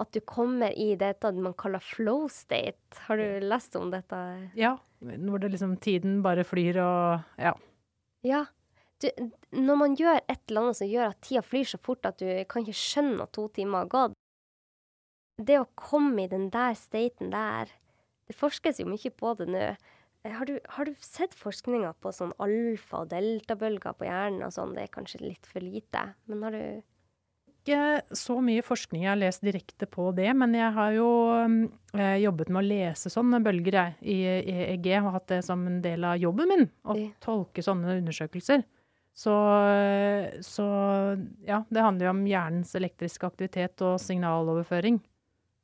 at 0.00 0.12
du 0.14 0.20
kommer 0.22 0.70
i 0.70 0.92
dette 0.98 1.32
man 1.34 1.56
kaller 1.58 1.82
flow 1.82 2.28
state. 2.30 2.78
Har 3.08 3.18
du 3.18 3.42
lest 3.42 3.74
om 3.78 3.90
dette? 3.90 4.20
Ja, 4.58 4.76
hvor 5.00 5.42
det 5.42 5.50
liksom 5.56 5.76
tiden 5.82 6.20
bare 6.22 6.46
flyr 6.46 6.78
og 6.84 7.40
Ja. 7.40 7.56
Ja. 8.22 8.44
Du, 9.00 9.08
når 9.56 9.78
man 9.80 9.94
gjør 9.96 10.18
et 10.20 10.42
eller 10.50 10.66
annet 10.66 10.76
som 10.76 10.88
gjør 10.90 11.14
at 11.14 11.20
tida 11.24 11.40
flyr 11.44 11.68
så 11.70 11.78
fort 11.80 12.04
at 12.08 12.18
du 12.20 12.26
kan 12.50 12.66
ikke 12.66 12.76
skjønne 12.76 13.24
at 13.24 13.32
to 13.32 13.46
timer 13.56 13.86
har 13.86 13.92
gått 13.94 14.16
Det 15.40 15.56
å 15.56 15.68
komme 15.72 16.26
i 16.26 16.28
den 16.28 16.50
der 16.52 16.76
staten 16.76 17.32
der, 17.32 17.72
Det 18.28 18.36
forskes 18.36 18.82
jo 18.82 18.90
mye 18.90 19.10
på 19.10 19.32
det 19.38 19.48
nå. 19.48 19.64
Har 20.28 20.44
du, 20.44 20.58
har 20.68 20.84
du 20.84 20.92
sett 21.00 21.32
forskninga 21.32 21.94
på 22.04 22.10
sånn 22.12 22.34
alfa- 22.44 23.06
og 23.06 23.08
deltabølger 23.08 23.94
på 23.96 24.04
hjernen 24.04 24.44
og 24.44 24.52
sånn? 24.52 24.74
Det 24.76 24.82
er 24.84 24.92
kanskje 24.92 25.22
litt 25.24 25.48
for 25.48 25.64
lite, 25.64 26.02
men 26.28 26.42
har 26.44 26.52
du 26.52 26.64
Ikke 27.60 28.02
så 28.16 28.36
mye 28.44 28.60
forskning 28.64 29.06
jeg 29.06 29.10
har 29.14 29.20
lest 29.20 29.40
direkte 29.44 29.88
på 29.88 30.10
det, 30.16 30.28
men 30.36 30.52
jeg 30.56 30.74
har 30.76 30.92
jo 30.92 31.08
eh, 31.96 32.18
jobbet 32.20 32.52
med 32.52 32.60
å 32.60 32.68
lese 32.68 33.12
sånne 33.12 33.40
bølger 33.44 33.78
jeg, 33.78 33.96
i 34.04 34.18
EEG, 34.58 34.90
og 35.00 35.14
hatt 35.16 35.26
det 35.32 35.40
som 35.48 35.64
en 35.68 35.80
del 35.84 36.04
av 36.04 36.20
jobben 36.20 36.52
min. 36.52 36.68
Å 36.84 36.98
tolke 37.24 37.64
sånne 37.64 37.96
undersøkelser. 38.02 38.66
Så, 39.16 39.34
så 40.46 40.66
ja, 41.44 41.62
det 41.68 41.82
handler 41.84 42.06
jo 42.06 42.12
om 42.14 42.22
hjernens 42.28 42.74
elektriske 42.78 43.26
aktivitet 43.26 43.82
og 43.84 43.98
signaloverføring. 44.00 45.00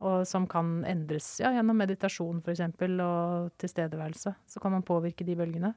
Og 0.04 0.26
som 0.28 0.44
kan 0.50 0.82
endres 0.84 1.38
ja, 1.40 1.54
gjennom 1.56 1.78
meditasjon 1.80 2.42
f.eks. 2.44 2.60
og 3.00 3.54
tilstedeværelse. 3.62 4.34
Så 4.44 4.60
kan 4.60 4.74
man 4.74 4.84
påvirke 4.84 5.24
de 5.24 5.36
bølgene. 5.38 5.72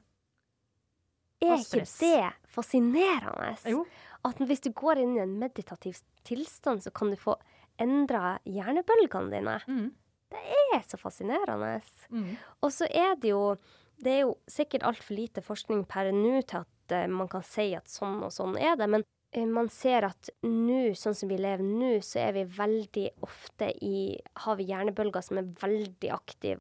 Er 1.40 1.56
ikke 1.56 1.86
det 2.02 2.32
fascinerende? 2.52 3.54
Jo. 3.70 3.86
At 4.28 4.42
hvis 4.44 4.60
du 4.60 4.74
går 4.76 5.00
inn 5.00 5.14
i 5.16 5.22
en 5.22 5.38
meditativ 5.40 6.02
tilstand, 6.28 6.84
så 6.84 6.92
kan 6.92 7.08
du 7.08 7.16
få 7.16 7.38
endra 7.80 8.36
hjernebølgene 8.44 9.32
dine. 9.32 9.56
Mm. 9.64 9.86
Det 10.30 10.58
er 10.76 10.82
så 10.86 11.00
fascinerende. 11.00 11.78
Mm. 12.12 12.34
Og 12.60 12.74
så 12.74 12.88
er 12.92 13.16
det 13.20 13.32
jo 13.32 13.56
Det 14.00 14.12
er 14.14 14.20
jo 14.24 14.36
sikkert 14.48 14.84
altfor 14.88 15.12
lite 15.12 15.42
forskning 15.44 15.82
per 15.84 16.08
nå 16.08 16.38
til 16.48 16.62
at 16.62 16.68
eh, 16.94 17.06
man 17.10 17.28
kan 17.30 17.44
si 17.46 17.70
at 17.76 17.90
sånn 17.90 18.20
og 18.26 18.32
sånn 18.34 18.56
er 18.60 18.76
det, 18.78 18.88
men 18.90 19.04
eh, 19.32 19.46
man 19.46 19.70
ser 19.72 20.06
at 20.08 20.30
nå, 20.46 20.94
sånn 20.98 21.16
som 21.16 21.30
vi 21.30 21.38
lever 21.40 21.64
nå, 21.66 21.92
så 22.04 22.22
er 22.26 22.34
vi 22.38 22.46
veldig 22.56 23.06
ofte 23.26 23.70
i 23.84 24.18
Har 24.44 24.58
vi 24.60 24.68
hjernebølger 24.70 25.24
som 25.26 25.40
er 25.40 25.52
veldig 25.62 26.12
aktive. 26.14 26.60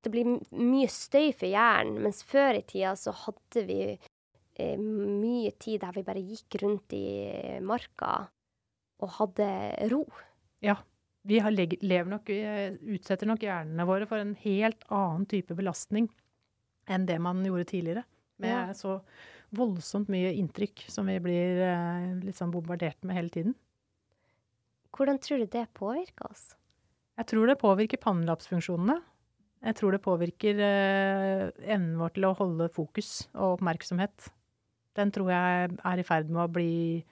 Det 0.00 0.12
blir 0.12 0.38
mye 0.56 0.88
støy 0.88 1.28
for 1.36 1.50
hjernen, 1.50 2.00
mens 2.06 2.22
før 2.24 2.56
i 2.56 2.64
tida 2.64 2.94
så 2.96 3.12
hadde 3.26 3.66
vi 3.68 3.80
eh, 3.92 4.78
mye 4.80 5.52
tid 5.60 5.82
der 5.82 5.96
vi 5.96 6.06
bare 6.06 6.24
gikk 6.24 6.62
rundt 6.62 6.96
i 6.96 7.58
marka 7.60 8.14
og 9.00 9.12
hadde 9.18 9.50
ro. 9.92 10.04
Ja. 10.64 10.80
Vi 11.28 11.36
lever 11.36 12.08
nok, 12.08 12.30
utsetter 12.96 13.28
nok 13.28 13.42
hjernene 13.44 13.84
våre 13.84 14.06
for 14.08 14.22
en 14.22 14.32
helt 14.40 14.86
annen 14.88 15.26
type 15.28 15.52
belastning 15.52 16.06
enn 16.90 17.06
det 17.06 17.18
man 17.22 17.42
gjorde 17.44 17.66
tidligere. 17.70 18.04
Med 18.40 18.50
Ja. 18.54 18.72
så 18.76 19.00
voldsomt 19.52 20.08
mye 20.08 20.32
inntrykk 20.38 20.84
som 20.88 21.06
vi 21.10 21.18
blir 21.20 21.60
eh, 21.66 22.14
litt 22.24 22.38
sånn 22.38 22.52
bombardert 22.54 23.02
med 23.04 23.16
hele 23.18 23.28
tiden. 23.34 23.54
Hvordan 24.96 25.18
tror 25.22 25.38
du 25.42 25.46
det 25.46 25.66
påvirker 25.74 26.30
oss? 26.30 26.54
Jeg 27.18 27.26
tror 27.30 27.46
det 27.50 27.58
påvirker 27.60 28.00
pannelappsfunksjonene. 28.00 29.00
Jeg 29.60 29.76
tror 29.76 29.92
det 29.92 30.02
påvirker 30.02 30.60
eh, 30.64 31.50
evnen 31.68 31.98
vår 32.00 32.14
til 32.16 32.24
å 32.30 32.34
holde 32.38 32.70
fokus 32.72 33.28
og 33.34 33.58
oppmerksomhet. 33.58 34.30
Den 34.96 35.12
tror 35.14 35.30
jeg 35.30 35.76
er 35.84 36.00
i 36.00 36.06
ferd 36.06 36.30
med 36.32 36.42
å 36.46 36.52
bli 36.52 37.04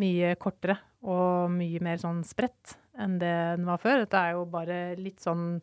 mye 0.00 0.34
kortere 0.40 0.76
og 1.02 1.50
mye 1.54 1.80
mer 1.82 1.98
sånn 2.00 2.20
spredt 2.26 2.76
enn 3.00 3.16
det 3.18 3.32
den 3.56 3.66
var 3.66 3.80
før. 3.80 4.04
Dette 4.04 4.20
er 4.20 4.36
jo 4.36 4.44
bare 4.52 4.78
litt 5.00 5.20
sånn 5.24 5.60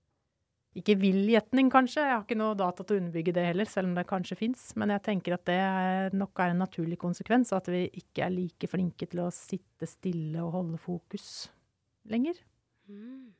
ikke 0.78 0.98
vill 1.02 1.24
gjetning, 1.32 1.72
kanskje. 1.74 2.04
Jeg 2.06 2.14
har 2.14 2.26
ikke 2.26 2.38
noe 2.40 2.58
data 2.58 2.84
til 2.84 2.98
å 2.98 3.02
underbygge 3.02 3.34
det 3.36 3.46
heller, 3.50 3.70
selv 3.70 3.92
om 3.92 3.96
det 3.98 4.08
kanskje 4.10 4.40
fins. 4.40 4.68
Men 4.80 4.94
jeg 4.96 5.06
tenker 5.08 5.38
at 5.38 5.46
det 5.50 5.58
er, 5.64 6.18
nok 6.18 6.44
er 6.44 6.54
en 6.54 6.62
naturlig 6.64 7.00
konsekvens, 7.02 7.54
at 7.58 7.70
vi 7.74 7.86
ikke 8.02 8.28
er 8.28 8.36
like 8.36 8.70
flinke 8.72 9.10
til 9.10 9.24
å 9.26 9.32
sitte 9.34 9.90
stille 9.90 10.44
og 10.46 10.54
holde 10.60 10.82
fokus 10.82 11.48
lenger. 12.08 12.40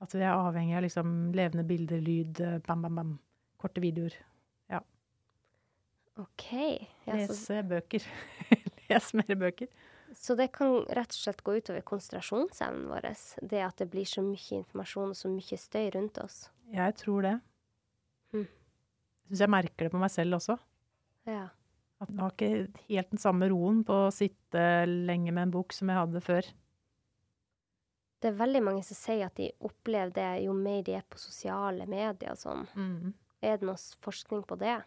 At 0.04 0.16
vi 0.18 0.26
er 0.26 0.34
avhengig 0.34 0.76
av 0.76 0.84
liksom 0.84 1.14
levende 1.38 1.64
bilder, 1.68 2.02
lyd, 2.04 2.42
eh, 2.44 2.58
bam, 2.66 2.84
bam, 2.84 3.00
bam. 3.00 3.14
Korte 3.58 3.82
videoer. 3.82 4.18
OK. 6.18 6.52
Ja, 7.06 7.14
så, 7.28 7.34
Lese 7.34 7.64
bøker. 7.64 8.06
Les 8.90 9.14
mer 9.14 9.36
bøker. 9.36 9.70
så 10.16 10.36
det 10.40 10.50
kan 10.56 10.80
rett 10.96 11.14
og 11.14 11.20
slett 11.20 11.44
gå 11.46 11.58
utover 11.60 11.84
konsentrasjonsevnen 11.86 12.88
vår, 12.90 13.10
det 13.52 13.62
at 13.62 13.82
det 13.82 13.90
blir 13.92 14.08
så 14.08 14.24
mye 14.26 14.62
informasjon 14.62 15.14
og 15.14 15.20
så 15.20 15.30
mye 15.30 15.60
støy 15.60 15.90
rundt 15.94 16.18
oss. 16.24 16.48
Jeg 16.74 16.96
tror 17.00 17.24
det. 17.26 17.36
Mm. 18.36 18.48
Jeg 18.48 19.30
syns 19.32 19.44
jeg 19.46 19.54
merker 19.54 19.88
det 19.88 19.94
på 19.94 20.02
meg 20.02 20.12
selv 20.14 20.40
også. 20.40 20.58
Ja. 21.28 21.48
At 21.98 22.12
jeg 22.14 22.22
har 22.22 22.34
ikke 22.36 22.84
helt 22.92 23.12
den 23.14 23.22
samme 23.22 23.50
roen 23.50 23.82
på 23.88 24.04
å 24.06 24.14
sitte 24.14 24.64
lenge 24.86 25.34
med 25.34 25.48
en 25.48 25.54
bok 25.56 25.74
som 25.74 25.90
jeg 25.90 25.98
hadde 25.98 26.22
før. 26.24 26.50
Det 28.22 28.32
er 28.32 28.38
veldig 28.38 28.62
mange 28.66 28.84
som 28.86 28.98
sier 28.98 29.28
at 29.28 29.38
de 29.38 29.50
opplever 29.66 30.14
det 30.16 30.30
jo 30.46 30.54
mer 30.58 30.84
de 30.86 30.96
er 30.98 31.06
på 31.06 31.20
sosiale 31.22 31.86
medier 31.90 32.34
og 32.34 32.42
sånn. 32.42 32.64
Mm. 32.78 33.16
Er 33.46 33.60
det 33.60 33.68
noe 33.70 33.78
forskning 34.06 34.46
på 34.50 34.58
det? 34.62 34.78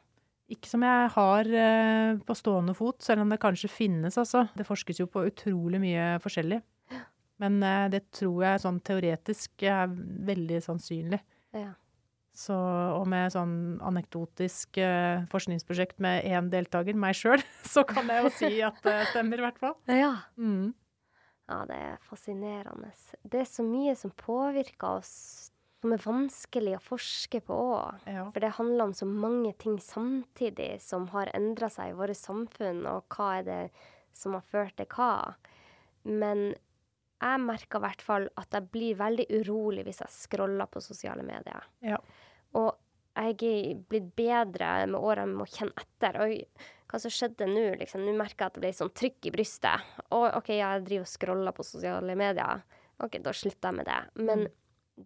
Ikke 0.51 0.67
som 0.67 0.83
jeg 0.83 1.11
har 1.15 1.51
eh, 1.55 2.17
på 2.27 2.35
stående 2.35 2.75
fot, 2.75 2.99
selv 3.07 3.23
om 3.23 3.31
det 3.31 3.39
kanskje 3.43 3.71
finnes, 3.71 4.17
altså. 4.19 4.49
Det 4.59 4.67
forskes 4.67 4.99
jo 4.99 5.07
på 5.11 5.23
utrolig 5.29 5.79
mye 5.83 6.17
forskjellig. 6.23 6.59
Men 7.43 7.61
eh, 7.63 7.87
det 7.93 8.09
tror 8.19 8.43
jeg 8.49 8.63
sånn 8.65 8.81
teoretisk 8.87 9.63
er 9.63 9.93
veldig 10.31 10.59
sannsynlig. 10.65 11.21
Ja. 11.57 11.73
Så, 12.41 12.55
og 12.55 13.09
med 13.11 13.33
sånn 13.35 13.81
anekdotisk 13.85 14.79
uh, 14.81 15.27
forskningsprosjekt 15.33 15.99
med 16.03 16.25
én 16.31 16.51
deltaker, 16.53 16.97
meg 16.97 17.17
sjøl, 17.19 17.43
så 17.73 17.85
kan 17.89 18.09
jeg 18.11 18.25
jo 18.25 18.33
si 18.37 18.53
at 18.65 18.79
det 18.87 18.97
stemmer, 19.11 19.43
i 19.43 19.49
hvert 19.49 19.61
fall. 19.63 19.77
Ja. 20.03 20.15
Mm. 20.39 20.71
Ja, 21.51 21.65
det 21.67 21.77
er 21.83 22.03
fascinerende. 22.07 22.93
Det 23.27 23.41
er 23.43 23.49
så 23.51 23.65
mye 23.67 23.97
som 23.99 24.13
påvirker 24.15 25.01
oss, 25.01 25.51
som 25.83 25.95
er 25.97 26.03
vanskelig 26.05 26.77
å 26.77 26.83
forske 26.85 27.41
på 27.43 27.57
òg. 27.73 28.05
Ja. 28.07 28.29
For 28.31 28.45
det 28.45 28.53
handler 28.61 28.87
om 28.87 28.95
så 28.95 29.09
mange 29.11 29.51
ting 29.59 29.81
samtidig 29.83 30.77
som 30.85 31.09
har 31.11 31.33
endra 31.35 31.67
seg 31.73 31.91
i 31.91 31.97
våre 31.99 32.15
samfunn, 32.15 32.85
og 32.87 33.11
hva 33.11 33.33
er 33.41 33.49
det 33.49 33.63
som 34.15 34.39
har 34.39 34.47
ført 34.47 34.77
til 34.79 34.87
hva. 34.95 35.35
Men 36.07 36.53
jeg 37.21 37.41
merker 37.45 37.81
i 37.81 37.85
hvert 37.85 38.05
fall 38.05 38.29
at 38.41 38.57
jeg 38.57 38.69
blir 38.73 38.99
veldig 38.99 39.27
urolig 39.41 39.85
hvis 39.87 40.01
jeg 40.05 40.15
scroller 40.15 40.71
på 40.73 40.83
sosiale 40.85 41.25
medier. 41.27 41.67
Ja. 41.85 41.99
Og 42.57 42.71
jeg 43.21 43.37
er 43.45 43.81
blitt 43.91 44.13
bedre 44.17 44.71
med 44.89 45.01
årene 45.01 45.35
med 45.35 45.45
å 45.45 45.51
kjenne 45.51 45.83
etter. 45.83 46.21
Oi, 46.25 46.39
hva 46.91 47.01
som 47.03 47.13
skjedde 47.13 47.49
nå? 47.51 47.67
Liksom. 47.81 48.05
Nå 48.07 48.15
merker 48.17 48.47
jeg 48.47 48.53
at 48.53 48.57
det 48.57 48.65
ble 48.65 48.73
sånn 48.77 48.95
trykk 48.97 49.29
i 49.29 49.35
brystet. 49.35 49.91
Og 50.17 50.31
OK, 50.39 50.55
jeg 50.57 50.87
driver 50.87 51.05
og 51.05 51.13
scroller 51.13 51.57
på 51.57 51.67
sosiale 51.67 52.17
medier. 52.19 52.65
OK, 53.05 53.21
da 53.25 53.35
slutter 53.37 53.71
jeg 53.71 53.79
med 53.81 53.91
det. 53.91 54.01
Men 54.25 54.47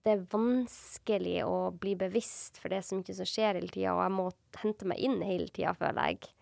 det 0.05 0.15
er 0.15 0.25
vanskelig 0.33 1.37
å 1.47 1.59
bli 1.79 1.95
bevisst 1.99 2.59
for 2.61 2.73
det 2.73 2.81
er 2.81 2.87
så 2.87 2.99
mye 2.99 3.17
som 3.17 3.29
skjer 3.29 3.59
hele 3.61 3.71
tida, 3.71 3.95
og 3.95 4.03
jeg 4.03 4.15
må 4.17 4.29
hente 4.63 4.89
meg 4.91 5.03
inn 5.07 5.21
hele 5.23 5.51
tida, 5.55 5.75
føler 5.79 6.15
jeg. 6.15 6.33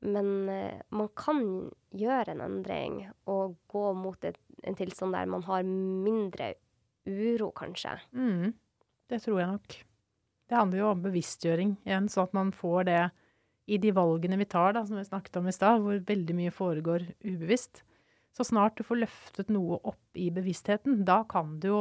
Men 0.00 0.28
uh, 0.48 0.80
man 0.96 1.10
kan 1.18 1.42
gjøre 1.92 2.34
en 2.34 2.44
endring 2.44 3.02
og 3.28 3.58
gå 3.68 3.84
mot 3.96 4.24
et, 4.24 4.38
en 4.66 4.76
tilstand 4.78 5.16
der 5.16 5.30
man 5.30 5.44
har 5.46 5.66
mindre 5.66 6.54
uro, 7.08 7.50
kanskje. 7.56 7.96
Mm. 8.12 8.52
Det 9.10 9.22
tror 9.24 9.40
jeg 9.40 9.50
nok. 9.50 9.76
Det 10.50 10.58
handler 10.58 10.82
jo 10.82 10.90
om 10.90 11.04
bevisstgjøring 11.04 11.76
igjen, 11.86 12.08
sånn 12.10 12.28
at 12.28 12.36
man 12.36 12.50
får 12.54 12.88
det 12.88 13.02
i 13.70 13.78
de 13.78 13.92
valgene 13.94 14.38
vi 14.40 14.48
tar, 14.50 14.74
da, 14.74 14.82
som 14.86 14.98
vi 14.98 15.06
snakket 15.06 15.38
om 15.38 15.46
i 15.46 15.54
stad, 15.54 15.82
hvor 15.84 16.00
veldig 16.08 16.36
mye 16.36 16.54
foregår 16.54 17.06
ubevisst. 17.22 17.84
Så 18.34 18.46
snart 18.46 18.78
du 18.78 18.84
får 18.86 19.04
løftet 19.04 19.50
noe 19.52 19.78
opp 19.86 20.18
i 20.18 20.30
bevisstheten, 20.34 21.04
da 21.06 21.20
kan 21.30 21.56
du 21.62 21.68
jo 21.68 21.80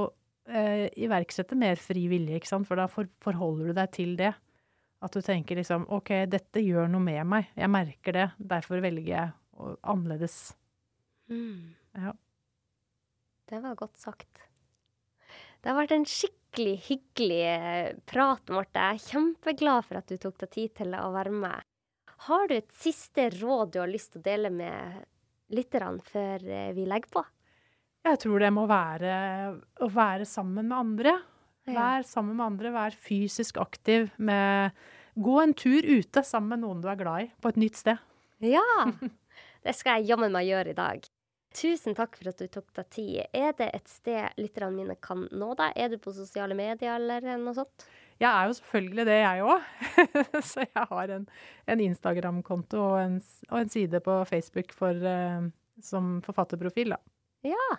eh, 0.50 0.86
iverksette 1.02 1.58
mer 1.58 1.82
fri 1.82 2.08
vilje, 2.12 2.38
ikke 2.38 2.52
sant? 2.52 2.70
For 2.70 2.78
da 2.78 2.86
for, 2.92 3.10
forholder 3.26 3.72
du 3.72 3.78
deg 3.78 3.92
til 3.96 4.16
det. 4.20 4.34
At 5.06 5.16
du 5.16 5.24
tenker 5.24 5.56
liksom 5.56 5.86
OK, 5.96 6.12
dette 6.28 6.62
gjør 6.62 6.90
noe 6.92 7.02
med 7.02 7.22
meg. 7.32 7.52
Jeg 7.58 7.72
merker 7.72 8.18
det. 8.18 8.26
Derfor 8.52 8.82
velger 8.84 9.14
jeg 9.14 9.78
annerledes. 9.88 10.40
Ja. 11.96 12.14
Det 13.50 13.60
var 13.64 13.76
godt 13.76 13.98
sagt. 13.98 14.44
Det 15.60 15.72
har 15.72 15.78
vært 15.80 15.96
en 15.96 16.06
skikkelig 16.08 16.76
hyggelig 16.86 17.40
eh, 17.50 17.96
prat, 18.10 18.44
Marte. 18.54 18.78
Jeg 18.78 19.00
er 19.00 19.08
kjempeglad 19.10 19.88
for 19.88 20.00
at 20.00 20.12
du 20.12 20.20
tok 20.22 20.38
deg 20.44 20.52
tid 20.54 20.76
til 20.78 20.94
å 20.98 21.10
være 21.16 21.34
med. 21.34 21.66
Har 22.30 22.48
du 22.50 22.56
et 22.58 22.70
siste 22.76 23.30
råd 23.40 23.74
du 23.74 23.80
har 23.82 23.90
lyst 23.92 24.14
til 24.14 24.22
å 24.22 24.28
dele 24.28 24.52
med 24.54 25.02
lytterne 25.56 26.06
før 26.06 26.46
eh, 26.46 26.72
vi 26.78 26.86
legger 26.90 27.12
på? 27.18 27.26
Jeg 28.06 28.22
tror 28.24 28.46
det 28.46 28.54
må 28.56 28.64
være 28.70 29.14
å 29.84 29.90
være 29.92 30.28
sammen 30.30 30.70
med 30.70 30.78
andre. 30.78 31.18
Vær 31.70 32.06
sammen 32.08 32.38
med 32.38 32.46
andre, 32.46 32.72
vær 32.74 32.96
fysisk 32.98 33.60
aktiv 33.62 34.10
med 34.18 34.78
Gå 35.20 35.36
en 35.42 35.54
tur 35.58 35.84
ute 35.84 36.22
sammen 36.24 36.54
med 36.54 36.62
noen 36.64 36.82
du 36.82 36.88
er 36.88 36.98
glad 37.00 37.26
i, 37.26 37.32
på 37.42 37.50
et 37.52 37.58
nytt 37.60 37.80
sted. 37.82 37.98
Ja! 38.46 38.64
Det 39.66 39.74
skal 39.76 40.00
jeg 40.00 40.14
jammen 40.14 40.32
meg 40.32 40.48
gjøre 40.48 40.72
i 40.72 40.78
dag. 40.78 41.09
Tusen 41.56 41.96
takk 41.98 42.14
for 42.20 42.30
at 42.30 42.42
du 42.42 42.46
tok 42.52 42.68
deg 42.78 42.90
tid. 42.94 43.16
Er 43.34 43.56
det 43.58 43.72
et 43.74 43.90
sted 43.90 44.38
lytterne 44.38 44.76
mine 44.76 44.96
kan 45.02 45.26
nå 45.34 45.54
deg? 45.58 45.74
Er 45.76 45.90
du 45.90 45.98
på 46.02 46.14
sosiale 46.14 46.58
medier 46.58 47.00
eller 47.00 47.26
noe 47.42 47.56
sånt? 47.58 47.88
Jeg 48.20 48.30
er 48.30 48.50
jo 48.50 48.56
selvfølgelig 48.58 49.06
det, 49.08 49.18
jeg 49.24 49.46
òg. 49.48 49.70
Så 50.52 50.66
jeg 50.66 50.86
har 50.92 51.14
en, 51.16 51.26
en 51.72 51.84
Instagram-konto 51.86 52.82
og, 52.84 52.98
en 53.02 53.18
og 53.50 53.62
en 53.62 53.72
side 53.72 54.02
på 54.06 54.18
Facebook 54.30 54.76
for, 54.76 54.94
uh, 54.94 55.48
som 55.82 56.18
forfatterprofil, 56.26 56.94
da. 56.94 57.00
Ja. 57.48 57.70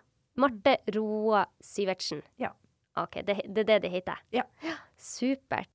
Marte 0.40 0.78
Roa 0.96 1.44
Syvertsen. 1.62 2.24
Ja. 2.40 2.54
OK, 2.98 3.20
det, 3.26 3.42
det 3.46 3.66
er 3.66 3.68
det 3.74 3.82
det 3.84 3.92
heter? 3.92 4.24
Ja. 4.34 4.46
Supert. 4.98 5.70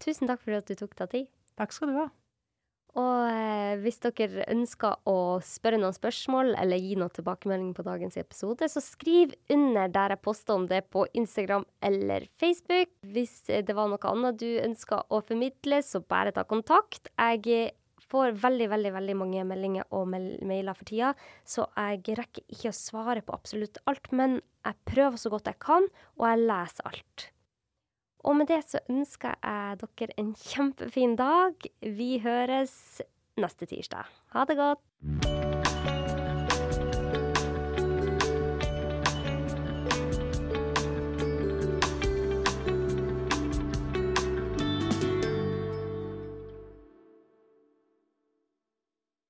Tusen 0.00 0.28
takk 0.28 0.42
for 0.42 0.58
at 0.58 0.68
du 0.68 0.76
tok 0.76 0.96
deg 0.98 1.14
tid. 1.14 1.30
Takk 1.60 1.72
skal 1.76 1.92
du 1.92 2.00
ha. 2.02 2.08
Og 2.98 3.26
eh, 3.30 3.78
hvis 3.84 4.00
dere 4.02 4.46
ønsker 4.50 4.96
å 5.08 5.38
spørre 5.44 5.78
noen 5.78 5.94
spørsmål 5.94 6.54
eller 6.58 6.80
gi 6.80 6.96
noen 6.98 7.12
tilbakemelding 7.14 7.72
på 7.76 7.84
dagens 7.86 8.18
episode, 8.18 8.66
så 8.66 8.82
skriv 8.82 9.34
under 9.52 9.92
der 9.92 10.16
jeg 10.16 10.24
poster 10.24 10.58
om 10.58 10.66
det 10.70 10.82
på 10.90 11.04
Instagram 11.14 11.66
eller 11.86 12.26
Facebook. 12.40 12.90
Hvis 13.06 13.44
det 13.46 13.76
var 13.76 13.90
noe 13.92 14.14
annet 14.14 14.40
du 14.42 14.48
ønsker 14.64 15.06
å 15.06 15.22
formidle, 15.22 15.82
så 15.86 16.02
bare 16.02 16.34
ta 16.34 16.46
kontakt. 16.48 17.12
Jeg 17.14 17.70
får 18.10 18.34
veldig, 18.42 18.68
veldig 18.72 18.94
veldig 18.96 19.16
mange 19.18 19.44
meldinger 19.46 19.90
og 19.94 20.08
mailer 20.10 20.74
for 20.74 20.88
tida, 20.88 21.12
så 21.46 21.68
jeg 21.76 22.18
rekker 22.18 22.46
ikke 22.50 22.72
å 22.72 22.76
svare 22.76 23.22
på 23.22 23.36
absolutt 23.36 23.78
alt. 23.90 24.10
Men 24.10 24.40
jeg 24.66 24.80
prøver 24.88 25.20
så 25.20 25.32
godt 25.32 25.52
jeg 25.52 25.60
kan, 25.62 25.86
og 26.18 26.26
jeg 26.26 26.48
leser 26.48 26.90
alt. 26.90 27.30
Og 28.24 28.36
med 28.36 28.50
det 28.50 28.60
så 28.68 28.82
ønsker 28.90 29.38
jeg 29.40 29.80
dere 29.80 30.18
en 30.20 30.34
kjempefin 30.36 31.16
dag. 31.16 31.70
Vi 31.80 32.18
høres 32.24 32.74
neste 33.40 33.68
tirsdag. 33.70 34.10
Ha 34.34 34.44
det 34.48 34.60
godt. 34.60 35.59